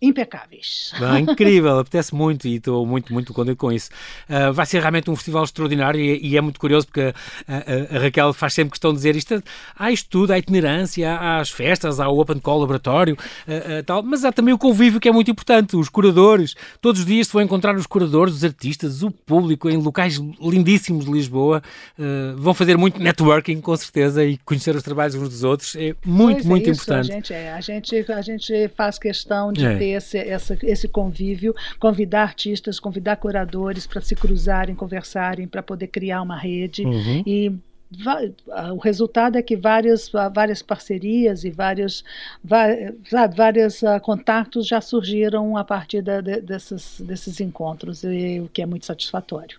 impecáveis. 0.00 0.92
Ah, 1.00 1.18
incrível, 1.18 1.78
apetece 1.78 2.14
muito 2.14 2.46
e 2.46 2.56
estou 2.56 2.84
muito, 2.84 3.12
muito 3.12 3.32
contente 3.32 3.56
com 3.56 3.72
isso. 3.72 3.90
Uh, 4.28 4.52
vai 4.52 4.66
ser 4.66 4.80
realmente 4.80 5.10
um 5.10 5.16
festival 5.16 5.44
extraordinário 5.44 5.98
e, 5.98 6.32
e 6.32 6.36
é 6.36 6.40
muito 6.40 6.60
curioso 6.60 6.86
porque 6.86 7.14
a, 7.48 7.54
a, 7.54 7.96
a, 7.96 8.00
Raquel 8.00 8.32
faz 8.34 8.52
sempre 8.52 8.72
questão 8.72 8.90
de 8.92 8.96
dizer 8.96 9.16
isto. 9.16 9.42
Há 9.74 9.90
estudo, 9.90 10.32
há 10.32 10.38
itinerância, 10.38 11.10
há 11.12 11.40
as 11.40 11.50
festas, 11.50 11.98
há 11.98 12.08
o 12.08 12.20
Open 12.20 12.38
Call 12.38 12.60
Laboratório, 12.60 13.14
uh, 13.14 13.80
uh, 13.80 13.82
tal, 13.84 14.02
mas 14.02 14.24
há 14.24 14.32
também 14.32 14.52
o 14.52 14.58
convívio 14.58 15.00
que 15.00 15.08
é 15.08 15.12
muito 15.12 15.30
importante. 15.30 15.76
Os 15.76 15.88
curadores, 15.88 16.54
todos 16.80 17.00
os 17.00 17.06
dias 17.06 17.28
se 17.28 17.32
vão 17.32 17.42
encontrar 17.42 17.74
os 17.74 17.86
curadores, 17.86 18.34
os 18.34 18.44
artistas, 18.44 19.02
o 19.02 19.10
público 19.10 19.70
em 19.70 19.78
locais 19.78 20.20
lindíssimos 20.40 21.06
de 21.06 21.10
Lisboa. 21.10 21.62
vão 22.36 22.52
fazer 22.52 22.76
muito 22.76 23.00
networking, 23.00 23.60
com 23.60 23.76
certeza, 23.76 24.24
e 24.24 24.36
conhecer 24.38 24.76
os 24.76 24.82
trabalhos 24.82 25.14
uns 25.14 25.28
dos 25.28 25.44
outros. 25.44 25.74
É 25.76 25.94
muito, 26.04 26.36
pois 26.36 26.46
muito 26.46 26.68
é 26.68 26.72
isso, 26.72 26.82
importante. 26.82 27.12
A 27.12 27.14
gente, 27.14 27.32
é, 27.32 27.52
a, 27.52 27.60
gente, 27.60 28.12
a 28.12 28.20
gente 28.20 28.68
faz 28.76 28.98
questão 28.98 29.52
de 29.52 29.64
é. 29.64 29.76
ter 29.76 29.85
esse, 29.88 30.18
essa, 30.18 30.58
esse 30.62 30.88
convívio, 30.88 31.54
convidar 31.78 32.22
artistas, 32.22 32.80
convidar 32.80 33.16
curadores 33.16 33.86
para 33.86 34.00
se 34.00 34.14
cruzarem, 34.14 34.74
conversarem, 34.74 35.46
para 35.46 35.62
poder 35.62 35.88
criar 35.88 36.22
uma 36.22 36.36
rede. 36.36 36.84
Uhum. 36.84 37.22
E 37.26 37.52
o 38.72 38.78
resultado 38.78 39.36
é 39.36 39.42
que 39.42 39.56
várias, 39.56 40.10
várias 40.34 40.60
parcerias 40.60 41.44
e 41.44 41.50
vários, 41.50 42.04
vários 43.34 43.82
uh, 43.82 44.00
contatos 44.02 44.66
já 44.66 44.80
surgiram 44.80 45.56
a 45.56 45.64
partir 45.64 46.02
da, 46.02 46.20
de, 46.20 46.40
desses, 46.40 47.00
desses 47.00 47.40
encontros, 47.40 48.02
e, 48.02 48.40
o 48.40 48.48
que 48.48 48.60
é 48.60 48.66
muito 48.66 48.86
satisfatório. 48.86 49.58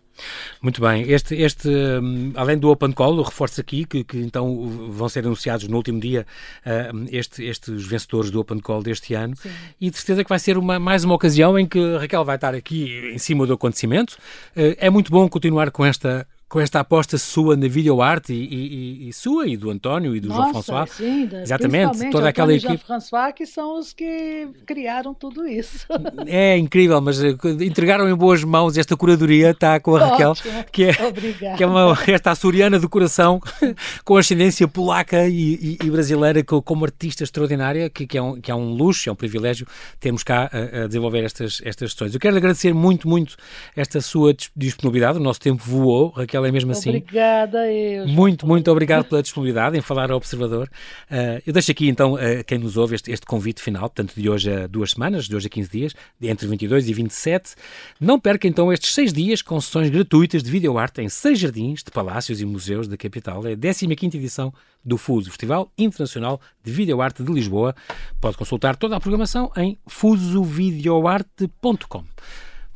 Muito 0.62 0.82
bem. 0.82 1.04
Este, 1.10 1.36
este, 1.36 1.70
hum, 1.70 2.34
além 2.36 2.58
do 2.58 2.70
Open 2.70 2.92
Call, 2.92 3.22
reforço 3.22 3.62
aqui 3.62 3.86
que, 3.86 4.04
que 4.04 4.18
então 4.18 4.68
vão 4.92 5.08
ser 5.08 5.20
anunciados 5.20 5.68
no 5.68 5.78
último 5.78 6.00
dia 6.00 6.26
uh, 6.66 7.08
este, 7.12 7.44
estes 7.44 7.86
vencedores 7.86 8.32
do 8.32 8.40
Open 8.40 8.60
Call 8.60 8.82
deste 8.82 9.14
ano 9.14 9.36
Sim. 9.36 9.50
e 9.80 9.90
de 9.90 9.98
certeza 9.98 10.24
que 10.24 10.30
vai 10.30 10.40
ser 10.40 10.58
uma, 10.58 10.80
mais 10.80 11.04
uma 11.04 11.14
ocasião 11.14 11.58
em 11.58 11.68
que 11.68 11.98
Raquel 11.98 12.26
vai 12.26 12.36
estar 12.36 12.56
aqui 12.56 13.12
em 13.14 13.18
cima 13.18 13.46
do 13.46 13.54
acontecimento. 13.54 14.18
Uh, 14.56 14.76
é 14.78 14.90
muito 14.90 15.12
bom 15.12 15.30
continuar 15.30 15.70
com 15.72 15.86
esta 15.86 16.28
com 16.50 16.62
esta 16.62 16.80
aposta 16.80 17.18
sua 17.18 17.58
na 17.58 17.68
videoarte 17.68 18.32
e, 18.32 18.38
e, 18.38 19.10
e, 19.10 19.14
sua 19.14 19.48
e 19.48 19.58
do 19.58 19.70
António 19.70 20.16
e 20.16 20.20
do 20.20 20.30
Nossa, 20.30 20.42
João 20.42 20.54
François. 20.54 20.90
Sim, 20.92 21.26
da, 21.26 21.42
Exatamente, 21.42 22.10
toda 22.10 22.30
aquela 22.30 22.54
equipe. 22.54 22.68
João 22.68 22.78
François 22.78 23.34
que 23.34 23.46
são 23.46 23.78
os 23.78 23.92
que 23.92 24.48
criaram 24.66 25.14
tudo 25.14 25.46
isso. 25.46 25.86
É 26.26 26.58
incrível, 26.58 27.02
mas 27.02 27.22
eh, 27.22 27.36
entregaram 27.62 28.10
em 28.10 28.16
boas 28.16 28.44
mãos 28.44 28.78
esta 28.78 28.96
curadoria, 28.96 29.52
está 29.52 29.80
com 29.80 29.96
a 29.98 30.08
Raquel, 30.08 30.34
que 30.72 30.86
é, 30.86 30.94
que 31.58 31.64
é 31.64 31.68
uma, 31.68 31.98
esta 32.08 32.32
açoriana 32.32 32.80
do 32.80 32.88
coração, 32.88 33.42
com 34.06 34.16
ascendência 34.16 34.68
polaca 34.68 35.28
e, 35.28 35.78
e 35.84 35.92
brasileira, 35.92 36.44
como 36.44 36.86
artista 36.86 37.24
extraordinária, 37.24 37.90
que, 37.90 38.08
que, 38.08 38.18
é 38.18 38.22
um, 38.22 38.40
que 38.40 38.50
é 38.50 38.56
um 38.56 38.70
luxo, 38.70 39.10
é 39.10 39.12
um 39.12 39.16
privilégio 39.16 39.68
termos 40.00 40.24
cá 40.24 40.50
a, 40.52 40.84
a 40.84 40.88
desenvolver 40.88 41.26
estas, 41.26 41.62
estas 41.66 41.92
questões. 41.92 42.14
Eu 42.14 42.20
quero 42.20 42.38
agradecer 42.38 42.74
muito, 42.74 43.08
muito 43.08 43.36
esta 43.76 44.00
sua 44.00 44.34
disponibilidade, 44.56 45.18
o 45.18 45.22
nosso 45.22 45.42
tempo 45.42 45.62
voou, 45.66 46.10
Raquel 46.10 46.37
ela 46.38 46.48
é 46.48 46.52
mesmo 46.52 46.72
assim. 46.72 46.90
Obrigada, 46.90 47.72
eu. 47.72 48.08
Muito, 48.08 48.48
muito 48.48 48.72
obrigado 48.72 49.06
pela 49.06 49.22
disponibilidade 49.22 49.78
em 49.78 49.82
falar 49.82 50.10
ao 50.12 50.18
Observador. 50.18 50.70
Uh, 51.10 51.42
eu 51.46 51.54
deixo 51.54 51.72
aqui 51.72 51.88
então, 51.90 52.14
uh, 52.14 52.44
quem 52.46 52.58
nos 52.58 52.78
ouve, 52.78 52.96
este, 52.96 53.12
este, 53.12 53.26
convite 53.26 53.62
final, 53.62 53.84
portanto, 53.84 54.14
de 54.16 54.30
hoje 54.30 54.50
a 54.52 54.68
duas 54.68 54.92
semanas, 54.92 55.28
de 55.28 55.36
hoje 55.36 55.48
a 55.48 55.50
15 55.50 55.70
dias, 55.70 55.94
entre 56.22 56.48
22 56.48 56.88
e 56.88 56.94
27. 56.94 57.56
Não 58.00 58.18
perca 58.20 58.48
então 58.48 58.72
estes 58.72 58.94
seis 58.94 59.12
dias 59.12 59.42
com 59.42 59.60
sessões 59.60 59.90
gratuitas 59.90 60.44
de 60.44 60.50
videoarte 60.50 61.02
em 61.02 61.10
seis 61.10 61.38
jardins 61.40 61.84
de 61.84 61.92
palácios 61.92 62.40
e 62.42 62.46
museus 62.46 62.88
da 62.88 62.96
capital. 62.96 63.46
É 63.46 63.52
a 63.54 63.96
15 63.96 64.18
edição 64.18 64.54
do 64.84 64.98
FUSO, 64.98 65.30
Festival 65.30 65.72
Internacional 65.78 66.42
de 66.64 66.72
Videoarte 66.72 67.24
de 67.24 67.32
Lisboa. 67.32 67.76
Pode 68.22 68.38
consultar 68.38 68.76
toda 68.76 68.96
a 68.96 69.00
programação 69.00 69.52
em 69.58 69.78
fusovideoarte.com. 69.86 72.04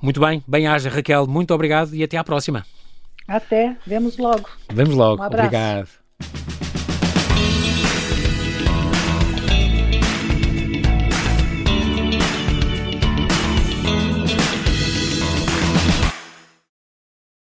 Muito 0.02 0.20
bem, 0.20 0.44
bem-aja 0.48 0.90
Raquel, 0.90 1.28
muito 1.28 1.54
obrigado 1.54 1.96
e 1.96 2.04
até 2.04 2.18
à 2.18 2.24
próxima. 2.24 2.66
Até, 3.32 3.78
vemos 3.88 4.18
logo. 4.18 4.50
Vemos 4.74 4.94
logo. 4.94 5.24
Um 5.24 5.26
Obrigado. 5.26 5.88